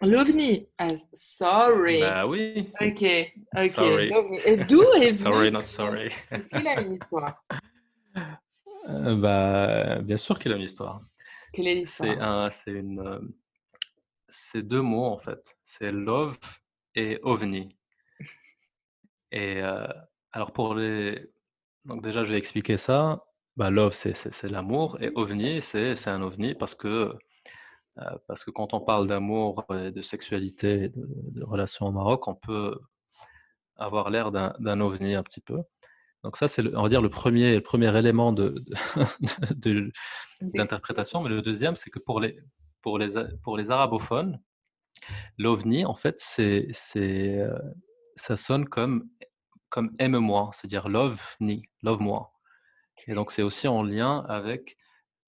L'OVNI. 0.00 0.66
Ah, 0.78 0.88
sorry. 1.12 2.00
Bah 2.00 2.26
oui. 2.26 2.72
Ok, 2.80 3.04
ok. 3.54 3.70
Sorry. 3.70 4.10
Et 4.46 4.56
d'où 4.56 4.82
est 5.02 5.12
Sorry, 5.12 5.50
not 5.50 5.66
sorry. 5.66 6.08
Est-ce 6.30 6.48
qu'il 6.48 6.66
a 6.66 6.80
une 6.80 6.94
histoire? 6.94 7.44
Euh, 8.88 9.14
Bah, 9.14 10.00
bien 10.00 10.16
sûr 10.16 10.38
qu'il 10.38 10.54
a 10.54 10.56
une 10.56 10.62
histoire. 10.62 11.02
Quelle 11.52 11.68
est 11.68 11.74
l'histoire? 11.74 12.50
C'est 12.50 12.72
une. 12.72 13.34
C'est 14.28 14.62
deux 14.62 14.82
mots 14.82 15.06
en 15.06 15.18
fait. 15.18 15.56
C'est 15.64 15.92
love 15.92 16.38
et 16.94 17.18
ovni. 17.22 17.76
Et 19.32 19.62
euh, 19.62 19.86
alors 20.32 20.52
pour 20.52 20.74
les. 20.74 21.30
Donc 21.84 22.02
déjà, 22.02 22.24
je 22.24 22.32
vais 22.32 22.38
expliquer 22.38 22.76
ça. 22.76 23.24
Bah, 23.56 23.70
love, 23.70 23.94
c'est 23.94 24.50
l'amour. 24.50 24.98
Et 25.00 25.10
ovni, 25.14 25.62
c'est 25.62 26.08
un 26.08 26.22
ovni 26.22 26.54
parce 26.54 26.74
que 26.74 27.14
euh, 27.98 28.18
parce 28.28 28.44
que 28.44 28.50
quand 28.50 28.74
on 28.74 28.80
parle 28.80 29.06
d'amour, 29.06 29.64
de 29.70 30.02
sexualité, 30.02 30.90
de, 30.90 31.06
de 31.06 31.44
relations 31.44 31.86
au 31.86 31.92
Maroc, 31.92 32.28
on 32.28 32.34
peut 32.34 32.78
avoir 33.76 34.10
l'air 34.10 34.32
d'un 34.32 34.80
ovni 34.80 35.14
un 35.14 35.22
petit 35.22 35.40
peu. 35.40 35.58
Donc 36.22 36.36
ça, 36.36 36.48
c'est, 36.48 36.62
on 36.74 36.82
va 36.82 36.88
dire, 36.88 37.02
le 37.02 37.08
premier, 37.08 37.54
le 37.54 37.62
premier 37.62 37.96
élément 37.96 38.32
d'interprétation. 40.40 41.22
Mais 41.22 41.28
le 41.28 41.42
deuxième, 41.42 41.76
c'est 41.76 41.90
que 41.90 41.98
pour 41.98 42.20
les, 42.20 42.36
pour 42.86 42.98
les, 42.98 43.14
pour 43.42 43.56
les 43.56 43.72
arabophones, 43.72 44.40
l'ovni, 45.38 45.84
en 45.84 45.94
fait, 45.94 46.14
c'est, 46.20 46.68
c'est, 46.70 47.36
euh, 47.36 47.58
ça 48.14 48.36
sonne 48.36 48.64
comme, 48.64 49.10
comme 49.70 49.90
aime-moi, 49.98 50.50
c'est-à-dire 50.52 50.88
love-ni, 50.88 51.64
love-moi. 51.82 52.32
Et 53.08 53.14
donc, 53.14 53.32
c'est 53.32 53.42
aussi 53.42 53.66
en 53.66 53.82
lien 53.82 54.24
avec 54.28 54.76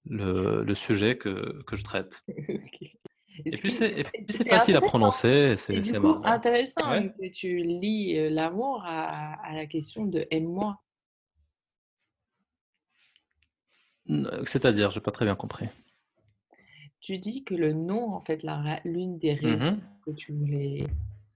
le, 0.05 0.73
sujet 0.73 1.17
que, 1.17 1.61
que, 1.63 1.75
je 1.75 1.83
traite. 1.83 2.23
Et 3.45 3.57
puis 3.57 3.73
c'est 3.73 4.05
facile 4.47 4.77
à 4.77 4.81
prononcer, 4.81 5.55
c'est 5.57 5.99
marrant. 5.99 6.23
intéressant 6.23 7.09
que 7.09 7.29
tu 7.29 7.57
lis 7.57 8.17
euh, 8.17 8.29
l'amour 8.29 8.83
à, 8.85 9.33
à, 9.45 9.53
la 9.53 9.65
question 9.65 10.05
de 10.05 10.25
aime-moi. 10.31 10.81
C'est-à-dire, 14.45 14.91
je 14.91 14.99
n'ai 14.99 15.03
pas 15.03 15.11
très 15.11 15.25
bien 15.25 15.35
compris. 15.35 15.67
Tu 16.99 17.17
dis 17.17 17.43
que 17.43 17.55
le 17.55 17.73
nom, 17.73 18.13
en 18.13 18.21
fait, 18.21 18.45
l'une 18.83 19.19
des 19.19 19.35
mmh 19.35 19.39
raisons 19.39 19.79
que 20.05 20.11
tu 20.11 20.33
voulais, 20.33 20.85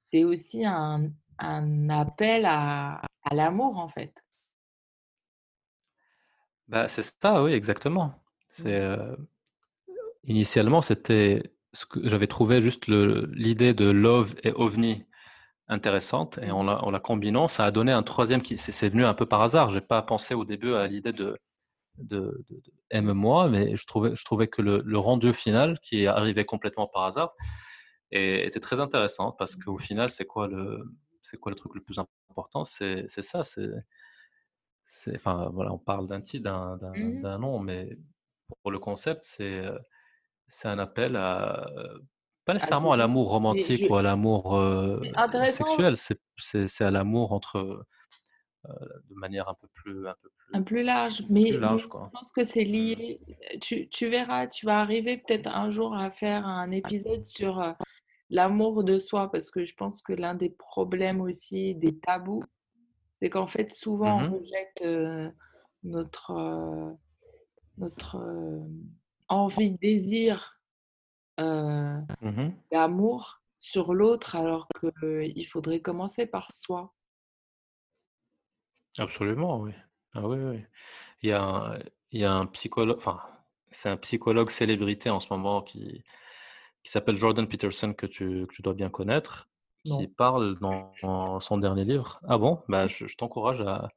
c'est 0.08 0.24
aussi 0.24 0.66
un, 0.66 1.10
un, 1.40 1.90
appel 1.90 2.46
à, 2.46 3.02
à 3.24 3.36
l'amour, 3.36 3.78
en 3.78 3.88
fait. 3.88 4.24
Bah, 6.68 6.88
c'est 6.88 7.04
ça, 7.04 7.44
oui, 7.44 7.54
exactement. 7.54 8.14
C'est 8.48 8.98
initialement, 10.26 10.82
c'était 10.82 11.54
ce 11.74 11.86
que 11.86 12.08
j'avais 12.08 12.28
trouvé 12.28 12.62
juste 12.62 12.88
l'idée 12.88 13.74
de 13.74 13.90
love 13.90 14.36
et 14.44 14.52
ovni 14.52 15.06
intéressante 15.68 16.40
et 16.42 16.52
en 16.52 16.64
la, 16.64 17.00
combinant, 17.00 17.48
ça 17.48 17.66
a 17.66 17.72
donné 17.72 17.92
un 17.92 18.04
troisième 18.04 18.42
qui 18.42 18.58
c'est 18.58 18.90
venu 18.90 19.06
un 19.06 19.14
peu 19.14 19.26
par 19.26 19.42
hasard. 19.42 19.70
J'ai 19.70 19.82
pas 19.82 20.02
pensé 20.02 20.34
au 20.34 20.46
début 20.46 20.74
à 20.74 20.88
l'idée 20.88 21.14
de, 21.14 21.38
de, 21.98 22.44
aime-moi, 22.90 23.50
mais 23.50 23.76
je 23.76 23.86
trouvais, 23.86 24.16
je 24.16 24.26
trouvais 24.26 24.48
que 24.48 24.62
le, 24.62 24.98
rendu 24.98 25.34
final 25.34 25.80
qui 25.80 26.04
est 26.04 26.08
arrivé 26.08 26.46
complètement 26.46 26.88
par 26.88 27.04
hasard 27.04 27.34
était 28.12 28.60
très 28.60 28.80
intéressant 28.80 29.32
parce 29.32 29.56
qu'au 29.56 29.78
final, 29.78 30.10
c'est 30.10 30.26
quoi 30.26 30.48
le 30.48 30.86
c'est 31.24 31.38
quoi 31.38 31.52
le 31.52 31.56
truc 31.56 31.74
le 31.76 31.82
plus 31.82 32.00
important? 32.00 32.64
C'est 32.64 33.08
ça, 33.08 33.44
c'est 33.44 35.16
enfin 35.16 35.50
voilà, 35.54 35.72
on 35.72 35.80
parle 35.80 36.08
d'un 36.08 36.22
titre, 36.22 36.50
mmh 36.50 37.22
d'un 37.22 37.38
nom, 37.38 37.60
mais 37.60 37.98
pour 38.62 38.72
le 38.72 38.80
concept, 38.80 39.24
c'est 39.24 39.64
c'est 40.48 40.68
un 40.68 40.80
appel 40.80 41.16
à 41.16 41.68
pas 42.46 42.54
nécessairement 42.54 42.92
à 42.92 42.98
l'amour. 42.98 43.30
romantique 43.30 43.90
ou 43.90 43.96
à 43.96 44.02
l'amour 44.02 44.62
sexuel, 45.48 45.96
c'est 46.38 46.84
à 46.84 46.92
l'amour 46.92 47.32
entre 47.32 47.86
de 49.10 49.16
manière 49.16 49.50
un 49.50 49.56
peu 49.56 49.68
plus 49.74 50.08
un 50.08 50.16
peu 50.22 50.30
plus, 50.30 50.58
un 50.58 50.64
plus 50.64 50.84
large. 50.84 51.24
Mais, 51.30 51.52
je 51.54 51.88
pense 51.88 52.32
que 52.32 52.44
c'est 52.44 52.66
mmh. 52.66 52.72
lié. 52.72 53.20
Tu, 53.62 53.90
tu, 53.90 54.08
verras, 54.08 54.48
tu 54.48 54.66
vas 54.66 54.80
arriver 54.80 55.18
peut-être 55.18 55.48
un 55.48 55.70
jour 55.70 55.96
à 55.96 56.12
faire 56.12 56.46
un 56.46 56.72
épisode 56.72 57.26
sur 57.26 57.76
l'amour 58.30 58.84
de 58.84 58.98
soi, 58.98 59.32
parce 59.32 59.50
que 59.50 59.66
je 59.66 59.76
pense 59.76 60.02
que 60.02 60.14
l'un 60.14 60.36
des 60.36 60.50
problèmes 60.50 61.22
aussi, 61.22 61.76
des 61.76 61.98
tabous, 62.00 62.44
c'est 63.22 63.30
qu'en 63.30 63.48
fait 63.48 63.72
souvent 63.72 64.18
on 64.18 64.30
mmh 64.30 64.34
rejette 64.34 64.86
notre 65.84 66.96
notre 67.78 68.18
envie, 69.28 69.72
désir 69.72 70.60
mmh 71.38 72.50
d'amour 72.72 73.42
sur 73.58 73.94
l'autre, 73.94 74.36
alors 74.36 74.68
qu'il 74.80 75.48
faudrait 75.48 75.80
commencer 75.80 76.26
par 76.26 76.52
soi. 76.52 76.94
Absolument, 79.00 79.60
oui. 79.60 79.72
Ah 80.14 80.28
oui, 80.28 80.38
oui. 80.40 80.64
Il 81.22 81.30
y 81.30 81.34
a 81.34 81.42
un, 81.42 81.80
il 82.12 82.22
y 82.22 82.26
a 82.26 82.34
un 82.34 82.46
psychologue, 82.48 82.98
enfin, 82.98 83.20
c'est 83.72 83.90
un 83.90 83.98
psychologue 83.98 84.50
célébrité 84.50 85.10
en 85.10 85.20
ce 85.20 85.28
moment 85.32 85.62
qui, 85.62 86.04
qui 86.84 86.92
s'appelle 86.92 87.16
Jordan 87.16 87.48
Peterson, 87.48 87.94
que 87.94 88.06
tu, 88.06 88.46
que 88.48 88.54
tu 88.54 88.62
dois 88.62 88.74
bien 88.74 88.90
connaître, 88.90 89.50
qui 89.84 90.08
parle 90.08 90.58
dans, 90.60 91.40
son 91.40 91.58
dernier 91.58 91.86
livre. 91.86 92.20
Ah 92.28 92.38
bon? 92.38 92.62
Bah, 92.70 92.88
je, 92.88 93.06
t'encourage 93.16 93.62
à. 93.62 93.90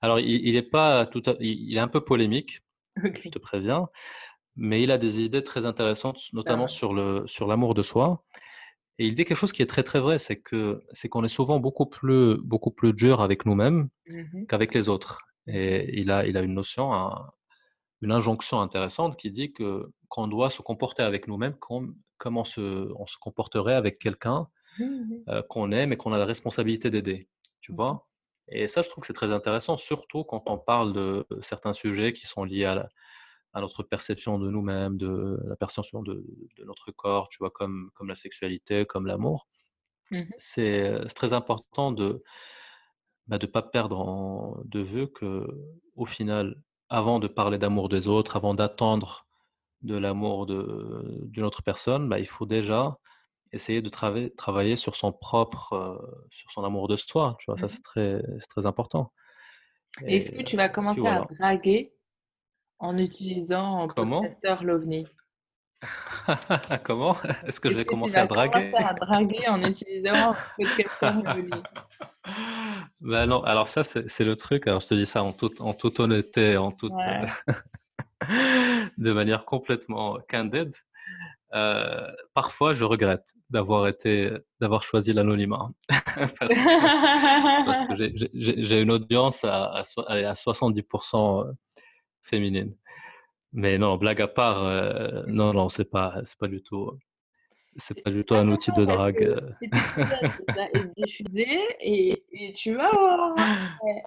Alors, 0.00 0.20
il, 0.20 0.56
est 0.56 0.62
pas 0.62 1.06
tout 1.06 1.22
il 1.40 1.76
est 1.76 1.80
un 1.80 1.88
peu 1.88 2.04
polémique, 2.04 2.62
je 2.96 3.28
te 3.28 3.38
préviens. 3.38 3.88
Mais 4.54 4.82
il 4.82 4.90
a 4.92 4.98
des 4.98 5.20
idées 5.20 5.42
très 5.42 5.64
intéressantes, 5.64 6.20
notamment 6.32 6.64
ah. 6.64 6.68
sur 6.68 6.92
le 6.92 7.24
sur 7.26 7.46
l'amour 7.46 7.74
de 7.74 7.82
soi. 7.82 8.22
Et 8.98 9.06
il 9.06 9.14
dit 9.14 9.24
quelque 9.24 9.36
chose 9.38 9.52
qui 9.52 9.62
est 9.62 9.66
très 9.66 9.82
très 9.82 10.00
vrai, 10.00 10.18
c'est 10.18 10.36
que 10.36 10.82
c'est 10.92 11.08
qu'on 11.08 11.24
est 11.24 11.28
souvent 11.28 11.58
beaucoup 11.60 11.86
plus 11.86 12.36
beaucoup 12.42 12.70
plus 12.70 12.92
dur 12.92 13.20
avec 13.20 13.46
nous-mêmes 13.46 13.88
mmh 14.08 14.46
qu'avec 14.46 14.74
les 14.74 14.88
autres. 14.88 15.20
Et 15.46 16.00
il 16.00 16.10
a 16.10 16.26
il 16.26 16.36
a 16.36 16.42
une 16.42 16.54
notion, 16.54 16.92
une 18.02 18.12
injonction 18.12 18.60
intéressante 18.60 19.16
qui 19.16 19.30
dit 19.30 19.52
que 19.52 19.90
qu'on 20.08 20.28
doit 20.28 20.50
se 20.50 20.62
comporter 20.62 21.02
avec 21.02 21.26
nous-mêmes 21.26 21.54
comme 21.54 21.96
comment 22.18 22.42
on 22.56 23.06
se 23.06 23.18
comporterait 23.20 23.74
avec 23.74 23.98
quelqu'un 23.98 24.48
mmh 24.78 25.42
qu'on 25.48 25.72
aime 25.72 25.92
et 25.92 25.96
qu'on 25.96 26.12
a 26.12 26.18
la 26.18 26.26
responsabilité 26.26 26.90
d'aider. 26.90 27.28
Tu 27.60 27.72
mmh 27.72 27.76
vois? 27.76 28.06
Et 28.48 28.66
ça, 28.66 28.82
je 28.82 28.88
trouve 28.88 29.02
que 29.02 29.06
c'est 29.06 29.12
très 29.14 29.32
intéressant, 29.32 29.76
surtout 29.76 30.24
quand 30.24 30.42
on 30.46 30.58
parle 30.58 30.92
de 30.92 31.26
certains 31.40 31.72
sujets 31.72 32.12
qui 32.12 32.26
sont 32.26 32.44
liés 32.44 32.64
à, 32.64 32.88
notre 33.60 33.82
perception 33.82 34.38
de 34.38 34.50
nous-mêmes, 34.50 34.96
de 34.96 35.38
la 35.46 35.56
perception 35.56 36.02
de, 36.02 36.24
notre 36.64 36.90
corps, 36.90 37.28
tu 37.28 37.38
vois, 37.38 37.50
comme, 37.50 37.90
comme 37.94 38.08
la 38.08 38.14
sexualité, 38.14 38.86
comme 38.86 39.06
l'amour. 39.06 39.46
C'est 40.36 41.06
très 41.14 41.32
important 41.32 41.90
de 41.90 42.22
ne 43.28 43.38
bah, 43.38 43.38
pas 43.38 43.62
perdre 43.62 44.62
de 44.64 44.80
vue 44.80 45.10
que, 45.10 45.46
au 45.96 46.04
final, 46.04 46.56
avant 46.90 47.18
de 47.18 47.28
parler 47.28 47.56
d'amour 47.56 47.88
des 47.88 48.08
autres, 48.08 48.36
avant 48.36 48.54
d'attendre 48.54 49.26
de 49.80 49.96
l'amour 49.96 50.46
d'une 50.46 51.44
autre 51.44 51.62
personne, 51.62 52.08
bah, 52.08 52.18
il 52.18 52.28
faut 52.28 52.46
déjà 52.46 52.98
essayer 53.52 53.82
de 53.82 53.88
travailler 53.88 54.76
sur 54.76 54.96
son 54.96 55.12
propre, 55.12 55.72
euh, 55.72 56.26
sur 56.30 56.50
son 56.50 56.64
amour 56.64 56.88
de 56.88 56.96
soi. 56.96 57.36
Tu 57.38 57.46
vois, 57.46 57.56
ça 57.56 57.66
mmh 57.66 57.68
c'est 57.68 57.82
très, 57.82 58.22
très 58.48 58.66
important. 58.66 59.12
Est-ce 60.06 60.32
que 60.32 60.42
tu 60.42 60.56
vas 60.56 60.68
commencer 60.68 61.06
à 61.06 61.26
draguer 61.38 61.92
en 62.82 62.98
utilisant 62.98 63.86
Comment? 63.86 64.22
podcaster 64.22 64.64
l'OVNI. 64.64 65.06
Comment? 66.84 67.16
Est-ce 67.46 67.60
que 67.60 67.70
je 67.70 67.76
vais 67.76 67.84
commencer 67.84 68.16
à 68.16 68.26
draguer 68.26 68.70
commencer 68.70 68.84
à 68.84 68.94
draguer 68.94 69.48
en 69.48 69.62
utilisant 69.62 70.34
podcaster 70.56 71.22
l'OVNI? 71.24 71.50
Ben 73.00 73.26
non, 73.26 73.42
alors 73.42 73.66
ça 73.66 73.82
c'est 73.82 74.24
le 74.24 74.36
truc. 74.36 74.68
Alors 74.68 74.80
je 74.80 74.86
te 74.86 74.94
dis 74.94 75.06
ça 75.06 75.24
en 75.24 75.32
toute, 75.32 75.60
en 75.60 75.74
toute 75.74 75.98
honnêteté, 75.98 76.56
en 76.56 76.70
toute, 76.70 76.92
de 78.96 79.12
manière 79.12 79.44
complètement 79.44 80.18
candide. 80.28 80.72
Euh, 81.54 82.06
parfois, 82.32 82.74
je 82.74 82.84
regrette 82.84 83.34
d'avoir 83.50 83.88
été, 83.88 84.30
d'avoir 84.60 84.84
choisi 84.84 85.12
l'anonymat 85.12 85.68
parce 86.38 87.82
que, 87.88 88.28
j'ai 88.34 88.80
une 88.80 88.92
audience 88.92 89.42
à, 89.42 89.64
à, 89.74 89.82
70% 89.82 91.48
euh, 91.48 91.52
féminine. 92.22 92.74
Mais 93.52 93.76
non, 93.76 93.96
blague 93.96 94.22
à 94.22 94.28
part, 94.28 94.64
euh, 94.64 95.24
non, 95.26 95.52
non, 95.52 95.68
c'est 95.68 95.90
pas, 95.90 96.20
c'est 96.24 96.38
pas 96.38 96.48
du 96.48 96.62
tout. 96.62 96.98
C'est 97.76 98.02
pas 98.02 98.10
du 98.10 98.22
tout 98.24 98.34
un 98.34 98.48
outil 98.48 98.70
de 98.76 98.84
drague. 98.84 99.22
Euh. 99.22 99.50
diffusé 100.96 101.58
et, 101.80 102.22
et, 102.30 102.52
tu 102.52 102.74
vas 102.74 102.90
voir. 102.90 103.34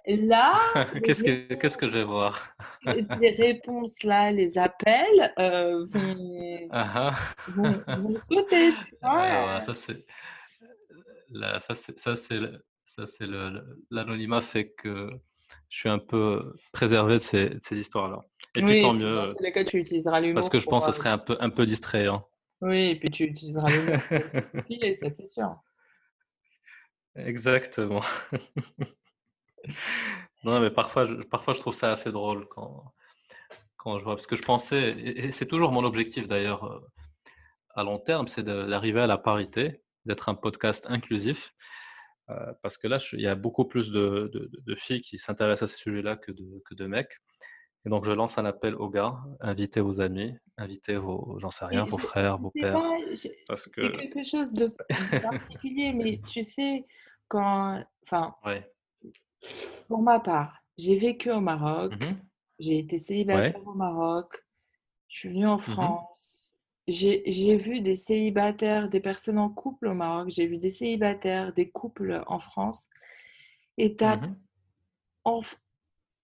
Là. 0.06 0.54
qu'est-ce 1.04 1.24
que 1.24 1.54
qu'est-ce 1.54 1.76
que 1.76 1.88
je 1.88 1.94
vais 1.94 2.04
voir? 2.04 2.54
Les 2.84 3.30
réponses 3.30 4.04
là, 4.04 4.30
les 4.30 4.56
appels 4.56 5.32
euh, 5.40 5.84
vont, 5.86 6.68
ah 6.70 6.92
ah. 6.94 7.14
vont, 7.48 7.72
vont, 8.02 8.18
sauter. 8.20 8.70
Tu 8.70 8.94
vois? 9.02 9.60
ça 9.60 9.74
c'est 9.74 10.06
ça 11.58 11.74
c'est 11.74 11.98
ça 11.98 12.14
c'est 12.16 12.40
ça 12.84 13.06
c'est 13.06 13.26
l'anonymat 13.90 14.42
fait 14.42 14.70
que 14.78 15.10
je 15.68 15.78
suis 15.78 15.88
un 15.88 15.98
peu 15.98 16.54
préservé 16.72 17.14
de 17.14 17.18
ces, 17.18 17.50
de 17.50 17.58
ces 17.60 17.78
histoires-là. 17.78 18.20
Et 18.54 18.62
puis 18.62 18.82
tant 18.82 18.94
mieux. 18.94 19.34
Dans 19.40 19.52
cas, 19.52 19.64
tu 19.64 19.78
utiliseras 19.78 20.20
l'humour. 20.20 20.36
Parce 20.36 20.48
que 20.48 20.58
je 20.58 20.66
pense 20.66 20.86
que 20.86 20.92
ça 20.92 20.96
serait 20.96 21.10
un 21.10 21.18
peu 21.18 21.36
un 21.40 21.50
peu 21.50 21.66
distrayant. 21.66 22.26
Oui, 22.62 22.90
et 22.90 22.98
puis 22.98 23.10
tu 23.10 23.24
utiliseras 23.24 23.68
le 23.68 23.98
ça 24.94 25.06
c'est 25.14 25.26
sûr. 25.26 25.56
Exactement. 27.16 28.02
non, 30.44 30.60
mais 30.60 30.70
parfois 30.70 31.04
je, 31.04 31.14
parfois 31.14 31.54
je 31.54 31.60
trouve 31.60 31.74
ça 31.74 31.92
assez 31.92 32.12
drôle 32.12 32.46
quand, 32.48 32.94
quand 33.76 33.98
je 33.98 34.04
vois. 34.04 34.14
Parce 34.14 34.26
que 34.26 34.36
je 34.36 34.42
pensais, 34.42 34.96
et 34.98 35.32
c'est 35.32 35.46
toujours 35.46 35.72
mon 35.72 35.84
objectif 35.84 36.26
d'ailleurs 36.26 36.64
euh, 36.64 36.80
à 37.74 37.84
long 37.84 37.98
terme, 37.98 38.26
c'est 38.26 38.42
d'arriver 38.42 39.00
à 39.00 39.06
la 39.06 39.18
parité, 39.18 39.82
d'être 40.06 40.30
un 40.30 40.34
podcast 40.34 40.86
inclusif. 40.88 41.52
Euh, 42.30 42.52
parce 42.62 42.76
que 42.76 42.88
là, 42.88 42.98
il 43.12 43.20
y 43.20 43.28
a 43.28 43.34
beaucoup 43.34 43.64
plus 43.64 43.90
de, 43.90 44.30
de 44.32 44.74
filles 44.74 45.00
qui 45.00 45.18
s'intéressent 45.18 45.70
à 45.70 45.72
ces 45.72 45.80
sujets-là 45.80 46.16
que 46.16 46.32
de, 46.32 46.62
que 46.64 46.74
de 46.74 46.86
mecs. 46.86 47.20
Et 47.84 47.88
donc, 47.88 48.04
je 48.04 48.10
lance 48.10 48.36
un 48.36 48.44
appel 48.44 48.74
aux 48.74 48.88
gars, 48.88 49.14
invitez 49.40 49.80
vos 49.80 50.00
amis, 50.00 50.34
invitez 50.56 50.96
vos, 50.96 51.38
j'en 51.38 51.52
sais 51.52 51.66
rien, 51.66 51.84
vos 51.84 51.98
frères, 51.98 52.36
vos 52.36 52.50
pères. 52.50 52.80
parce 53.46 53.68
que... 53.68 53.92
C'est 53.92 53.96
quelque 53.96 54.24
chose 54.24 54.52
de 54.52 54.74
particulier, 55.20 55.92
mais 55.92 56.20
tu 56.28 56.42
sais, 56.42 56.84
quand. 57.28 57.84
Enfin, 58.02 58.34
pour 59.86 60.02
ma 60.02 60.18
part, 60.18 60.64
j'ai 60.76 60.96
vécu 60.96 61.30
au 61.30 61.40
Maroc, 61.40 61.92
mmh 61.94 62.14
j'ai 62.58 62.78
été 62.78 62.98
célibataire 62.98 63.66
au 63.66 63.74
Maroc, 63.74 64.42
je 65.08 65.18
suis 65.18 65.28
venue 65.28 65.46
en 65.46 65.56
mmh 65.56 65.60
France. 65.60 66.45
J'ai 66.88 67.56
vu 67.56 67.80
des 67.80 67.96
célibataires, 67.96 68.88
des 68.88 69.00
personnes 69.00 69.38
en 69.38 69.48
couple 69.48 69.88
au 69.88 69.94
Maroc, 69.94 70.30
j'ai 70.30 70.46
vu 70.46 70.58
des 70.58 70.70
célibataires, 70.70 71.52
des 71.52 71.68
couples 71.68 72.22
en 72.26 72.38
France. 72.38 72.88
Et 73.76 73.96
as, 74.00 74.16
mmh 74.16 74.36
en, 75.24 75.40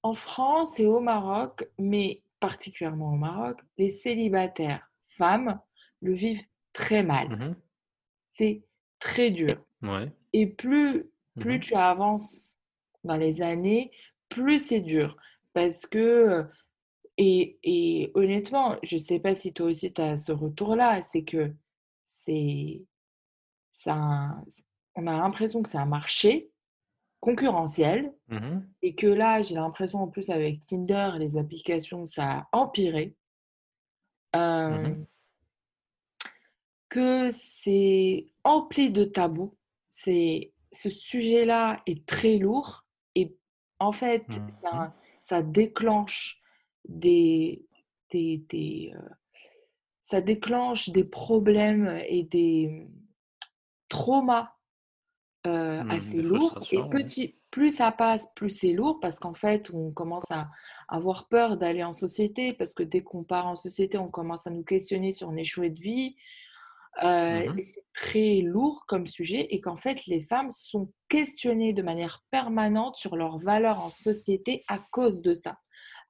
en 0.04 0.14
France 0.14 0.78
et 0.78 0.86
au 0.86 1.00
Maroc, 1.00 1.68
mais 1.76 2.22
particulièrement 2.38 3.12
au 3.12 3.16
Maroc, 3.16 3.58
les 3.76 3.88
célibataires 3.88 4.88
femmes 5.08 5.60
le 6.00 6.12
vivent 6.12 6.44
très 6.72 7.02
mal. 7.02 7.28
Mmh 7.28 7.56
C'est 8.30 8.62
très 9.00 9.30
dur. 9.30 9.60
Et 10.32 10.46
plus, 10.46 11.10
plus 11.38 11.56
mmh 11.56 11.60
tu 11.60 11.74
avances 11.74 12.56
dans 13.04 13.16
les 13.16 13.42
années, 13.42 13.90
plus 14.28 14.64
c'est 14.64 14.80
dur. 14.80 15.16
Parce 15.52 15.86
que, 15.86 16.46
et, 17.16 17.58
et 17.62 18.10
honnêtement, 18.14 18.76
je 18.82 18.96
ne 18.96 19.00
sais 19.00 19.20
pas 19.20 19.34
si 19.34 19.52
toi 19.52 19.66
aussi 19.66 19.92
tu 19.92 20.00
as 20.00 20.16
ce 20.16 20.32
retour-là, 20.32 21.02
c'est 21.02 21.24
que 21.24 21.52
c'est 22.04 22.84
ça, 23.70 24.36
on 24.94 25.06
a 25.06 25.16
l'impression 25.16 25.62
que 25.62 25.68
c'est 25.68 25.78
un 25.78 25.86
marché 25.86 26.50
concurrentiel 27.20 28.12
mmh 28.28 28.60
et 28.82 28.94
que 28.94 29.06
là, 29.06 29.40
j'ai 29.42 29.54
l'impression 29.54 30.00
en 30.00 30.08
plus 30.08 30.28
avec 30.28 30.60
Tinder, 30.60 31.12
les 31.18 31.36
applications, 31.36 32.04
ça 32.04 32.30
a 32.30 32.48
empiré. 32.52 33.16
Mmh 34.34 35.04
que 36.88 37.30
c'est 37.30 38.26
empli 38.44 38.90
de 38.90 39.04
tabous. 39.04 39.56
C'est 39.88 40.52
ce 40.72 40.90
sujet-là 40.90 41.80
est 41.86 42.04
très 42.06 42.36
lourd 42.36 42.84
et 43.14 43.34
en 43.78 43.92
fait, 43.92 44.26
ça, 44.62 44.72
mmh 44.72 44.92
ça, 45.22 45.42
déclenche 45.42 46.41
des, 46.88 47.66
des, 48.10 48.44
des 48.48 48.92
euh, 48.94 49.08
ça 50.00 50.20
déclenche 50.20 50.90
des 50.90 51.04
problèmes 51.04 51.86
et 52.08 52.24
des 52.24 52.88
traumas 53.88 54.52
Mmh, 55.44 55.90
assez 55.90 56.22
lourd. 56.22 56.54
Et 56.70 56.80
petit, 56.88 57.34
plus 57.50 57.72
ça 57.72 57.90
passe, 57.90 58.32
plus 58.36 58.48
c'est 58.48 58.72
lourd 58.72 59.00
parce 59.00 59.18
qu'en 59.18 59.34
fait, 59.34 59.70
on 59.74 59.90
commence 59.90 60.30
à 60.30 60.48
avoir 60.88 61.26
peur 61.26 61.56
d'aller 61.56 61.82
en 61.82 61.92
société 61.92 62.52
parce 62.52 62.74
que 62.74 62.84
dès 62.84 63.02
qu'on 63.02 63.24
part 63.24 63.48
en 63.48 63.56
société, 63.56 63.98
on 63.98 64.08
commence 64.08 64.46
à 64.46 64.50
nous 64.50 64.62
questionner 64.62 65.10
sur 65.10 65.32
nos 65.32 65.44
choix 65.44 65.68
de 65.68 65.80
vie. 65.80 66.16
Mmh 67.02 67.58
c'est 67.62 67.86
très 67.94 68.42
lourd 68.42 68.84
comme 68.86 69.06
sujet 69.06 69.46
et 69.48 69.62
qu'en 69.62 69.78
fait, 69.78 70.04
les 70.06 70.22
femmes 70.22 70.50
sont 70.50 70.92
questionnées 71.08 71.72
de 71.72 71.80
manière 71.80 72.22
permanente 72.30 72.96
sur 72.96 73.16
leur 73.16 73.38
valeur 73.38 73.80
en 73.80 73.88
société 73.88 74.62
à 74.68 74.78
cause 74.90 75.22
de 75.22 75.32
ça, 75.32 75.58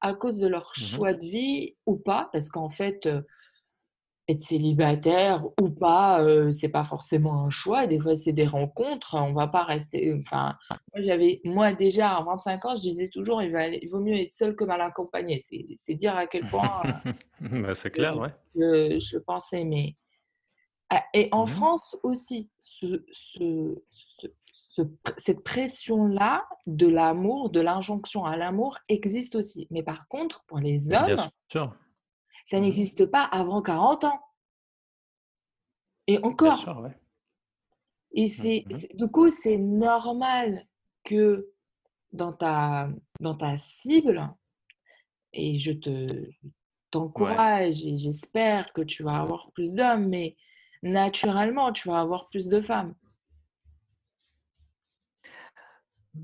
à 0.03 0.15
cause 0.15 0.39
de 0.39 0.49
leur 0.49 0.63
mmh 0.77 0.81
choix 0.81 1.15
de 1.15 1.25
vie 1.25 1.77
ou 1.87 1.97
pas, 1.97 2.29
parce 2.33 2.51
qu'en 2.51 2.69
fait, 2.69 3.09
être 4.29 4.43
célibataire 4.43 5.45
ou 5.61 5.71
pas, 5.71 6.25
c'est 6.53 6.69
pas 6.69 6.85
forcément 6.85 7.45
un 7.45 7.51
choix. 7.51 7.87
Des 7.87 7.99
fois, 7.99 8.15
c'est 8.15 8.33
des 8.33 8.47
rencontres. 8.47 9.15
On 9.15 9.33
va 9.33 9.49
pas 9.49 9.63
rester. 9.63 10.15
Enfin, 10.21 10.57
moi, 10.71 11.03
j'avais, 11.03 11.41
moi 11.45 11.73
déjà 11.73 12.17
à 12.17 12.23
25 12.23 12.65
ans, 12.65 12.75
je 12.75 12.83
disais 12.83 13.09
toujours, 13.09 13.43
il, 13.43 13.53
va 13.53 13.69
il 13.69 13.89
vaut 13.89 14.01
mieux 14.01 14.17
être 14.17 14.33
seul 14.33 14.55
que 14.55 14.65
mal 14.65 14.81
accompagné. 14.81 15.41
C'est 15.79 15.95
dire 15.95 16.17
à 16.17 16.27
quel 16.27 16.47
point. 16.47 16.83
Bah, 17.41 17.75
c'est 17.75 17.91
clair, 17.91 18.17
ouais. 18.19 18.29
Je, 18.55 19.01
je, 19.01 19.19
pensais, 19.19 19.65
mais 19.65 19.97
ah, 20.95 21.03
et 21.15 21.31
en 21.33 21.45
mmh 21.45 21.47
France 21.47 21.97
aussi, 22.03 22.51
ce, 22.61 23.03
ce, 23.11 23.83
cette 25.19 25.43
pression-là 25.45 26.47
de 26.67 26.87
l'amour, 26.87 27.51
de 27.51 27.61
l'injonction 27.61 28.25
à 28.25 28.37
l'amour 28.37 28.79
existe 28.89 29.35
aussi. 29.35 29.67
Mais 29.71 29.83
par 29.83 30.09
contre, 30.09 30.45
pour 30.45 30.59
les 30.59 30.93
hommes, 30.93 31.17
ça 31.49 32.59
mmh 32.59 32.61
n'existe 32.61 33.07
pas 33.07 33.25
avant 33.25 33.63
40 33.63 34.05
ans. 34.05 34.21
Et 36.07 36.19
encore. 36.25 36.89
Et 38.15 38.25
mmh 38.25 38.29
c'est, 38.29 38.65
du 38.95 39.09
coup, 39.09 39.31
c'est 39.31 39.59
normal 39.59 40.67
que 41.05 41.51
dans 42.13 42.33
ta, 42.33 42.89
dans 43.21 43.37
ta 43.37 43.57
cible, 43.59 44.29
et 45.33 45.57
je 45.57 45.73
te 45.73 46.29
t'encourage 46.91 47.87
et 47.87 47.97
j'espère 47.97 48.73
que 48.73 48.83
tu 48.83 49.03
vas 49.03 49.17
avoir 49.17 49.51
plus 49.53 49.75
d'hommes, 49.75 50.09
mais 50.09 50.37
naturellement, 50.83 51.73
tu 51.73 51.89
vas 51.89 52.01
avoir 52.01 52.29
plus 52.29 52.49
de 52.49 52.61
femmes. 52.61 52.95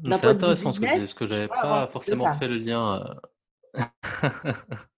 C'est 0.05 0.25
intéressant 0.25 0.73
ce 0.73 0.81
que 0.81 0.87
tu 0.87 0.93
dis, 0.93 0.99
parce 0.99 1.15
que 1.15 1.27
j'avais 1.27 1.49
pas 1.49 1.87
forcément 1.89 2.33
fait 2.33 2.49
le 2.49 2.59
lien. 2.59 3.21
Euh, 3.75 3.83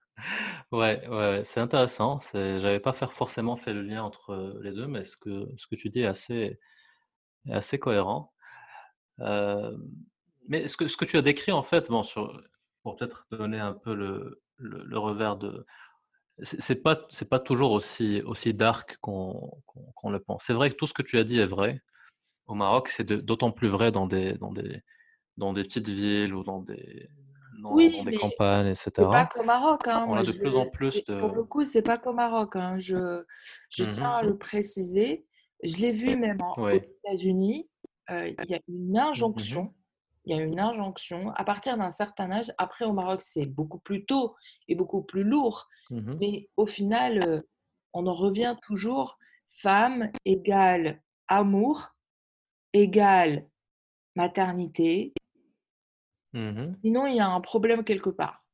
Ouais, 0.73 1.07
ouais, 1.09 1.43
c'est 1.45 1.61
intéressant. 1.61 2.21
J'avais 2.33 2.81
pas 2.81 2.93
faire 2.93 3.13
forcément 3.13 3.57
fait 3.57 3.75
le 3.75 3.83
lien 3.83 4.05
entre 4.05 4.59
les 4.63 4.73
deux, 4.73 4.87
mais 4.87 5.05
ce 5.05 5.17
que, 5.17 5.49
ce 5.57 5.67
que 5.67 5.75
tu 5.75 5.89
dis 5.89 6.01
est 6.01 6.07
assez, 6.07 6.61
assez 7.51 7.79
cohérent. 7.79 8.33
mais 9.19 10.67
ce 10.69 10.77
que, 10.77 10.89
ce 10.89 10.97
que 10.97 11.05
tu 11.05 11.17
as 11.17 11.23
décrit, 11.23 11.53
en 11.53 11.63
fait, 11.63 11.89
bon, 11.89 12.03
sur, 12.03 12.41
pour 12.83 12.97
peut-être 12.97 13.27
donner 13.31 13.59
un 13.59 13.73
peu 13.73 13.95
le, 13.95 14.43
le, 14.59 14.99
revers 14.99 15.37
de. 15.37 15.67
C'est 16.43 16.83
pas, 16.83 16.97
pas 17.29 17.41
toujours 17.41 17.73
aussi, 17.73 18.23
aussi 18.23 18.55
dark 18.55 18.97
qu'on 19.01 19.63
le 20.05 20.21
pense. 20.21 20.45
C'est 20.45 20.55
vrai 20.55 20.71
que 20.71 20.77
tout 20.77 20.87
ce 20.87 20.95
que 20.95 21.03
tu 21.03 21.19
as 21.19 21.25
dit 21.25 21.41
est 21.41 21.47
vrai. 21.47 21.83
Au 22.51 22.55
Maroc, 22.55 22.89
c'est 22.89 23.13
d'autant 23.13 23.53
plus 23.53 23.69
vrai 23.69 23.93
dans 23.93 24.07
des, 24.07 24.35
dans, 24.35 24.51
des, 24.51 24.83
dans 25.37 25.53
des 25.53 25.63
petites 25.63 25.89
villes 25.89 26.35
ou 26.35 26.43
dans 26.43 26.61
des, 26.61 27.09
dans, 27.63 27.73
oui, 27.73 28.03
des 28.05 28.17
campagnes, 28.17 28.67
etc. 28.67 28.91
C'est 28.97 29.05
pas 29.05 29.27
qu'au 29.27 29.45
Maroc. 29.45 29.87
Hein. 29.87 30.05
On 30.09 30.15
a 30.15 30.25
de 30.25 30.33
plus 30.33 30.57
en 30.57 30.67
plus 30.67 31.05
de. 31.05 31.21
Pour 31.21 31.35
le 31.35 31.45
coup, 31.45 31.65
c'est 31.65 31.83
pas 31.83 31.97
qu'au 31.97 32.13
Maroc. 32.13 32.57
Hein. 32.57 32.77
Je, 32.79 33.23
je 33.71 33.85
tiens 33.85 34.11
à 34.11 34.23
le 34.23 34.37
préciser. 34.37 35.25
Je 35.63 35.77
l'ai 35.77 35.93
vu 35.93 36.17
même 36.17 36.39
aux 36.57 36.69
États-Unis. 36.69 37.69
Euh, 38.11 38.29
il 38.29 38.51
y 38.51 38.55
a 38.55 38.61
une 38.67 38.99
injonction 38.99 39.73
il 40.25 40.37
y 40.37 40.39
a 40.39 40.43
une 40.43 40.61
injonction 40.61 41.31
à 41.31 41.45
partir 41.45 41.77
d'un 41.79 41.91
certain 41.91 42.31
âge. 42.31 42.53
Après, 42.59 42.85
au 42.85 42.93
Maroc, 42.93 43.23
c'est 43.23 43.47
beaucoup 43.47 43.79
plus 43.79 44.05
tôt 44.05 44.35
et 44.69 44.75
beaucoup 44.75 45.03
plus 45.03 45.25
lourd. 45.25 45.69
Mmh 45.91 46.17
Mais 46.21 46.49
au 46.57 46.67
final, 46.67 47.23
euh, 47.27 47.41
on 47.93 48.07
en 48.07 48.13
revient 48.13 48.57
toujours 48.63 49.19
femme 49.49 50.11
égale 50.25 51.01
amour 51.29 51.95
égale 52.73 53.47
maternité. 54.17 55.13
Mmh 56.33 56.75
Sinon, 56.85 57.07
il 57.07 57.17
y 57.17 57.21
a 57.21 57.29
un 57.29 57.41
problème 57.41 57.85
quelque 57.85 58.11
part. 58.11 58.45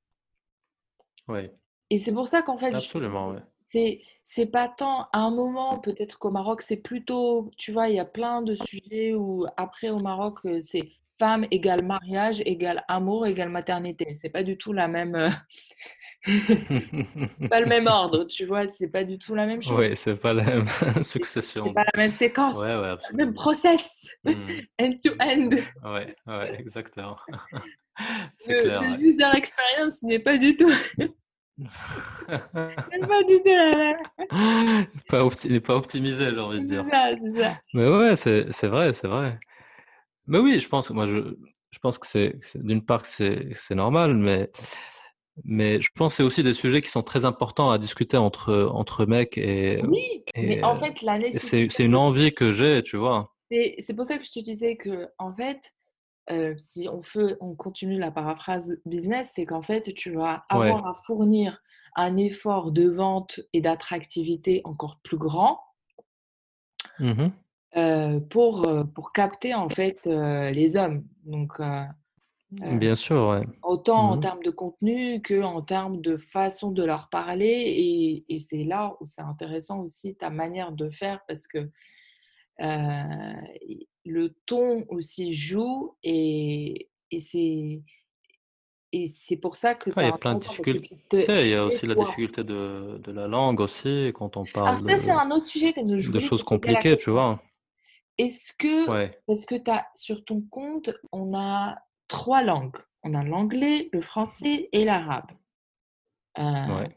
Oui. 1.28 1.50
Et 1.90 1.98
c'est 1.98 2.12
pour 2.12 2.26
ça 2.28 2.42
qu'en 2.42 2.56
fait, 2.56 2.74
Absolument, 2.74 3.36
c'est 3.70 4.00
c'est 4.24 4.46
pas 4.46 4.68
tant 4.68 5.08
à 5.12 5.18
un 5.20 5.30
moment 5.30 5.78
peut-être 5.78 6.18
qu'au 6.18 6.30
Maroc 6.30 6.62
c'est 6.62 6.76
plutôt 6.76 7.50
tu 7.56 7.72
vois 7.72 7.88
il 7.88 7.96
y 7.96 8.00
a 8.00 8.04
plein 8.04 8.42
de 8.42 8.54
sujets 8.54 9.14
où 9.14 9.46
après 9.56 9.90
au 9.90 9.98
Maroc 9.98 10.38
euh, 10.46 10.60
c'est 10.60 10.92
femme 11.18 11.46
égale 11.50 11.84
mariage 11.84 12.40
égale 12.44 12.84
amour 12.88 13.26
égale 13.26 13.48
maternité. 13.48 14.14
C'est 14.14 14.28
pas 14.28 14.42
du 14.42 14.56
tout 14.58 14.72
la 14.72 14.88
même, 14.88 15.14
euh, 15.14 15.30
pas 17.48 17.60
le 17.60 17.66
même 17.66 17.86
ordre, 17.86 18.24
tu 18.24 18.46
vois. 18.46 18.66
C'est 18.66 18.88
pas 18.88 19.04
du 19.04 19.18
tout 19.18 19.34
la 19.34 19.46
même 19.46 19.62
chose. 19.62 19.78
Oui, 19.78 19.96
c'est 19.96 20.16
pas 20.16 20.32
la 20.32 20.44
même 20.44 20.66
succession. 21.02 21.64
C'est 21.66 21.74
pas 21.74 21.84
la 21.94 21.98
même 21.98 22.10
séquence. 22.10 22.56
Ouais, 22.56 22.76
ouais, 22.76 22.94
le 23.10 23.16
même 23.16 23.34
process, 23.34 24.08
hmm. 24.24 24.32
end 24.80 24.92
to 25.04 25.10
end. 25.20 25.50
Ouais, 25.84 26.14
ouais, 26.26 26.56
exactement. 26.58 27.16
c'est 28.38 28.62
clair. 28.62 28.80
Le 28.82 29.00
user 29.02 29.30
experience 29.34 30.02
n'est 30.02 30.18
pas 30.18 30.36
du 30.36 30.56
tout. 30.56 30.72
pas 32.28 33.22
du 33.26 33.42
tout. 33.42 33.50
Pas 35.08 35.28
il 35.44 35.52
n'est 35.52 35.60
pas 35.60 35.76
optimisé, 35.76 36.30
j'ai 36.30 36.38
envie 36.38 36.60
de 36.60 36.66
dire. 36.66 36.84
C'est 36.84 36.90
ça, 36.90 37.10
c'est 37.22 37.40
ça. 37.40 37.58
Mais 37.72 37.88
ouais, 37.88 38.16
c'est 38.16 38.66
vrai, 38.66 38.92
c'est 38.92 39.08
vrai. 39.08 39.38
Mais 40.26 40.38
oui, 40.38 40.58
je 40.58 40.68
pense, 40.68 40.90
moi, 40.90 41.06
je, 41.06 41.36
je 41.70 41.78
pense 41.78 41.98
que 41.98 42.06
c'est, 42.06 42.38
d'une 42.56 42.84
part 42.84 43.02
que 43.02 43.08
c'est, 43.08 43.48
c'est 43.54 43.74
normal, 43.74 44.16
mais, 44.16 44.50
mais 45.44 45.80
je 45.80 45.88
pense 45.94 46.12
que 46.12 46.16
c'est 46.16 46.22
aussi 46.22 46.42
des 46.42 46.54
sujets 46.54 46.80
qui 46.80 46.88
sont 46.88 47.02
très 47.02 47.24
importants 47.24 47.70
à 47.70 47.78
discuter 47.78 48.16
entre, 48.16 48.68
entre 48.72 49.06
mecs 49.06 49.38
et. 49.38 49.80
Oui, 49.86 50.24
mais 50.36 50.62
en 50.64 50.76
fait, 50.76 51.02
la 51.02 51.18
nécessité. 51.18 51.68
C'est, 51.70 51.84
une 51.84 51.96
envie 51.96 52.34
que 52.34 52.50
j'ai, 52.50 52.82
tu 52.82 52.96
vois. 52.96 53.34
C'est, 53.50 53.76
c'est 53.78 53.94
pour 53.94 54.04
ça 54.04 54.18
que 54.18 54.24
je 54.24 54.32
te 54.32 54.40
disais 54.40 54.76
que, 54.76 55.08
en 55.18 55.32
fait, 55.34 55.74
euh, 56.30 56.54
si 56.58 56.88
on, 56.88 57.02
fait, 57.02 57.36
on 57.40 57.54
continue 57.54 57.98
la 57.98 58.10
paraphrase 58.10 58.80
business, 58.84 59.32
c'est 59.34 59.46
qu'en 59.46 59.62
fait, 59.62 59.94
tu 59.94 60.12
vas 60.12 60.44
avoir 60.48 60.86
à 60.86 60.92
fournir 60.92 61.62
un 61.94 62.16
effort 62.16 62.72
de 62.72 62.88
vente 62.88 63.40
et 63.52 63.60
d'attractivité 63.60 64.60
encore 64.64 64.98
plus 65.02 65.18
grand. 65.18 65.60
Mmh 66.98 67.28
pour, 68.30 68.66
pour 68.94 69.12
capter 69.12 69.54
en 69.54 69.68
fait 69.68 70.06
les 70.06 70.76
hommes. 70.76 71.04
Donc, 71.24 71.60
Bien 72.50 72.94
sûr, 72.94 73.28
ouais. 73.28 73.44
autant 73.62 74.12
en 74.12 74.16
mmh 74.16 74.20
termes 74.20 74.42
de 74.42 74.50
contenu 74.50 75.20
que 75.20 75.42
en 75.42 75.62
termes 75.62 76.00
de 76.00 76.16
façon 76.16 76.70
de 76.70 76.84
leur 76.84 77.10
parler. 77.10 77.44
Et, 77.46 78.24
et 78.28 78.38
c'est 78.38 78.64
là 78.64 78.96
où 79.00 79.06
c'est 79.06 79.22
intéressant 79.22 79.80
aussi 79.80 80.14
ta 80.14 80.30
manière 80.30 80.72
de 80.72 80.88
faire 80.90 81.20
parce 81.26 81.46
que 81.46 81.68
le 84.06 84.28
ton 84.46 84.84
aussi 84.88 85.34
joue 85.34 85.96
et, 86.02 86.88
et 87.10 87.20
c'est 87.20 87.82
et 88.92 89.06
c'est 89.06 89.36
pour 89.36 89.56
ça 89.56 89.74
que 89.74 89.90
ça. 89.90 90.02
il 90.02 90.06
y 90.06 90.12
a 90.12 90.16
plein 90.16 90.34
de 90.34 90.40
difficultés. 90.40 91.24
il 91.28 91.50
y 91.50 91.54
a 91.54 91.64
aussi 91.64 91.86
la 91.86 91.94
difficulté 91.94 92.44
de, 92.44 92.98
de, 92.98 93.12
la 93.12 93.26
langue 93.26 93.60
aussi 93.60 94.12
quand 94.14 94.36
on 94.36 94.44
parle. 94.44 94.68
Alors 94.68 94.80
ça, 94.80 94.98
c'est 94.98 95.10
un 95.10 95.30
autre 95.32 95.44
sujet 95.44 95.72
que 95.72 95.80
nous 95.80 95.96
de 96.10 96.18
choses 96.20 96.44
compliquées, 96.44 96.96
tu 96.96 97.10
vois. 97.10 97.42
Est-ce 98.18 98.52
que, 98.58 99.10
parce 99.26 99.44
que 99.44 99.54
tu 99.56 99.70
as 99.70 99.86
sur 99.94 100.24
ton 100.24 100.40
compte, 100.40 100.90
on 101.12 101.34
a 101.34 101.76
trois 102.08 102.42
langues. 102.42 102.76
On 103.02 103.14
a 103.14 103.22
l'anglais, 103.22 103.88
le 103.92 104.00
français 104.00 104.68
et 104.72 104.84
l'arabe. 104.84 105.30
Euh, 106.38 106.88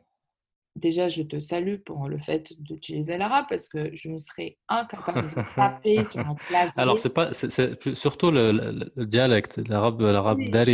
déjà, 0.76 1.08
je 1.08 1.22
te 1.22 1.40
salue 1.40 1.78
pour 1.86 2.08
le 2.08 2.18
fait 2.18 2.54
d'utiliser 2.60 3.18
l'arabe 3.18 3.46
parce 3.50 3.70
que 3.70 3.94
je 3.94 4.10
me 4.10 4.18
serais 4.18 4.58
incapable 4.70 5.30
de 5.30 5.44
taper 5.56 6.04
sur 6.04 6.22
un 6.22 6.36
clavier. 6.36 6.72
Alors, 6.78 6.98
c'est 6.98 7.14
pas, 7.14 7.32
c'est 7.34 7.96
surtout 7.96 8.32
le, 8.32 8.92
dialecte, 9.06 9.58
l'arabe, 9.68 10.02
l'arabe 10.02 10.38
oui. 10.40 10.50
De... 10.50 10.66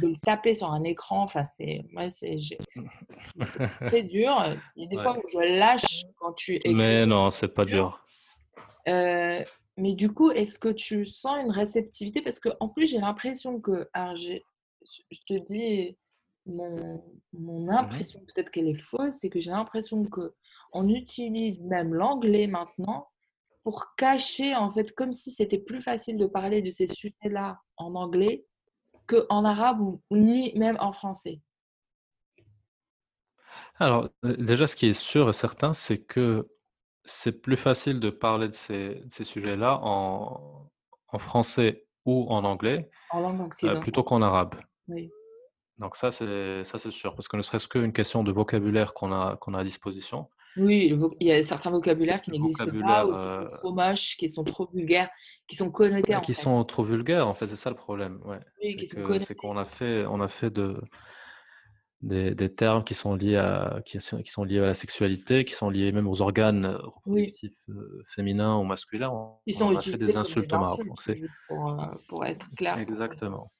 le 0.00 0.16
taper 0.22 0.54
sur 0.54 0.72
un 0.72 0.82
écran, 0.84 1.22
enfin, 1.24 1.44
c'est, 1.44 1.82
moi, 1.92 2.08
c'est 2.08 2.38
très 3.86 4.02
dur. 4.04 4.42
Il 4.76 4.84
y 4.84 4.86
a 4.86 4.88
des 4.88 4.96
fois 4.96 5.18
où 5.18 5.22
je 5.32 5.58
lâche 5.58 6.04
quand 6.18 6.32
tu. 6.32 6.58
Mais 6.66 7.04
non, 7.04 7.30
c'est 7.30 7.48
pas 7.52 7.64
dur. 7.64 8.04
Euh, 8.90 9.44
mais 9.76 9.94
du 9.94 10.12
coup, 10.12 10.30
est-ce 10.30 10.58
que 10.58 10.68
tu 10.68 11.04
sens 11.04 11.38
une 11.42 11.50
réceptivité? 11.50 12.20
Parce 12.22 12.40
qu'en 12.40 12.68
plus, 12.68 12.86
j'ai 12.86 12.98
l'impression 12.98 13.60
que, 13.60 13.88
alors 13.92 14.16
je 14.16 14.40
te 15.26 15.34
dis, 15.44 15.96
mon, 16.46 17.02
mon 17.32 17.66
mmh 17.66 17.70
impression, 17.70 18.20
peut-être 18.20 18.50
qu'elle 18.50 18.68
est 18.68 18.80
fausse, 18.80 19.14
c'est 19.14 19.30
que 19.30 19.40
j'ai 19.40 19.50
l'impression 19.50 20.02
que 20.02 20.34
on 20.72 20.88
utilise 20.88 21.60
même 21.60 21.94
l'anglais 21.94 22.46
maintenant 22.46 23.08
pour 23.62 23.94
cacher, 23.96 24.54
en 24.54 24.70
fait, 24.70 24.92
comme 24.94 25.12
si 25.12 25.30
c'était 25.30 25.58
plus 25.58 25.80
facile 25.80 26.16
de 26.16 26.26
parler 26.26 26.62
de 26.62 26.70
ces 26.70 26.86
sujets-là 26.86 27.60
en 27.76 27.94
anglais 27.94 28.44
qu'en 29.06 29.44
arabe 29.44 29.80
ou 29.80 30.00
ni 30.10 30.52
même 30.58 30.76
en 30.80 30.92
français. 30.92 31.40
Alors, 33.76 34.08
déjà, 34.22 34.66
ce 34.66 34.76
qui 34.76 34.86
est 34.86 34.92
sûr 34.92 35.28
et 35.28 35.32
certain, 35.32 35.72
c'est 35.72 35.98
que 35.98 36.48
c'est 37.04 37.40
plus 37.40 37.56
facile 37.56 38.00
de 38.00 38.10
parler 38.10 38.48
de 38.48 38.52
ces, 38.52 39.02
ces 39.10 39.24
sujets-là 39.24 39.78
en, 39.82 40.70
en, 41.08 41.18
français 41.18 41.86
ou 42.04 42.26
en 42.30 42.44
anglais 42.44 42.90
en 43.10 43.48
euh, 43.64 43.80
plutôt 43.80 44.02
qu'en 44.02 44.22
arabe. 44.22 44.54
Oui. 44.88 45.10
Donc 45.78 45.96
ça, 45.96 46.10
c'est 46.10 46.62
ça 46.64 46.78
c'est 46.78 46.90
sûr, 46.90 47.14
parce 47.14 47.26
que 47.26 47.36
ne 47.36 47.42
serait-ce 47.42 47.66
qu'une 47.66 47.92
question 47.92 48.22
de 48.22 48.32
vocabulaire 48.32 48.92
qu'on 48.92 49.12
a, 49.12 49.36
qu'on 49.36 49.54
a 49.54 49.60
à 49.60 49.64
disposition. 49.64 50.28
Oui, 50.56 50.94
il 51.20 51.26
y 51.26 51.32
a 51.32 51.42
certains 51.42 51.70
vocabulaires 51.70 52.20
qui 52.20 52.32
n'existent 52.32 52.66
pas, 52.82 53.06
ou 53.06 53.14
qui 53.14 53.22
sont 53.22 53.36
euh, 53.36 53.56
trop 53.58 53.72
moches, 53.72 54.16
qui 54.16 54.28
sont 54.28 54.44
trop 54.44 54.68
vulgaires, 54.74 55.08
qui 55.48 55.56
sont 55.56 55.70
connotés. 55.70 56.16
Qui 56.22 56.34
sont 56.34 56.64
trop 56.64 56.82
vulgaires, 56.82 57.26
en 57.26 57.34
fait, 57.34 57.46
c'est 57.46 57.56
ça 57.56 57.70
le 57.70 57.76
problème. 57.76 58.20
Ouais. 58.24 58.40
c'est 59.20 59.36
qu'on 59.36 59.56
a 59.56 59.64
fait, 59.64 60.04
on 60.06 60.20
a 60.20 60.28
fait 60.28 60.50
de, 60.50 60.76
des, 62.02 62.34
des, 62.34 62.52
termes 62.52 62.82
qui 62.82 62.94
sont 62.94 63.14
liés 63.14 63.36
à 63.36 63.82
qui, 63.84 63.98
qui, 63.98 64.30
sont 64.30 64.44
liés 64.44 64.58
à 64.58 64.66
la 64.66 64.74
sexualité, 64.74 65.44
qui 65.44 65.52
sont 65.52 65.68
liés 65.68 65.92
même 65.92 66.08
aux 66.08 66.22
organes 66.22 66.66
reproductifs 66.66 67.52
euh, 67.68 68.02
féminins 68.06 68.56
ou 68.56 68.64
masculins. 68.64 69.12
Ils 69.46 69.54
sont 69.54 69.74
on 69.74 69.80
fait 69.80 69.96
des 69.96 70.16
insultes 70.16 70.52
au 70.52 70.58
Maroc. 70.58 70.86
Pour, 71.48 71.80
euh, 71.80 71.86
pour, 72.08 72.24
être 72.24 72.48
clair. 72.56 72.78
Exactement. 72.78 73.50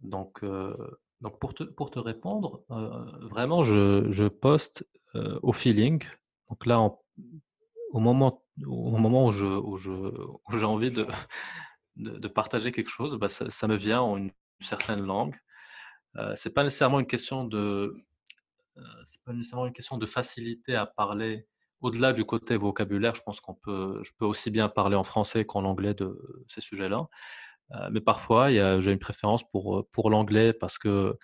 Donc, 0.00 0.44
euh, 0.44 0.76
donc 1.20 1.38
pour, 1.40 1.54
te, 1.54 1.64
pour 1.64 1.90
te 1.90 1.98
répondre, 1.98 2.62
vraiment, 3.20 3.62
je, 3.62 4.06
je 4.10 4.24
poste 4.24 4.86
au 5.14 5.52
feeling. 5.52 6.02
Donc 6.48 6.66
là, 6.66 6.80
au 7.90 7.98
moment, 7.98 8.44
au 8.64 8.96
moment 8.96 9.26
où, 9.26 9.32
je, 9.32 9.46
où, 9.46 9.76
je, 9.76 9.90
où 9.90 10.56
j'ai 10.56 10.64
envie 10.64 10.90
de, 10.90 11.06
de, 11.96 12.16
de, 12.16 12.28
partager 12.28 12.70
quelque 12.72 12.90
chose, 12.90 13.16
bah, 13.16 13.28
ça, 13.28 13.50
ça, 13.50 13.66
me 13.66 13.76
vient 13.76 14.00
en 14.00 14.16
une 14.16 14.30
certaine 14.60 15.02
langue. 15.02 15.36
Euh, 16.16 16.32
c'est 16.36 16.54
pas 16.54 16.64
nécessairement 16.64 17.00
une 17.00 17.06
question 17.06 17.44
de 17.44 17.96
euh, 18.76 18.82
c'est 19.04 19.22
pas 19.24 19.32
nécessairement 19.32 19.66
une 19.66 19.72
question 19.72 19.96
de 19.96 20.06
facilité 20.06 20.74
à 20.74 20.86
parler 20.86 21.46
au-delà 21.80 22.12
du 22.12 22.24
côté 22.24 22.56
vocabulaire. 22.56 23.14
Je 23.14 23.22
pense 23.22 23.40
qu'on 23.40 23.54
peut 23.54 24.00
je 24.02 24.10
peux 24.18 24.24
aussi 24.24 24.50
bien 24.50 24.68
parler 24.68 24.96
en 24.96 25.04
français 25.04 25.44
qu'en 25.44 25.64
anglais 25.64 25.94
de 25.94 26.44
ces 26.48 26.60
sujets-là. 26.60 27.08
Euh, 27.72 27.88
mais 27.92 28.00
parfois, 28.00 28.50
j'ai 28.50 28.92
une 28.92 28.98
préférence 28.98 29.48
pour 29.50 29.86
pour 29.92 30.10
l'anglais 30.10 30.52
parce 30.52 30.78
que 30.78 31.16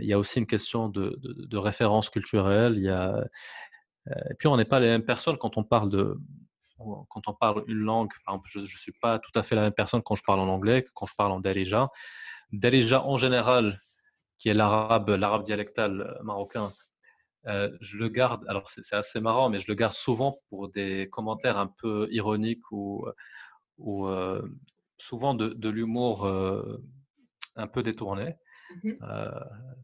il 0.00 0.06
y 0.06 0.12
a 0.12 0.18
aussi 0.18 0.40
une 0.40 0.46
question 0.46 0.88
de, 0.88 1.56
référence 1.56 2.10
culturelle. 2.10 2.78
Et 4.30 4.34
puis 4.38 4.48
on 4.48 4.56
n'est 4.56 4.64
pas 4.64 4.80
les 4.80 4.88
mêmes 4.88 5.04
personnes 5.04 5.38
quand 5.38 5.56
on 5.56 5.64
parle 5.64 5.90
de 5.90 6.18
quand 6.78 7.28
on 7.28 7.34
parle 7.34 7.64
une 7.68 7.78
langue. 7.78 8.10
Par 8.24 8.34
exemple, 8.34 8.48
je 8.52 8.60
ne 8.60 8.66
suis 8.66 8.92
pas 9.00 9.18
tout 9.18 9.30
à 9.34 9.42
fait 9.42 9.54
la 9.54 9.62
même 9.62 9.72
personne 9.72 10.02
quand 10.02 10.14
je 10.14 10.22
parle 10.24 10.40
en 10.40 10.48
anglais 10.48 10.82
que 10.82 10.90
quand 10.94 11.06
je 11.06 11.14
parle 11.16 11.32
en 11.32 11.40
Darija. 11.40 11.90
Darija 12.52 13.04
en 13.04 13.16
général, 13.16 13.80
qui 14.38 14.48
est 14.48 14.54
l'arabe, 14.54 15.10
l'arabe 15.10 15.44
dialectal 15.44 16.18
marocain, 16.22 16.72
je 17.46 17.96
le 17.96 18.08
garde, 18.08 18.44
alors 18.48 18.70
c'est 18.70 18.96
assez 18.96 19.20
marrant, 19.20 19.50
mais 19.50 19.58
je 19.58 19.68
le 19.68 19.74
garde 19.74 19.92
souvent 19.92 20.38
pour 20.48 20.70
des 20.70 21.08
commentaires 21.10 21.58
un 21.58 21.66
peu 21.66 22.08
ironiques 22.10 22.70
ou, 22.72 23.06
ou 23.78 24.08
souvent 24.98 25.34
de, 25.34 25.48
de 25.48 25.68
l'humour 25.68 26.26
un 27.56 27.66
peu 27.66 27.82
détourné. 27.82 28.36
Mmh 28.82 28.92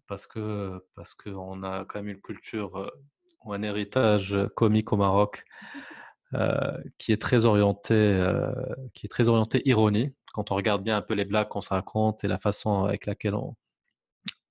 parce 0.08 0.26
que 0.26 0.84
parce 0.96 1.14
qu'on 1.14 1.62
a 1.62 1.84
quand 1.84 2.00
même 2.00 2.08
une 2.08 2.20
culture 2.20 2.90
ou 3.44 3.52
un 3.52 3.62
héritage 3.62 4.36
comique 4.56 4.92
au 4.92 4.96
Maroc 4.96 5.44
qui 6.98 7.12
est 7.12 7.20
très 7.20 7.44
orienté 7.44 8.20
qui 8.94 9.06
est 9.06 9.08
très 9.08 9.28
orienté 9.28 9.62
ironie. 9.68 10.14
Quand 10.32 10.50
on 10.50 10.56
regarde 10.56 10.82
bien 10.82 10.96
un 10.96 11.02
peu 11.02 11.14
les 11.14 11.24
blagues 11.24 11.48
qu'on 11.48 11.60
se 11.60 11.68
raconte 11.68 12.24
et 12.24 12.28
la 12.28 12.38
façon 12.38 12.84
avec 12.84 13.06
laquelle 13.06 13.34
on, 13.34 13.54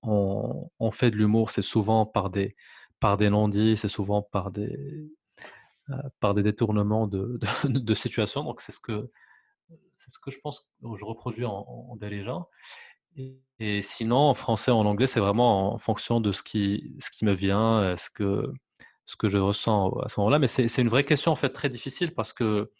on, 0.02 0.90
fait 0.90 1.10
de 1.10 1.16
l'humour, 1.16 1.50
c'est 1.50 1.62
souvent 1.62 2.06
par 2.06 2.30
des 2.30 2.56
par 3.00 3.16
des 3.16 3.30
non-dits, 3.30 3.76
c'est 3.76 3.88
souvent 3.88 4.22
par 4.22 4.50
des 4.50 5.10
par 6.20 6.34
des 6.34 6.42
détournements 6.42 7.06
de, 7.06 7.40
de, 7.64 7.94
situations. 7.94 8.44
Donc 8.44 8.60
c'est 8.60 8.72
ce 8.72 8.80
que 8.80 9.10
ce 9.98 10.18
que 10.18 10.30
je 10.30 10.38
pense 10.40 10.72
je 10.82 11.04
reproduis 11.04 11.44
en, 11.44 11.66
en 11.66 11.96
et, 13.58 13.82
sinon, 13.82 14.16
en 14.16 14.34
français, 14.34 14.70
en 14.70 14.86
anglais, 14.86 15.06
c'est 15.06 15.20
vraiment 15.20 15.74
en 15.74 15.78
fonction 15.78 16.20
de 16.20 16.32
ce 16.32 16.42
qui, 16.42 16.94
ce 17.00 17.10
qui 17.10 17.24
me 17.24 17.32
vient, 17.32 17.80
euh, 17.80 17.96
ce 17.96 18.08
que, 18.10 18.52
ce 19.04 19.16
que 19.16 19.28
je 19.28 19.38
ressens 19.38 19.90
à 19.98 20.08
ce 20.08 20.18
moment-là. 20.20 20.38
Mais 20.38 20.46
c'est 20.46 20.80
une 20.80 20.88
vraie 20.88 21.04
question, 21.04 21.32
en 21.32 21.36
fait, 21.36 21.50
très 21.50 21.68
difficile 21.68 22.14
parce 22.14 22.32
que 22.32 22.70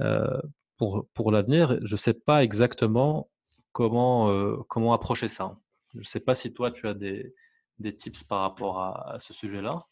euh, 0.00 0.40
pour, 0.76 1.06
pour 1.14 1.32
l'avenir, 1.32 1.78
je 1.82 1.94
ne 1.94 1.98
sais 1.98 2.14
pas 2.14 2.44
exactement 2.44 3.30
comment, 3.72 4.30
euh, 4.30 4.56
comment 4.68 4.92
approcher 4.92 5.28
ça. 5.28 5.58
Je 5.96 6.00
ne 6.00 6.04
sais 6.04 6.20
pas 6.20 6.34
si 6.34 6.52
toi, 6.52 6.70
tu 6.70 6.86
as 6.86 6.94
des, 6.94 7.34
des 7.78 7.94
tips 7.94 8.24
par 8.24 8.40
rapport 8.40 8.80
à, 8.80 9.16
ce 9.18 9.32
sujet-là. 9.32 9.86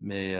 Mais, 0.00 0.36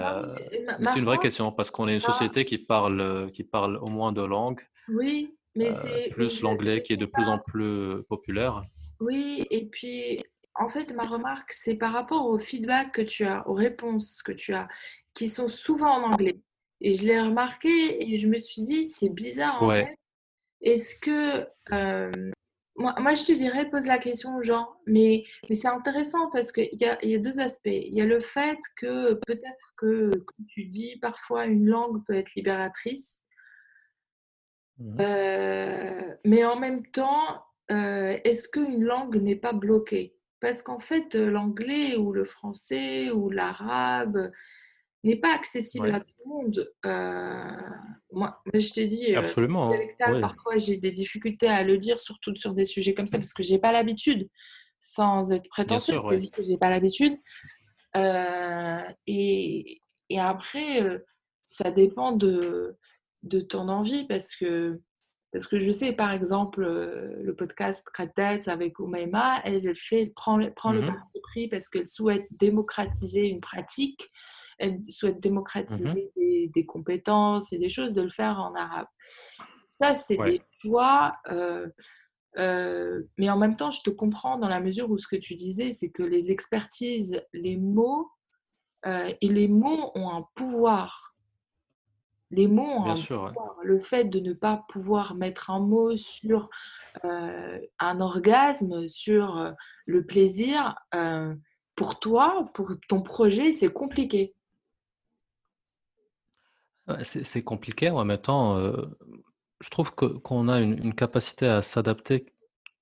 c'est 0.84 0.98
une 0.98 1.04
vraie 1.04 1.18
question 1.18 1.52
parce 1.52 1.70
qu'on 1.70 1.88
est 1.88 1.94
une 1.94 2.00
société 2.00 2.44
qui 2.44 2.58
parle, 2.58 3.30
qui 3.32 3.44
parle 3.44 3.76
au 3.76 3.88
moins 3.88 4.12
deux 4.12 4.26
langues. 4.26 4.60
Oui, 4.88 5.36
mais 5.54 5.72
c'est 5.72 6.08
plus 6.10 6.42
l'anglais 6.42 6.82
qui 6.82 6.92
est 6.94 6.96
de 6.96 7.06
plus 7.06 7.28
en 7.28 7.38
plus 7.38 8.02
populaire. 8.04 8.62
Oui, 9.00 9.46
et 9.50 9.66
puis 9.66 10.22
en 10.54 10.68
fait, 10.68 10.92
ma 10.94 11.04
remarque, 11.04 11.52
c'est 11.52 11.76
par 11.76 11.92
rapport 11.92 12.26
au 12.26 12.38
feedback 12.38 12.92
que 12.92 13.02
tu 13.02 13.24
as, 13.24 13.46
aux 13.48 13.54
réponses 13.54 14.22
que 14.22 14.32
tu 14.32 14.52
as, 14.52 14.68
qui 15.14 15.28
sont 15.28 15.48
souvent 15.48 15.90
en 15.90 16.12
anglais. 16.12 16.40
Et 16.80 16.94
je 16.94 17.04
l'ai 17.04 17.20
remarqué 17.20 18.02
et 18.02 18.16
je 18.16 18.26
me 18.26 18.36
suis 18.36 18.62
dit, 18.62 18.86
c'est 18.86 19.10
bizarre 19.10 19.62
en 19.62 19.70
fait. 19.70 19.96
Est-ce 20.62 20.98
que. 20.98 21.46
Moi, 22.76 22.94
moi, 22.98 23.14
je 23.14 23.24
te 23.24 23.32
dirais, 23.32 23.68
pose 23.68 23.86
la 23.86 23.98
question 23.98 24.36
aux 24.36 24.42
gens, 24.42 24.68
mais, 24.86 25.24
mais 25.48 25.54
c'est 25.54 25.68
intéressant 25.68 26.30
parce 26.30 26.52
qu'il 26.52 26.68
y 26.72 26.84
a, 26.84 27.04
y 27.04 27.14
a 27.14 27.18
deux 27.18 27.40
aspects. 27.40 27.66
Il 27.66 27.94
y 27.94 28.00
a 28.00 28.06
le 28.06 28.20
fait 28.20 28.58
que 28.76 29.14
peut-être 29.26 29.74
que, 29.76 30.10
comme 30.10 30.46
tu 30.48 30.64
dis, 30.64 30.96
parfois 31.00 31.46
une 31.46 31.66
langue 31.66 32.04
peut 32.06 32.14
être 32.14 32.34
libératrice. 32.34 33.24
Mmh 34.78 34.96
euh, 35.00 36.14
mais 36.24 36.44
en 36.44 36.58
même 36.58 36.86
temps, 36.86 37.44
euh, 37.70 38.18
est-ce 38.24 38.48
qu'une 38.48 38.82
langue 38.82 39.16
n'est 39.16 39.36
pas 39.36 39.52
bloquée? 39.52 40.16
Parce 40.40 40.62
qu'en 40.62 40.78
fait, 40.78 41.14
l'anglais 41.14 41.96
ou 41.96 42.12
le 42.12 42.24
français 42.24 43.10
ou 43.10 43.28
l'arabe 43.28 44.30
n'est 45.04 45.16
pas 45.16 45.34
accessible 45.34 45.90
à 45.94 46.00
tout 46.00 46.14
le 46.24 46.28
monde. 46.28 46.72
Euh, 46.86 47.56
moi, 48.12 48.40
je 48.52 48.72
t'ai 48.72 48.86
dit, 48.86 49.14
Absolument, 49.14 49.72
hein. 49.72 50.20
parfois 50.20 50.58
j'ai 50.58 50.76
des 50.76 50.92
difficultés 50.92 51.48
à 51.48 51.62
le 51.62 51.78
dire, 51.78 52.00
surtout 52.00 52.34
sur 52.36 52.54
des 52.54 52.64
sujets 52.64 52.94
comme 52.94 53.06
ça, 53.06 53.18
parce 53.18 53.32
que 53.32 53.42
j'ai 53.42 53.58
pas 53.58 53.72
l'habitude, 53.72 54.28
sans 54.78 55.30
être 55.32 55.48
prétentieux, 55.48 55.98
c'est 56.18 56.30
que 56.30 56.42
j'ai 56.42 56.58
pas 56.58 56.70
l'habitude. 56.70 57.16
et, 59.06 59.80
et, 60.08 60.20
après, 60.20 61.02
ça 61.44 61.70
dépend 61.70 62.12
de, 62.12 62.76
de 63.22 63.40
ton 63.40 63.68
envie 63.68 64.06
parce 64.06 64.34
que, 64.36 64.80
parce 65.32 65.46
que 65.46 65.60
je 65.60 65.70
sais, 65.70 65.92
par 65.92 66.12
exemple, 66.12 66.62
euh, 66.64 67.14
le 67.22 67.34
podcast 67.34 67.86
Kratet 67.92 68.48
avec 68.48 68.78
Oumaima, 68.78 69.40
elle, 69.44 69.76
fait, 69.76 70.12
prend, 70.14 70.38
prend 70.56 70.72
le 70.72 70.82
mmh 70.82 70.86
parti 70.86 71.20
pris 71.22 71.48
parce 71.48 71.68
qu'elle 71.68 71.86
souhaite 71.86 72.26
démocratiser 72.30 73.28
une 73.28 73.40
pratique, 73.40 74.10
elle 74.60 74.84
souhaite 74.88 75.16
mmh 75.16 75.20
démocratiser 75.20 76.12
des, 76.16 76.66
compétences 76.66 77.52
et 77.52 77.58
des 77.58 77.68
choses, 77.68 77.92
de 77.92 78.02
le 78.02 78.08
faire 78.08 78.38
en 78.38 78.54
arabe. 78.54 78.86
Ça, 79.80 79.94
c'est 79.94 80.16
des 80.16 80.42
choix. 80.60 81.16
Euh, 81.28 81.68
euh, 82.38 83.02
mais 83.18 83.28
en 83.28 83.38
même 83.38 83.56
temps, 83.56 83.70
je 83.70 83.82
te 83.82 83.90
comprends 83.90 84.38
dans 84.38 84.48
la 84.48 84.60
mesure 84.60 84.90
où 84.90 84.98
ce 84.98 85.08
que 85.08 85.16
tu 85.16 85.34
disais, 85.34 85.72
c'est 85.72 85.90
que 85.90 86.02
les 86.02 86.30
expertises, 86.30 87.20
les 87.32 87.56
mots, 87.56 88.10
et 88.86 89.28
les 89.28 89.48
mots 89.48 89.92
ont 89.94 90.08
un 90.08 90.24
pouvoir 90.34 91.10
les 92.30 92.46
mots 92.46 92.84
Bien 92.84 92.94
Le 93.62 93.78
fait 93.80 94.04
de 94.04 94.20
ne 94.20 94.32
pas 94.32 94.64
pouvoir 94.68 95.14
mettre 95.14 95.50
un 95.50 95.60
mot 95.60 95.96
sur 95.96 96.48
euh, 97.04 97.58
un 97.78 98.00
orgasme, 98.00 98.88
sur 98.88 99.38
euh, 99.38 99.50
le 99.86 100.04
plaisir, 100.04 100.76
euh, 100.94 101.34
pour 101.74 101.98
toi, 101.98 102.48
pour 102.54 102.72
ton 102.88 103.02
projet, 103.02 103.52
c'est 103.52 103.72
compliqué. 103.72 104.34
C'est 107.02 107.42
compliqué. 107.42 107.90
En 107.90 108.04
même 108.04 108.18
temps, 108.18 108.58
je 109.60 109.70
trouve 109.70 109.92
qu'on 109.94 110.48
a 110.48 110.60
une, 110.60 110.94
capacité 110.94 111.46
à 111.46 111.62
s'adapter 111.62 112.26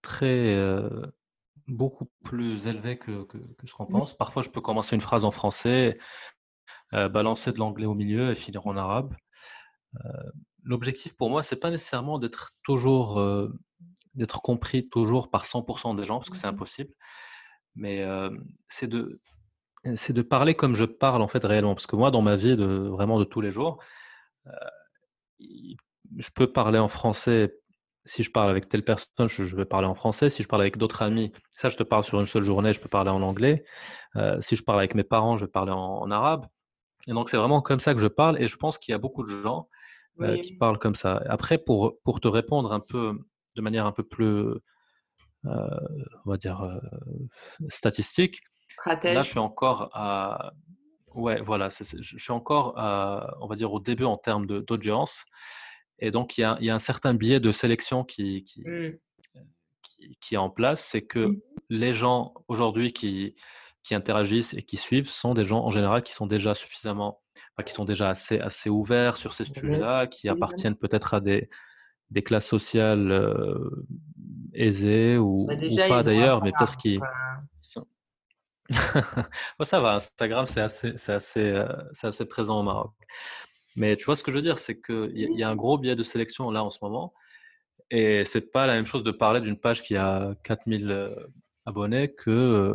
très 0.03 0.57
beaucoup 1.67 2.11
plus 2.25 2.67
élevée 2.67 2.99
que, 2.99 3.27
ce 3.65 3.73
qu'on 3.73 3.87
pense. 3.87 4.17
Parfois, 4.17 4.43
je 4.43 4.51
peux 4.51 4.61
commencer 4.61 4.95
une 4.95 5.01
phrase 5.01 5.25
en 5.25 5.31
français, 5.31 5.99
balancer 6.93 7.53
de 7.53 7.59
l'anglais 7.59 7.87
au 7.87 7.95
milieu 7.95 8.31
et 8.31 8.35
finir 8.35 8.67
en 8.67 8.77
arabe. 8.77 9.15
L'objectif 10.65 11.17
pour 11.17 11.31
moi, 11.31 11.43
c'est 11.43 11.57
pas 11.57 11.71
nécessairement 11.71 12.19
d'être 12.19 12.53
toujours, 12.63 13.23
d'être 14.15 14.41
compris 14.41 14.89
toujours 14.89 15.31
par 15.31 15.45
100% 15.45 15.97
des 15.97 16.05
gens, 16.05 16.19
parce 16.19 16.31
que 16.31 16.37
c'est 16.37 16.47
mmh 16.47 16.51
impossible, 16.51 16.91
mais 17.75 18.05
c'est 18.69 18.89
de, 18.89 19.21
c'est 19.95 20.13
de 20.13 20.23
parler 20.23 20.55
comme 20.55 20.75
je 20.75 20.85
parle 20.85 21.23
en 21.23 21.29
fait 21.29 21.45
réellement. 21.45 21.75
Parce 21.75 21.87
que 21.87 21.97
moi, 21.97 22.11
dans 22.11 22.23
ma 22.23 22.37
vie 22.37 22.57
de 22.57 22.67
vraiment 22.67 23.19
de 23.19 23.25
tous 23.25 23.41
les 23.41 23.51
jours, 23.51 23.79
je 25.41 26.31
peux 26.35 26.51
parler 26.53 26.79
en 26.79 26.89
français. 26.89 27.55
Si 28.05 28.23
je 28.23 28.31
parle 28.31 28.51
avec 28.51 28.69
telle 28.69 28.85
personne, 28.85 29.29
je, 29.29 29.57
vais 29.57 29.67
parler 29.67 29.87
en 29.87 29.95
français. 29.95 30.31
Si 30.31 30.43
je 30.43 30.49
parle 30.49 30.63
avec 30.63 30.79
d'autres 30.79 31.03
amis, 31.03 31.33
ça, 31.51 31.69
je 31.69 31.77
te 31.77 31.83
parle 31.83 32.05
sur 32.05 32.19
une 32.19 32.27
seule 32.27 32.43
journée, 32.43 32.73
je 32.73 32.81
peux 32.81 32.89
parler 32.89 33.11
en 33.11 33.23
anglais. 33.23 33.65
si 34.41 34.57
je 34.57 34.63
parle 34.63 34.79
avec 34.79 34.95
mes 34.95 35.05
parents, 35.05 35.37
je 35.37 35.45
vais 35.45 35.51
parler 35.51 35.73
en 35.73 36.11
arabe. 36.11 36.47
Et 37.09 37.13
donc, 37.13 37.31
c'est 37.31 37.39
vraiment 37.39 37.63
comme 37.63 37.81
ça 37.81 37.95
que 37.95 38.01
je 38.01 38.07
parle. 38.07 38.41
Et 38.41 38.47
je 38.47 38.57
pense 38.57 38.79
qu'il 38.79 38.93
y 38.93 38.95
a 38.95 38.99
beaucoup 38.99 39.23
de 39.23 39.31
gens 39.31 39.69
euh, 40.21 40.39
qui 40.41 40.55
parlent 40.55 40.79
comme 40.79 40.95
ça. 40.95 41.23
Après, 41.27 41.59
pour, 41.59 41.99
pour 42.05 42.21
te 42.21 42.29
répondre 42.29 42.73
un 42.73 42.81
peu, 42.81 43.19
de 43.57 43.63
manière 43.63 43.87
un 43.87 43.93
peu 43.93 44.03
plus, 44.03 44.27
euh, 44.27 44.61
on 46.25 46.31
va 46.31 46.37
dire, 46.37 46.63
euh, 46.63 46.79
là, 48.95 49.23
je 49.23 49.31
suis 49.31 49.39
encore 49.39 49.91
à. 49.93 50.53
Ouais, 51.15 51.41
voilà, 51.41 51.69
je 51.69 52.17
suis 52.17 52.33
encore, 52.33 52.79
à, 52.79 53.35
on 53.41 53.49
va 53.49 53.57
dire, 53.57 53.73
au 53.73 53.81
début 53.81 54.05
en 54.05 54.17
termes 54.17 54.47
d'audience. 54.47 55.25
Et 55.99 56.11
donc, 56.11 56.39
il 56.39 56.43
y, 56.43 56.45
a, 56.45 56.57
il 56.61 56.67
y, 56.67 56.71
a, 56.71 56.75
un 56.75 56.79
certain 56.79 57.15
biais 57.15 57.41
de 57.41 57.51
sélection 57.51 58.05
qui, 58.05 58.45
qui, 58.45 58.63
mmh. 58.63 58.99
qui, 60.21 60.35
est 60.35 60.39
en 60.39 60.51
place. 60.51 60.85
C'est 60.85 61.03
que 61.03 61.27
mmh 61.27 61.41
les 61.71 61.93
gens 61.93 62.33
aujourd'hui 62.49 62.93
qui, 62.93 63.35
qui 63.83 63.95
interagissent 63.95 64.55
et 64.55 64.63
qui 64.63 64.77
suivent 64.77 65.09
sont 65.09 65.35
des 65.35 65.45
gens 65.45 65.65
en 65.65 65.69
général 65.69 66.03
qui 66.03 66.13
sont 66.13 66.27
déjà 66.27 66.55
suffisamment, 66.55 67.21
qui 67.65 67.73
sont 67.73 67.85
déjà 67.85 68.09
assez, 68.09 68.39
assez 68.39 68.71
ouverts 68.71 69.17
sur 69.17 69.35
ces 69.35 69.45
sujets-là, 69.45 70.07
qui 70.07 70.29
appartiennent 70.29 70.77
peut-être 70.77 71.15
à 71.15 71.21
des, 71.21 71.49
des 72.11 72.23
classes 72.23 72.47
sociales 72.47 73.11
euh, 73.11 73.87
aisées 74.55 75.19
ou, 75.19 75.47
bah, 75.47 75.57
pas 75.89 76.03
d'ailleurs, 76.03 76.43
mais 76.43 76.53
peut-être 76.53 76.77
qui. 76.77 76.99
ça 79.63 79.81
va, 79.81 79.95
Instagram, 79.95 80.47
c'est 80.47 80.61
assez, 80.61 80.93
c'est 80.97 81.13
assez, 81.13 81.51
euh, 81.51 81.67
assez 82.03 82.27
présent 82.27 82.61
au 82.61 82.63
Maroc. 82.63 82.93
Mais 83.77 83.97
tu 83.97 84.05
vois 84.05 84.17
ce 84.17 84.23
que 84.23 84.31
je 84.31 84.37
veux 84.37 84.43
dire, 84.43 84.59
c'est 84.59 84.81
qu'il 84.81 85.13
y, 85.15 85.39
y 85.39 85.43
a 85.43 85.49
un 85.49 85.57
gros 85.57 85.79
biais 85.79 85.95
de 85.95 86.03
sélection 86.03 86.51
là 86.51 86.65
en 86.65 86.71
ce 86.71 86.79
moment. 86.83 87.15
Et 87.91 88.25
c'est 88.25 88.53
pas 88.53 88.67
la 88.67 88.75
même 88.75 88.85
chose 88.85 89.03
de 89.03 89.11
parler 89.11 89.41
d'une 89.41 89.59
page 89.59 89.83
qui 89.83 89.97
a 89.97 90.35
4000 90.45 90.91
euh, 90.91 91.15
abonnés 91.65 92.13
que 92.13 92.75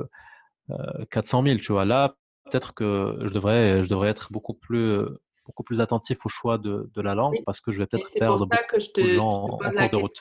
400 1.12 1.44
000, 1.44 1.58
tu 1.58 1.74
vois. 1.74 1.86
Là, 1.86 2.16
peut-être 2.46 2.74
que 2.74 3.20
je 3.24 3.34
devrais, 3.34 3.84
je 3.84 3.90
devrais 3.90 4.10
être 4.10 4.32
beaucoup 4.32 4.54
plus, 4.54 5.02
beaucoup 5.46 5.64
plus 5.64 5.82
attentif 5.82 6.26
au 6.26 6.30
choix 6.30 6.58
de, 6.58 6.90
de 6.94 7.02
la 7.02 7.16
langue 7.16 7.38
parce 7.46 7.62
que 7.62 7.72
je 7.72 7.80
vais 7.80 7.88
peut-être 7.88 8.08
perdre 8.18 8.46
beaucoup 8.46 8.64
que 8.70 8.80
je 8.80 8.90
te, 8.92 9.02
de 9.02 9.10
gens 9.10 9.44
en, 9.44 9.58
cours 9.58 9.90
de 9.90 9.96
route. 9.96 10.12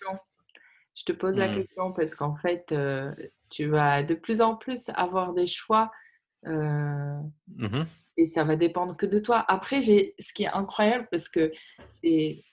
Je 0.94 1.04
te 1.04 1.12
pose 1.12 1.36
la 1.36 1.48
mmh. 1.48 1.54
question 1.54 1.92
parce 1.92 2.14
qu'en 2.14 2.36
fait, 2.36 2.72
euh, 2.72 3.12
tu 3.52 3.66
vas 3.66 4.02
de 4.02 4.14
plus 4.14 4.40
en 4.40 4.56
plus 4.56 4.90
avoir 4.94 5.32
des 5.34 5.46
choix 5.46 5.90
euh, 6.46 7.20
mmh 7.56 7.84
et 8.16 8.26
ça 8.26 8.44
va 8.44 8.56
dépendre 8.56 8.96
que 8.96 9.06
de 9.06 9.18
toi. 9.18 9.44
Après, 9.48 9.80
j'ai 9.80 10.14
ce 10.18 10.32
qui 10.32 10.42
est 10.44 10.48
incroyable 10.48 11.08
parce 11.10 11.28
que 11.28 11.50
c'est, 11.88 12.44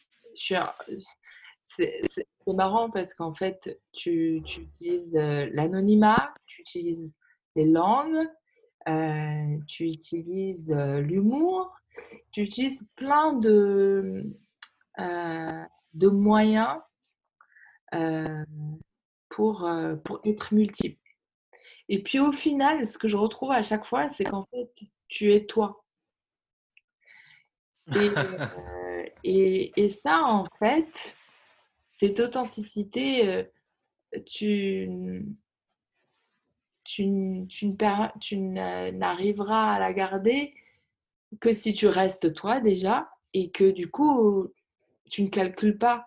c'est 1.64 2.28
marrant 2.47 2.89
parce 2.89 3.14
qu'en 3.14 3.34
fait, 3.34 3.80
tu, 3.91 4.41
tu 4.45 4.62
utilises 4.62 5.14
l'anonymat, 5.14 6.34
tu 6.45 6.62
utilises 6.62 7.14
les 7.56 7.66
langues, 7.66 8.28
tu 9.68 9.86
utilises 9.86 10.72
l'humour, 10.72 11.76
tu 12.32 12.41
utilises 12.41 12.88
plein 12.95 13.34
de, 13.34 14.24
de 14.97 16.08
moyens 16.08 16.80
pour, 19.30 19.69
pour 20.03 20.21
être 20.25 20.53
multiple. 20.53 20.99
Et 21.88 22.03
puis 22.03 22.19
au 22.19 22.32
final, 22.32 22.86
ce 22.86 22.97
que 22.97 23.07
je 23.07 23.17
retrouve 23.17 23.51
à 23.51 23.61
chaque 23.61 23.86
fois, 23.86 24.09
c'est 24.09 24.25
qu'en 24.25 24.45
fait, 24.51 24.69
tu 25.07 25.34
es 25.34 25.45
toi. 25.45 25.84
Et, 27.95 28.09
et, 29.75 29.89
ça, 29.89 30.23
en 30.23 30.45
fait, 30.59 31.15
cette 31.99 32.19
authenticité, 32.19 33.45
tu, 34.25 35.25
tu, 36.84 37.47
tu, 37.47 37.75
tu 38.19 38.38
n'arriveras 38.38 39.73
à 39.73 39.80
la 39.80 39.93
garder 39.93 40.53
que 41.39 41.53
si 41.53 41.73
tu 41.73 41.88
restes 41.88 42.34
toi 42.34 42.59
déjà 42.59 43.09
et 43.34 43.51
que 43.51 43.69
du 43.69 43.89
coup, 43.89 44.47
tu 45.09 45.23
ne 45.23 45.30
calcules 45.30 45.77
pas. 45.77 46.05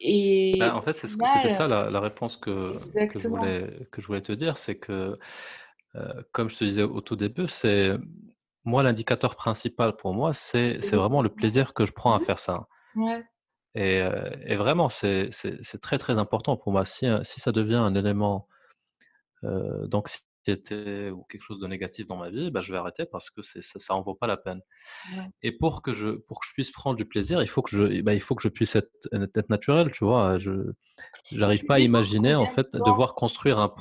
Et 0.00 0.56
bah, 0.58 0.74
en 0.74 0.82
fait, 0.82 0.94
c'était 0.94 1.50
ça 1.50 1.68
la, 1.68 2.00
réponse 2.00 2.36
que, 2.36 2.74
que, 3.08 3.18
je 3.18 3.28
voulais, 3.28 3.86
que 3.92 4.00
je 4.00 4.06
voulais 4.06 4.22
te 4.22 4.32
dire, 4.32 4.56
c'est 4.56 4.76
que, 4.76 5.18
euh, 5.94 6.22
comme 6.32 6.48
je 6.48 6.56
te 6.56 6.64
disais 6.64 6.82
au 6.82 7.02
tout 7.02 7.16
début, 7.16 7.48
c'est 7.48 7.92
moi 8.64 8.82
l'indicateur 8.82 9.36
principal 9.36 9.96
pour 9.96 10.14
moi, 10.14 10.32
c'est 10.32 10.78
vraiment 10.92 11.22
le 11.22 11.28
plaisir 11.28 11.74
que 11.74 11.84
je 11.84 11.92
prends 11.92 12.14
à 12.14 12.18
mmh 12.18 12.24
faire 12.24 12.38
ça. 12.38 12.66
Et, 13.74 14.02
euh, 14.02 14.30
et, 14.46 14.56
vraiment, 14.56 14.88
c'est 14.88 15.30
très 15.82 15.98
très 15.98 16.18
important 16.18 16.56
pour 16.56 16.72
moi. 16.72 16.84
Si, 16.86 17.06
si 17.22 17.40
ça 17.40 17.52
devient 17.52 17.76
un 17.76 17.94
élément 17.94 18.48
euh, 19.44 19.86
d'anxiété 19.86 20.24
ou 20.48 21.24
quelque 21.24 21.42
chose 21.42 21.60
de 21.60 21.66
négatif 21.66 22.06
dans 22.06 22.16
ma 22.16 22.30
vie, 22.30 22.50
bah, 22.50 22.60
je 22.60 22.72
vais 22.72 22.78
arrêter 22.78 23.04
parce 23.04 23.30
que 23.30 23.42
ça, 23.42 23.60
ça 23.60 23.94
en 23.94 24.02
vaut 24.02 24.14
pas 24.14 24.26
la 24.26 24.36
peine. 24.36 24.60
Et 25.42 25.52
pour 25.52 25.82
que 25.82 25.92
je 25.92 26.10
pour 26.10 26.40
que 26.40 26.46
je 26.46 26.52
puisse 26.52 26.70
prendre 26.70 26.96
du 26.96 27.04
plaisir, 27.04 27.42
il 27.42 27.48
faut 27.48 27.62
que 27.62 27.70
je 27.70 28.02
bah, 28.02 28.14
il 28.14 28.20
faut 28.20 28.34
que 28.34 28.42
je 28.42 28.48
puisse 28.48 28.76
être, 28.76 28.90
être 29.12 29.50
naturel, 29.50 29.90
tu 29.90 30.04
vois. 30.04 30.38
Je 30.38 30.72
j'arrive 31.32 31.64
pas 31.64 31.74
à 31.74 31.80
imaginer 31.80 32.34
en 32.34 32.46
fait 32.46 32.72
de 32.72 32.78
devoir 32.78 33.14
construire 33.14 33.58
un. 33.58 33.74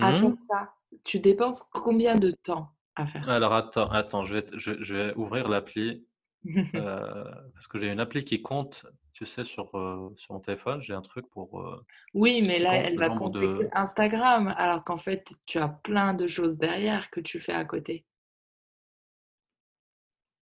À 0.00 0.12
faire 0.12 0.28
mmh? 0.28 0.36
ça, 0.48 0.74
tu 1.04 1.18
dépenses 1.18 1.64
combien 1.72 2.14
de 2.14 2.30
temps 2.30 2.70
à 2.94 3.06
faire 3.06 3.24
ça? 3.24 3.34
Alors 3.34 3.52
attends, 3.52 3.90
attends, 3.90 4.24
je 4.24 4.36
vais 4.36 4.46
je, 4.54 4.80
je 4.80 4.94
vais 4.94 5.14
ouvrir 5.16 5.48
l'appli 5.48 6.06
euh, 6.74 7.24
parce 7.54 7.66
que 7.66 7.78
j'ai 7.78 7.90
une 7.90 8.00
appli 8.00 8.24
qui 8.24 8.42
compte 8.42 8.86
tu 9.18 9.26
sais, 9.26 9.42
sur, 9.42 9.74
euh, 9.74 10.14
sur 10.16 10.34
mon 10.34 10.38
téléphone, 10.38 10.80
j'ai 10.80 10.94
un 10.94 11.02
truc 11.02 11.28
pour. 11.30 11.60
Euh, 11.60 11.84
oui, 12.14 12.40
mais 12.46 12.60
là, 12.60 12.76
elle 12.76 12.96
va 12.96 13.10
compter 13.10 13.66
Instagram, 13.72 14.54
alors 14.56 14.84
qu'en 14.84 14.96
fait, 14.96 15.32
tu 15.44 15.58
as 15.58 15.66
plein 15.66 16.14
de 16.14 16.28
choses 16.28 16.56
derrière 16.56 17.10
que 17.10 17.18
tu 17.18 17.40
fais 17.40 17.52
à 17.52 17.64
côté. 17.64 18.06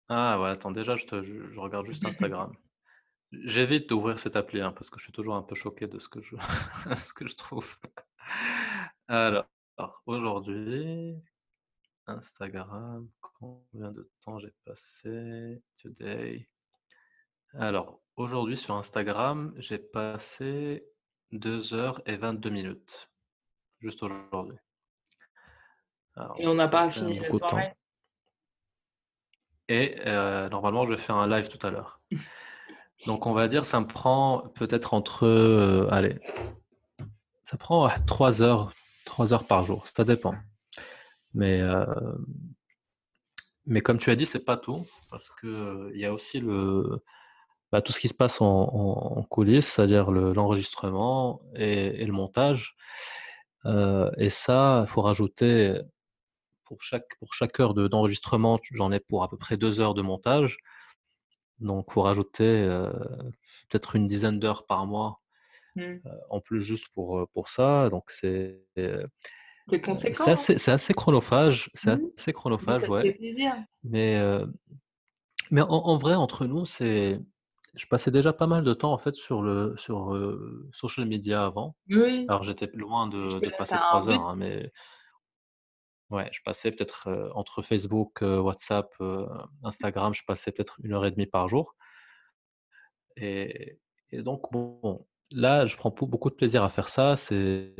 Ah 0.07 0.39
ouais, 0.39 0.51
attends, 0.51 0.71
déjà, 0.71 0.95
je, 0.95 1.05
te, 1.05 1.21
je, 1.21 1.59
regarde 1.59 1.85
juste 1.85 2.05
Instagram. 2.05 2.55
J'évite 3.33 3.89
d'ouvrir 3.89 4.17
cette 4.17 4.37
appli 4.37 4.61
hein, 4.61 4.71
parce 4.71 4.89
que 4.89 4.99
je 4.99 5.03
suis 5.03 5.13
toujours 5.13 5.35
un 5.35 5.43
peu 5.43 5.55
choqué 5.55 5.87
de 5.87 5.99
ce 5.99 6.07
que 6.07 6.21
je, 6.21 6.37
ce 6.95 7.11
que 7.11 7.27
je 7.27 7.35
trouve. 7.35 7.75
Alors, 9.09 9.49
aujourd'hui, 10.05 11.17
Instagram, 12.07 13.05
combien 13.19 13.91
de 13.91 14.09
temps 14.23 14.39
j'ai 14.39 14.53
passé? 14.63 15.61
Today. 15.75 16.47
Alors, 17.53 18.00
Aujourd'hui, 18.17 18.57
sur 18.57 18.75
Instagram, 18.75 19.53
j'ai 19.57 19.77
passé 19.77 20.85
2 21.31 21.73
heures 21.73 22.01
et 22.05 22.17
22 22.17 22.49
minutes. 22.49 23.09
Juste 23.79 24.03
aujourd'hui. 24.03 24.57
Et 26.37 26.47
on 26.47 26.53
n'a 26.53 26.67
pas 26.67 26.91
fini 26.91 27.19
la 27.19 27.31
soirée? 27.31 27.73
Et 29.69 29.95
euh, 30.05 30.49
normalement, 30.49 30.83
je 30.83 30.89
vais 30.89 30.97
faire 30.97 31.15
un 31.15 31.27
live 31.27 31.47
tout 31.47 31.65
à 31.65 31.71
l'heure. 31.71 32.01
Donc, 33.05 33.25
on 33.25 33.33
va 33.33 33.47
dire, 33.47 33.65
ça 33.65 33.79
me 33.79 33.87
prend 33.87 34.43
peut-être 34.55 34.93
entre. 34.93 35.25
Euh, 35.25 35.87
allez. 35.89 36.19
Ça 37.45 37.57
prend 37.57 37.89
3 38.05 38.43
heures, 38.43 38.73
3 39.05 39.33
heures 39.33 39.47
par 39.47 39.63
jour. 39.63 39.87
Ça 39.87 40.03
dépend. 40.03 40.35
Mais, 41.33 41.61
euh, 41.61 41.85
mais 43.65 43.79
comme 43.79 43.97
tu 43.97 44.11
as 44.11 44.17
dit, 44.17 44.25
c'est 44.25 44.43
pas 44.43 44.57
tout. 44.57 44.85
Parce 45.09 45.31
qu'il 45.39 45.91
il 45.93 45.99
y 45.99 46.05
a 46.05 46.13
aussi 46.13 46.41
le 46.41 47.01
bah, 47.71 47.81
tout 47.81 47.93
ce 47.93 47.99
qui 47.99 48.09
se 48.09 48.13
passe 48.13 48.41
en, 48.41 49.25
coulisses, 49.29 49.67
c'est-à-dire 49.67 50.11
l'enregistrement 50.11 51.41
et, 51.55 52.05
le 52.05 52.11
montage. 52.11 52.75
Euh, 53.65 54.11
et 54.17 54.29
ça, 54.29 54.83
il 54.85 54.89
faut 54.89 55.01
rajouter 55.01 55.79
pour 56.65 56.83
chaque, 56.83 57.15
pour 57.19 57.33
chaque 57.33 57.59
heure 57.59 57.73
d'enregistrement, 57.73 58.59
j'en 58.71 58.91
ai 58.91 58.99
pour 58.99 59.23
à 59.23 59.29
peu 59.29 59.37
près 59.37 59.55
deux 59.55 59.79
heures 59.79 59.93
de 59.93 60.01
montage. 60.01 60.57
Donc, 61.59 61.85
il 61.89 61.93
faut 61.93 62.01
rajouter 62.01 62.43
euh, 62.43 62.91
peut-être 63.69 63.95
une 63.95 64.07
dizaine 64.07 64.39
d'heures 64.39 64.65
par 64.65 64.87
mois 64.87 65.21
mmh. 65.75 65.81
euh, 65.81 65.99
en 66.29 66.41
plus 66.41 66.59
juste 66.59 66.87
pour, 66.93 67.27
pour 67.33 67.49
ça. 67.49 67.89
Donc, 67.89 68.11
c'est. 68.11 68.61
C'est 69.67 70.27
assez, 70.27 70.69
assez, 70.69 70.93
chronophage. 70.93 71.69
C'est 71.75 71.95
mmh. 71.95 72.09
assez 72.17 72.33
chronophage, 72.33 72.89
ouais. 72.89 73.17
Mais, 73.83 74.19
mais 75.51 75.61
en, 75.61 75.69
en, 75.69 75.97
vrai, 75.97 76.15
entre 76.15 76.45
nous, 76.45 76.65
c'est 76.65 77.21
je 77.73 77.85
passais 77.85 78.11
déjà 78.11 78.33
pas 78.33 78.47
mal 78.47 78.63
de 78.63 78.73
temps 78.73 78.93
en 78.93 78.97
fait 78.97 79.13
sur 79.13 79.41
le 79.41 79.75
sur 79.77 80.13
social 80.71 81.05
media 81.07 81.45
avant. 81.45 81.75
Oui. 81.89 82.25
Alors 82.27 82.43
j'étais 82.43 82.69
loin 82.73 83.07
de, 83.07 83.39
de 83.39 83.49
passer 83.57 83.77
trois 83.77 84.09
heures, 84.09 84.27
hein, 84.27 84.35
mais 84.35 84.71
ouais, 86.09 86.29
je 86.31 86.39
passais 86.43 86.71
peut-être 86.71 87.31
entre 87.33 87.61
Facebook, 87.61 88.21
WhatsApp, 88.21 88.93
Instagram, 89.63 90.13
je 90.13 90.23
passais 90.25 90.51
peut-être 90.51 90.77
une 90.83 90.93
heure 90.93 91.05
et 91.05 91.11
demie 91.11 91.27
par 91.27 91.47
jour. 91.47 91.75
Et, 93.17 93.79
et 94.11 94.21
donc 94.21 94.51
bon, 94.51 95.05
là, 95.31 95.65
je 95.65 95.75
prends 95.77 95.89
beaucoup 95.91 96.29
de 96.29 96.35
plaisir 96.35 96.63
à 96.63 96.69
faire 96.69 96.89
ça. 96.89 97.15
C'est 97.15 97.73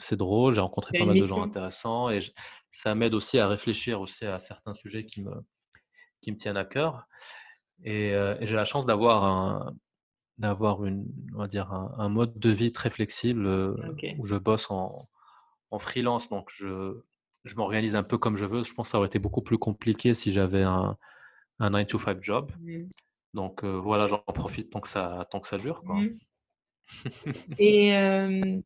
c'est 0.00 0.16
drôle. 0.16 0.54
J'ai 0.54 0.60
rencontré 0.60 0.98
pas 0.98 1.04
mal 1.04 1.16
de 1.16 1.22
gens 1.22 1.42
intéressants 1.42 2.10
et 2.10 2.20
ça 2.70 2.94
m'aide 2.94 3.14
aussi 3.14 3.38
à 3.38 3.48
réfléchir 3.48 4.00
aussi 4.00 4.24
à 4.24 4.38
certains 4.38 4.74
sujets 4.74 5.04
qui 5.04 5.22
me 5.22 5.34
qui 6.20 6.30
me 6.30 6.36
tiennent 6.36 6.56
à 6.56 6.64
cœur. 6.64 7.06
Euh, 7.86 8.36
et, 8.40 8.46
j'ai 8.46 8.54
la 8.54 8.64
chance 8.64 8.86
d'avoir 8.86 9.24
un, 9.24 9.74
d'avoir 10.38 10.84
une, 10.84 11.06
on 11.34 11.38
va 11.38 11.48
dire 11.48 11.72
un, 11.72 12.08
mode 12.08 12.38
de 12.38 12.50
vie 12.50 12.72
très 12.72 12.90
flexible 12.90 13.46
euh, 13.46 13.76
où 14.18 14.26
je 14.26 14.36
bosse 14.36 14.70
en, 14.70 15.08
en, 15.70 15.78
freelance, 15.78 16.28
donc 16.28 16.50
je, 16.54 17.00
je 17.44 17.56
m'organise 17.56 17.96
un 17.96 18.02
peu 18.02 18.18
comme 18.18 18.36
je 18.36 18.44
veux. 18.44 18.64
Je 18.64 18.72
pense 18.74 18.88
que 18.88 18.92
ça 18.92 18.98
aurait 18.98 19.08
été 19.08 19.18
beaucoup 19.18 19.42
plus 19.42 19.58
compliqué 19.58 20.14
si 20.14 20.32
j'avais 20.32 20.62
un, 20.62 20.96
un 21.58 21.70
9 21.70 21.86
to 21.86 21.98
5 21.98 22.22
job. 22.22 22.52
Mmh. 22.60 22.84
Donc 23.34 23.64
euh, 23.64 23.78
voilà, 23.78 24.06
j'en 24.06 24.18
profite 24.18 24.70
tant 24.70 24.80
que 24.80 24.88
ça, 24.88 25.26
tant 25.30 25.40
que 25.40 25.48
ça 25.48 25.58
dure. 25.58 25.82
Quoi. 25.84 25.96
Mmh. 25.96 26.18
et 27.58 28.62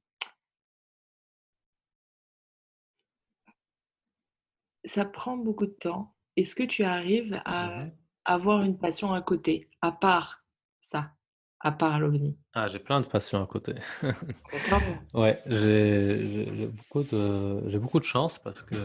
ça 4.84 5.04
prend 5.04 5.36
beaucoup 5.36 5.66
de 5.66 5.76
temps. 5.78 6.14
Est-ce 6.36 6.54
que 6.54 6.62
tu 6.62 6.84
arrives 6.84 7.40
à 7.44 7.86
mmh 7.86 7.92
avoir 8.26 8.62
une 8.62 8.76
passion 8.76 9.12
à 9.14 9.22
côté, 9.22 9.70
à 9.80 9.92
part 9.92 10.44
ça, 10.80 11.12
à 11.60 11.72
part 11.72 11.98
l'OVNI 11.98 12.36
Ah, 12.52 12.68
j'ai 12.68 12.78
plein 12.78 13.00
de 13.00 13.06
passions 13.06 13.42
à 13.42 13.46
côté. 13.46 13.74
ouais, 15.14 15.42
j'ai 15.46 16.66
beaucoup, 16.66 17.04
de, 17.04 17.78
beaucoup 17.78 18.00
de 18.00 18.04
chance 18.04 18.38
parce 18.38 18.62
que 18.62 18.76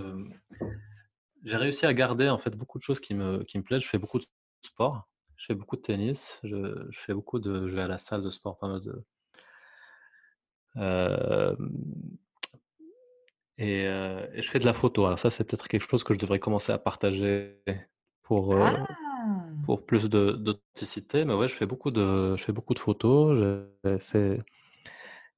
j'ai 1.43 1.57
réussi 1.57 1.85
à 1.85 1.93
garder 1.93 2.29
en 2.29 2.37
fait 2.37 2.55
beaucoup 2.55 2.77
de 2.77 2.83
choses 2.83 2.99
qui 2.99 3.13
me, 3.13 3.43
qui 3.43 3.57
me 3.57 3.63
plaisent. 3.63 3.83
Je 3.83 3.87
fais 3.87 3.97
beaucoup 3.97 4.19
de 4.19 4.25
sport, 4.61 5.09
je 5.35 5.47
fais 5.47 5.55
beaucoup 5.55 5.75
de 5.75 5.81
tennis, 5.81 6.39
je, 6.43 6.87
fais 6.91 7.13
beaucoup 7.13 7.39
de, 7.39 7.67
je 7.67 7.75
vais 7.75 7.81
à 7.81 7.87
la 7.87 7.97
salle 7.97 8.21
de 8.21 8.29
sport 8.29 8.57
pas 8.57 8.67
mal 8.67 8.81
de. 8.81 9.03
Euh, 10.77 11.55
et, 13.57 13.85
euh, 13.85 14.25
et, 14.33 14.41
je 14.41 14.49
fais 14.49 14.59
de 14.59 14.65
la 14.65 14.73
photo. 14.73 15.05
Alors 15.05 15.19
ça, 15.19 15.29
c'est 15.29 15.43
peut-être 15.43 15.67
quelque 15.67 15.87
chose 15.87 16.03
que 16.03 16.13
je 16.13 16.19
devrais 16.19 16.39
commencer 16.39 16.71
à 16.71 16.77
partager 16.77 17.61
pour, 18.23 18.53
euh, 18.53 18.63
ah! 18.63 19.10
Pour 19.65 19.85
plus 19.85 20.09
d'authenticité. 20.09 21.25
Mais 21.25 21.33
ouais, 21.33 21.47
je 21.47 21.55
fais 21.55 21.65
beaucoup 21.65 21.91
de, 21.91 22.35
je 22.35 22.43
fais 22.43 22.51
beaucoup 22.51 22.73
de 22.73 22.79
photos. 22.79 23.67
J'ai 23.83 23.99
fait, 23.99 24.41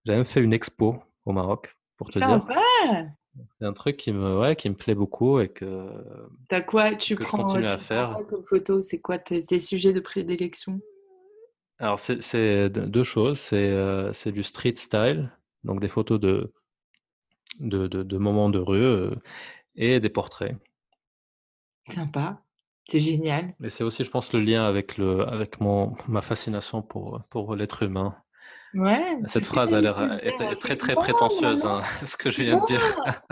j'ai 0.05 0.13
même 0.13 0.25
fait 0.25 0.41
une 0.41 0.53
expo 0.53 1.01
au 1.25 1.31
Maroc, 1.31 1.75
pour 1.97 2.11
te 2.11 2.19
dire. 2.19 2.45
C'est 3.57 3.65
un 3.65 3.73
truc 3.73 3.97
qui 3.97 4.11
me, 4.11 4.39
ouais, 4.39 4.55
qui 4.55 4.69
me 4.69 4.75
plaît 4.75 4.95
beaucoup 4.95 5.39
et 5.39 5.49
que. 5.49 5.89
T'as 6.49 6.61
quoi? 6.61 6.95
Tu 6.95 7.15
que 7.15 7.23
prends, 7.23 7.39
je 7.39 7.43
continue 7.43 7.65
à 7.65 7.77
faire. 7.77 8.15
comme 8.29 8.45
photo? 8.45 8.81
C'est 8.81 8.99
quoi 8.99 9.17
tes, 9.17 9.59
sujets 9.59 9.93
de 9.93 9.99
prédilection? 9.99 10.79
Alors 11.79 11.99
c'est 11.99 12.69
deux 12.69 13.03
choses. 13.03 13.39
C'est 13.39 13.71
euh, 13.71 14.11
du 14.27 14.43
street 14.43 14.75
style, 14.77 15.31
donc 15.63 15.79
des 15.79 15.87
photos 15.87 16.19
de 16.19 16.53
de, 17.59 17.87
de, 17.87 18.17
moments 18.17 18.49
de 18.49 18.59
rue 18.59 18.83
euh, 18.83 19.15
et 19.75 19.99
des 19.99 20.09
portraits. 20.09 20.55
Sympa. 21.89 22.41
C'est 22.87 22.99
génial. 22.99 23.53
Et 23.63 23.69
c'est 23.69 23.83
aussi, 23.83 24.03
je 24.03 24.09
pense, 24.09 24.33
le 24.33 24.41
lien 24.41 24.65
avec, 24.65 24.97
le, 24.97 25.27
avec 25.27 25.61
mon, 25.61 25.95
ma 26.07 26.21
fascination 26.21 26.81
pour, 26.81 27.21
pour 27.29 27.55
l'être 27.55 27.83
humain. 27.83 28.15
Ouais, 28.73 29.19
Cette 29.27 29.45
phrase 29.45 29.75
a 29.75 29.81
l'air 29.81 30.19
très 30.59 30.75
très 30.75 30.95
prétentieuse, 30.95 31.63
hein, 31.65 31.81
ce 32.05 32.17
que 32.17 32.31
je 32.31 32.43
viens 32.43 32.59
de 32.59 32.65
dire. 32.65 32.81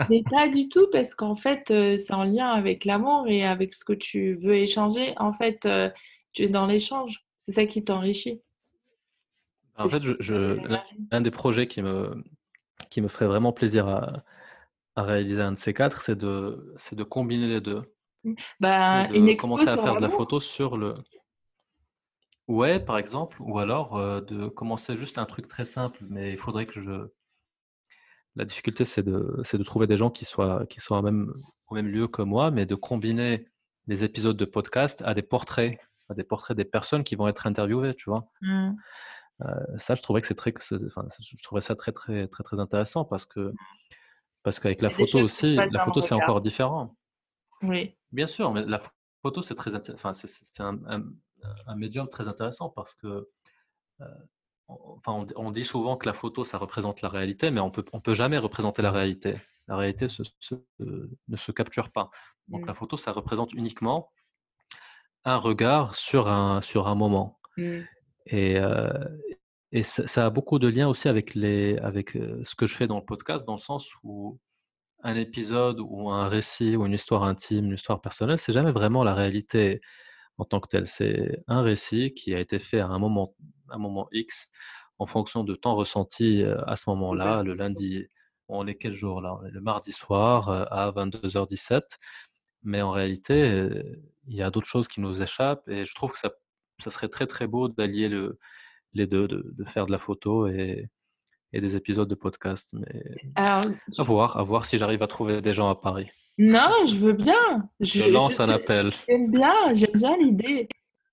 Mais 0.08 0.22
pas 0.30 0.48
du 0.48 0.68
tout, 0.68 0.86
parce 0.92 1.16
qu'en 1.16 1.34
fait, 1.34 1.70
euh, 1.72 1.96
c'est 1.96 2.14
en 2.14 2.22
lien 2.22 2.48
avec 2.48 2.84
l'amour 2.84 3.26
et 3.26 3.44
avec 3.44 3.74
ce 3.74 3.84
que 3.84 3.92
tu 3.92 4.34
veux 4.34 4.54
échanger. 4.54 5.14
En 5.18 5.32
fait, 5.32 5.66
euh, 5.66 5.90
tu 6.32 6.42
es 6.42 6.48
dans 6.48 6.66
l'échange. 6.66 7.24
C'est 7.38 7.52
ça 7.52 7.66
qui 7.66 7.82
t'enrichit. 7.82 8.40
En 9.76 9.88
fait, 9.88 10.02
je, 10.20 10.58
l'un 11.10 11.20
des 11.20 11.30
projets 11.32 11.66
qui 11.66 11.82
me, 11.82 12.22
qui 12.88 13.00
me 13.00 13.08
ferait 13.08 13.26
vraiment 13.26 13.52
plaisir 13.52 13.88
à, 13.88 14.22
à 14.94 15.02
réaliser 15.02 15.42
un 15.42 15.52
de 15.52 15.58
ces 15.58 15.74
quatre, 15.74 16.02
c'est 16.02 16.16
de, 16.16 16.72
c'est 16.76 16.94
de 16.94 17.02
combiner 17.02 17.48
les 17.48 17.60
deux. 17.60 17.82
Bah, 18.60 19.06
de 19.06 19.14
une 19.14 19.36
commencer 19.36 19.68
à 19.68 19.76
faire 19.76 19.96
de 19.96 20.02
la 20.02 20.08
photo 20.08 20.40
sur 20.40 20.76
le. 20.76 20.94
Ouais, 22.48 22.80
par 22.80 22.98
exemple, 22.98 23.40
ou 23.40 23.58
alors 23.58 23.96
euh, 23.96 24.20
de 24.20 24.48
commencer 24.48 24.96
juste 24.96 25.18
un 25.18 25.24
truc 25.24 25.48
très 25.48 25.64
simple, 25.64 26.04
mais 26.08 26.32
il 26.32 26.38
faudrait 26.38 26.66
que 26.66 26.80
je. 26.80 27.08
La 28.34 28.44
difficulté, 28.44 28.84
c'est 28.84 29.02
de, 29.02 29.42
de 29.52 29.62
trouver 29.62 29.86
des 29.86 29.96
gens 29.96 30.10
qui 30.10 30.24
soient, 30.24 30.64
qui 30.66 30.80
soient 30.80 31.02
même, 31.02 31.32
au 31.68 31.74
même 31.74 31.88
lieu 31.88 32.08
que 32.08 32.22
moi, 32.22 32.50
mais 32.50 32.64
de 32.64 32.74
combiner 32.74 33.46
les 33.86 34.04
épisodes 34.04 34.36
de 34.36 34.44
podcast 34.46 35.02
à 35.04 35.12
des 35.12 35.22
portraits, 35.22 35.78
à 36.08 36.14
des 36.14 36.24
portraits 36.24 36.56
des 36.56 36.64
personnes 36.64 37.04
qui 37.04 37.14
vont 37.14 37.28
être 37.28 37.46
interviewées, 37.46 37.94
tu 37.94 38.08
vois. 38.08 38.30
Mmh. 38.40 38.72
Euh, 39.42 39.76
ça, 39.76 39.94
je 39.94 40.02
trouvais 40.02 40.20
que 40.20 40.26
c'est 40.26 40.34
très, 40.34 40.52
enfin, 40.86 41.06
je 41.20 41.42
trouvais 41.42 41.60
ça 41.60 41.74
très, 41.74 41.92
très, 41.92 42.26
très, 42.28 42.42
très 42.42 42.60
intéressant 42.60 43.04
parce 43.04 43.26
que, 43.26 43.52
parce 44.42 44.58
qu'avec 44.60 44.82
la 44.82 44.90
photo 44.90 45.20
aussi, 45.20 45.56
la 45.56 45.84
photo 45.84 46.00
c'est 46.00 46.14
encore 46.14 46.40
différent. 46.40 46.96
Oui. 47.62 47.94
Bien 48.10 48.26
sûr, 48.26 48.52
mais 48.52 48.64
la 48.64 48.80
photo 49.22 49.42
c'est 49.42 49.54
très, 49.54 49.74
enfin, 49.90 50.12
c'est 50.12 50.60
un, 50.60 50.78
un, 51.66 51.76
médium 51.76 52.08
très 52.08 52.28
intéressant 52.28 52.68
parce 52.70 52.94
que, 52.94 53.28
euh, 54.00 54.04
enfin, 54.68 55.26
on, 55.36 55.50
dit 55.50 55.64
souvent 55.64 55.96
que 55.96 56.06
la 56.06 56.12
photo 56.12 56.44
ça 56.44 56.58
représente 56.58 57.02
la 57.02 57.08
réalité, 57.08 57.50
mais 57.50 57.60
on 57.60 57.70
peut, 57.70 57.84
on 57.92 58.00
peut 58.00 58.14
jamais 58.14 58.38
représenter 58.38 58.82
la 58.82 58.90
réalité. 58.90 59.36
La 59.68 59.76
réalité 59.76 60.06
ne 60.08 61.36
se 61.36 61.52
capture 61.52 61.90
pas. 61.90 62.10
Donc 62.48 62.66
la 62.66 62.72
mmh. 62.72 62.76
photo 62.76 62.96
ça 62.96 63.12
représente 63.12 63.52
uniquement 63.54 64.10
un 65.24 65.36
regard 65.36 65.94
sur 65.94 66.28
un, 66.28 66.60
sur 66.62 66.88
un 66.88 66.96
moment. 66.96 67.38
Mmh. 67.56 67.78
Et, 68.26 68.58
et 69.70 69.82
ça, 69.82 70.26
a 70.26 70.30
beaucoup 70.30 70.58
de 70.58 70.68
liens 70.68 70.88
aussi 70.88 71.08
avec, 71.08 71.34
les, 71.34 71.78
avec 71.78 72.10
ce 72.12 72.54
que 72.54 72.66
je 72.66 72.74
fais 72.74 72.86
dans 72.86 72.98
le 72.98 73.04
podcast, 73.04 73.46
dans 73.46 73.54
le 73.54 73.60
sens 73.60 73.88
où 74.02 74.38
un 75.02 75.16
épisode 75.16 75.80
ou 75.80 76.10
un 76.10 76.28
récit 76.28 76.76
ou 76.76 76.86
une 76.86 76.92
histoire 76.94 77.24
intime, 77.24 77.66
une 77.66 77.74
histoire 77.74 78.00
personnelle, 78.00 78.38
c'est 78.38 78.52
jamais 78.52 78.72
vraiment 78.72 79.04
la 79.04 79.14
réalité 79.14 79.80
en 80.38 80.44
tant 80.44 80.60
que 80.60 80.68
telle. 80.68 80.86
C'est 80.86 81.42
un 81.48 81.62
récit 81.62 82.14
qui 82.14 82.34
a 82.34 82.40
été 82.40 82.58
fait 82.58 82.80
à 82.80 82.86
un 82.86 82.98
moment, 82.98 83.34
un 83.70 83.78
moment 83.78 84.08
X 84.12 84.50
en 84.98 85.06
fonction 85.06 85.44
de 85.44 85.54
temps 85.54 85.74
ressenti 85.74 86.44
à 86.66 86.76
ce 86.76 86.88
moment-là, 86.90 87.42
le 87.42 87.54
lundi. 87.54 88.06
On 88.48 88.66
est 88.66 88.76
quel 88.76 88.92
jour 88.92 89.20
là? 89.20 89.38
Le 89.50 89.60
mardi 89.60 89.92
soir 89.92 90.48
à 90.50 90.90
22h17. 90.92 91.82
Mais 92.64 92.82
en 92.82 92.92
réalité, 92.92 93.70
il 94.26 94.36
y 94.36 94.42
a 94.42 94.50
d'autres 94.50 94.68
choses 94.68 94.88
qui 94.88 95.00
nous 95.00 95.22
échappent 95.22 95.68
et 95.68 95.84
je 95.84 95.94
trouve 95.94 96.12
que 96.12 96.18
ça 96.18 96.30
ça 96.82 96.90
serait 96.90 97.08
très 97.08 97.26
très 97.26 97.46
beau 97.46 97.68
d'allier 97.68 98.08
le, 98.08 98.38
les 98.92 99.06
deux, 99.06 99.28
de, 99.28 99.44
de, 99.56 99.64
faire 99.64 99.86
de 99.86 99.92
la 99.92 99.98
photo 99.98 100.48
et, 100.48 100.90
et 101.52 101.60
des 101.60 101.76
épisodes 101.76 102.08
de 102.08 102.14
podcast. 102.14 102.74
Mais 102.74 103.32
à 103.36 103.60
voir, 103.98 104.36
à 104.36 104.42
voir 104.42 104.64
si 104.64 104.78
j'arrive 104.78 105.02
à 105.02 105.06
trouver 105.06 105.40
des 105.40 105.52
gens 105.52 105.68
à 105.68 105.74
Paris. 105.74 106.08
Non, 106.38 106.86
je 106.86 106.96
veux 106.96 107.12
bien. 107.12 107.68
Je, 107.80 108.04
lance 108.04 108.40
un 108.40 108.48
appel. 108.48 108.92
J'aime 109.08 109.30
bien, 109.30 109.74
j'aime 109.74 109.92
bien 109.94 110.16
l'idée. 110.16 110.68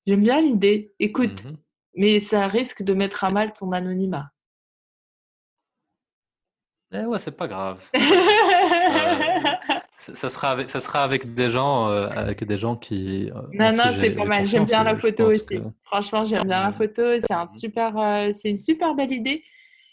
J'aime 0.07 0.23
bien 0.23 0.41
l'idée. 0.41 0.93
Écoute, 0.99 1.45
mmh 1.45 1.57
mais 1.95 2.19
ça 2.19 2.47
risque 2.47 2.83
de 2.83 2.93
mettre 2.93 3.23
à 3.23 3.29
mal 3.29 3.51
ton 3.51 3.71
anonymat. 3.71 4.31
Eh 6.91 7.05
ouais, 7.05 7.19
c'est 7.19 7.35
pas 7.35 7.47
grave. 7.47 7.87
euh, 7.95 7.99
ça 9.97 10.29
sera 10.29 10.51
avec, 10.51 10.69
ça 10.71 10.79
sera 10.79 11.03
avec 11.03 11.35
des 11.35 11.49
gens, 11.49 11.89
euh, 11.89 12.07
avec 12.07 12.43
des 12.45 12.57
gens 12.57 12.75
qui. 12.75 13.29
Euh, 13.29 13.41
non, 13.53 13.73
non, 13.73 13.83
c'est 13.99 14.11
pas 14.11 14.25
mal. 14.25 14.47
J'aime 14.47 14.65
bien 14.65 14.83
la 14.83 14.95
photo 14.97 15.27
aussi. 15.27 15.59
Franchement, 15.83 16.23
j'aime 16.23 16.45
bien 16.45 16.63
la 16.63 16.73
photo. 16.73 17.19
C'est 17.19 17.33
un 17.33 17.47
super, 17.47 18.31
c'est 18.33 18.49
une 18.49 18.57
super 18.57 18.95
belle 18.95 19.11
idée. 19.11 19.43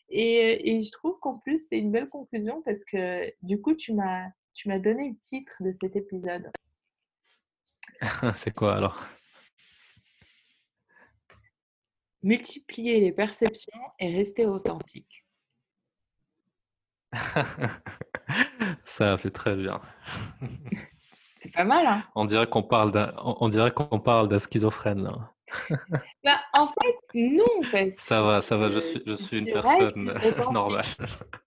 Et, 0.09 0.77
et 0.77 0.83
je 0.83 0.93
trouve 0.93 1.19
qu'en 1.21 1.39
plus, 1.39 1.67
c'est 1.69 1.79
une 1.79 1.91
belle 1.91 2.09
conclusion 2.09 2.63
parce 2.63 2.85
que 2.85 3.33
du 3.43 3.61
coup, 3.61 3.75
tu 3.75 3.93
m'as, 3.93 4.29
tu 4.55 4.69
m'as 4.69 4.79
donné 4.79 5.11
le 5.11 5.17
titre 5.19 5.57
de 5.61 5.73
cet 5.73 5.97
épisode. 5.97 6.51
c'est 8.35 8.55
quoi 8.55 8.77
alors? 8.77 9.03
Multiplier 12.23 13.01
les 13.01 13.13
perceptions 13.13 13.81
et 13.99 14.15
rester 14.15 14.47
authentique. 14.47 15.25
Ça 18.85 19.17
fait 19.17 19.31
très 19.31 19.55
bien. 19.55 19.81
C'est 21.41 21.53
pas 21.53 21.65
mal, 21.65 21.87
hein? 21.87 22.03
On 22.15 22.25
dirait 22.25 22.49
qu'on 22.49 22.63
parle 22.63 22.91
d'un, 22.93 23.15
on 23.19 23.49
dirait 23.49 23.73
qu'on 23.73 24.01
parle 24.01 24.29
d'un 24.29 24.39
schizophrène 24.39 25.05
là. 25.05 25.36
bah, 26.25 26.41
en 26.55 26.67
fait, 26.67 26.97
non. 27.15 27.45
ça 27.97 28.23
va, 28.23 28.41
ça 28.41 28.57
va. 28.57 28.69
Je 28.71 28.79
suis, 28.79 29.03
je 29.07 29.15
suis 29.15 29.39
une 29.39 29.47
personne 29.47 30.13
normale. 30.53 30.85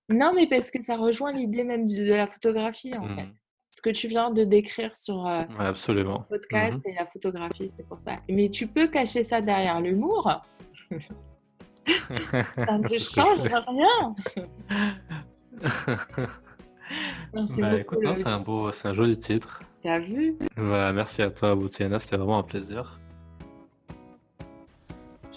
Non, 0.09 0.31
mais 0.33 0.47
parce 0.47 0.71
que 0.71 0.81
ça 0.81 0.95
rejoint 0.97 1.33
l'idée 1.33 1.63
même 1.63 1.87
de 1.87 2.13
la 2.13 2.27
photographie 2.27 2.95
en 2.97 3.03
fait. 3.03 3.23
Hmm. 3.23 3.33
Ce 3.71 3.81
que 3.81 3.91
tu 3.91 4.07
viens 4.07 4.31
de 4.31 4.43
décrire 4.43 4.95
sur 4.95 5.27
euh, 5.27 5.43
le 5.47 6.27
podcast 6.27 6.77
hmm. 6.77 6.89
et 6.89 6.93
la 6.95 7.05
photographie, 7.05 7.71
c'est 7.75 7.87
pour 7.87 7.99
ça. 7.99 8.17
Mais 8.29 8.49
tu 8.49 8.67
peux 8.67 8.87
cacher 8.87 9.23
ça 9.23 9.41
derrière 9.41 9.79
l'humour. 9.79 10.41
ça 11.87 12.77
ne 12.77 12.87
change 12.87 13.47
rien. 13.67 14.15
merci 17.33 17.61
bah, 17.61 17.77
beaucoup. 17.77 18.15
c'est 18.15 18.27
un 18.27 18.39
beau, 18.39 18.71
c'est 18.71 18.87
un 18.87 18.93
joli 18.93 19.17
titre. 19.17 19.59
T'as 19.83 19.99
vu? 19.99 20.37
Bah, 20.57 20.91
Merci 20.91 21.21
à 21.21 21.29
toi, 21.29 21.55
Boutiana, 21.55 21.99
c'était 21.99 22.17
vraiment 22.17 22.39
un 22.39 22.43
plaisir. 22.43 22.98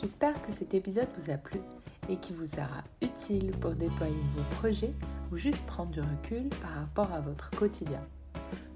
J'espère 0.02 0.42
que 0.42 0.50
cet 0.50 0.74
épisode 0.74 1.06
vous 1.16 1.30
a 1.30 1.36
plu 1.36 1.60
et 2.08 2.16
qu'il 2.16 2.34
vous 2.34 2.46
sera 2.46 2.82
utile 3.00 3.52
pour 3.60 3.70
déployer 3.70 4.12
vos 4.34 4.56
projets 4.56 4.92
ou 5.30 5.36
juste 5.36 5.64
prendre 5.66 5.92
du 5.92 6.00
recul 6.00 6.48
par 6.60 6.74
rapport 6.74 7.12
à 7.12 7.20
votre 7.20 7.50
quotidien. 7.50 8.04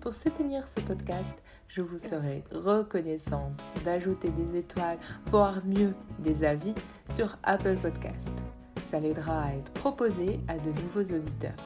Pour 0.00 0.14
soutenir 0.14 0.68
ce 0.68 0.78
podcast, 0.80 1.34
je 1.66 1.82
vous 1.82 1.98
serai 1.98 2.44
reconnaissante 2.52 3.60
d'ajouter 3.84 4.30
des 4.30 4.56
étoiles, 4.56 4.98
voire 5.24 5.66
mieux 5.66 5.94
des 6.20 6.44
avis 6.44 6.74
sur 7.10 7.36
Apple 7.42 7.76
Podcast. 7.76 8.30
Ça 8.88 9.00
l'aidera 9.00 9.46
à 9.46 9.54
être 9.54 9.72
proposé 9.72 10.38
à 10.46 10.58
de 10.58 10.70
nouveaux 10.70 11.12
auditeurs. 11.12 11.56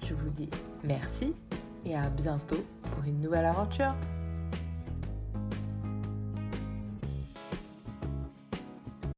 Je 0.00 0.14
vous 0.14 0.30
dis 0.30 0.48
merci 0.84 1.34
et 1.84 1.96
à 1.96 2.08
bientôt 2.08 2.62
pour 2.82 3.04
une 3.04 3.20
nouvelle 3.20 3.46
aventure. 3.46 3.96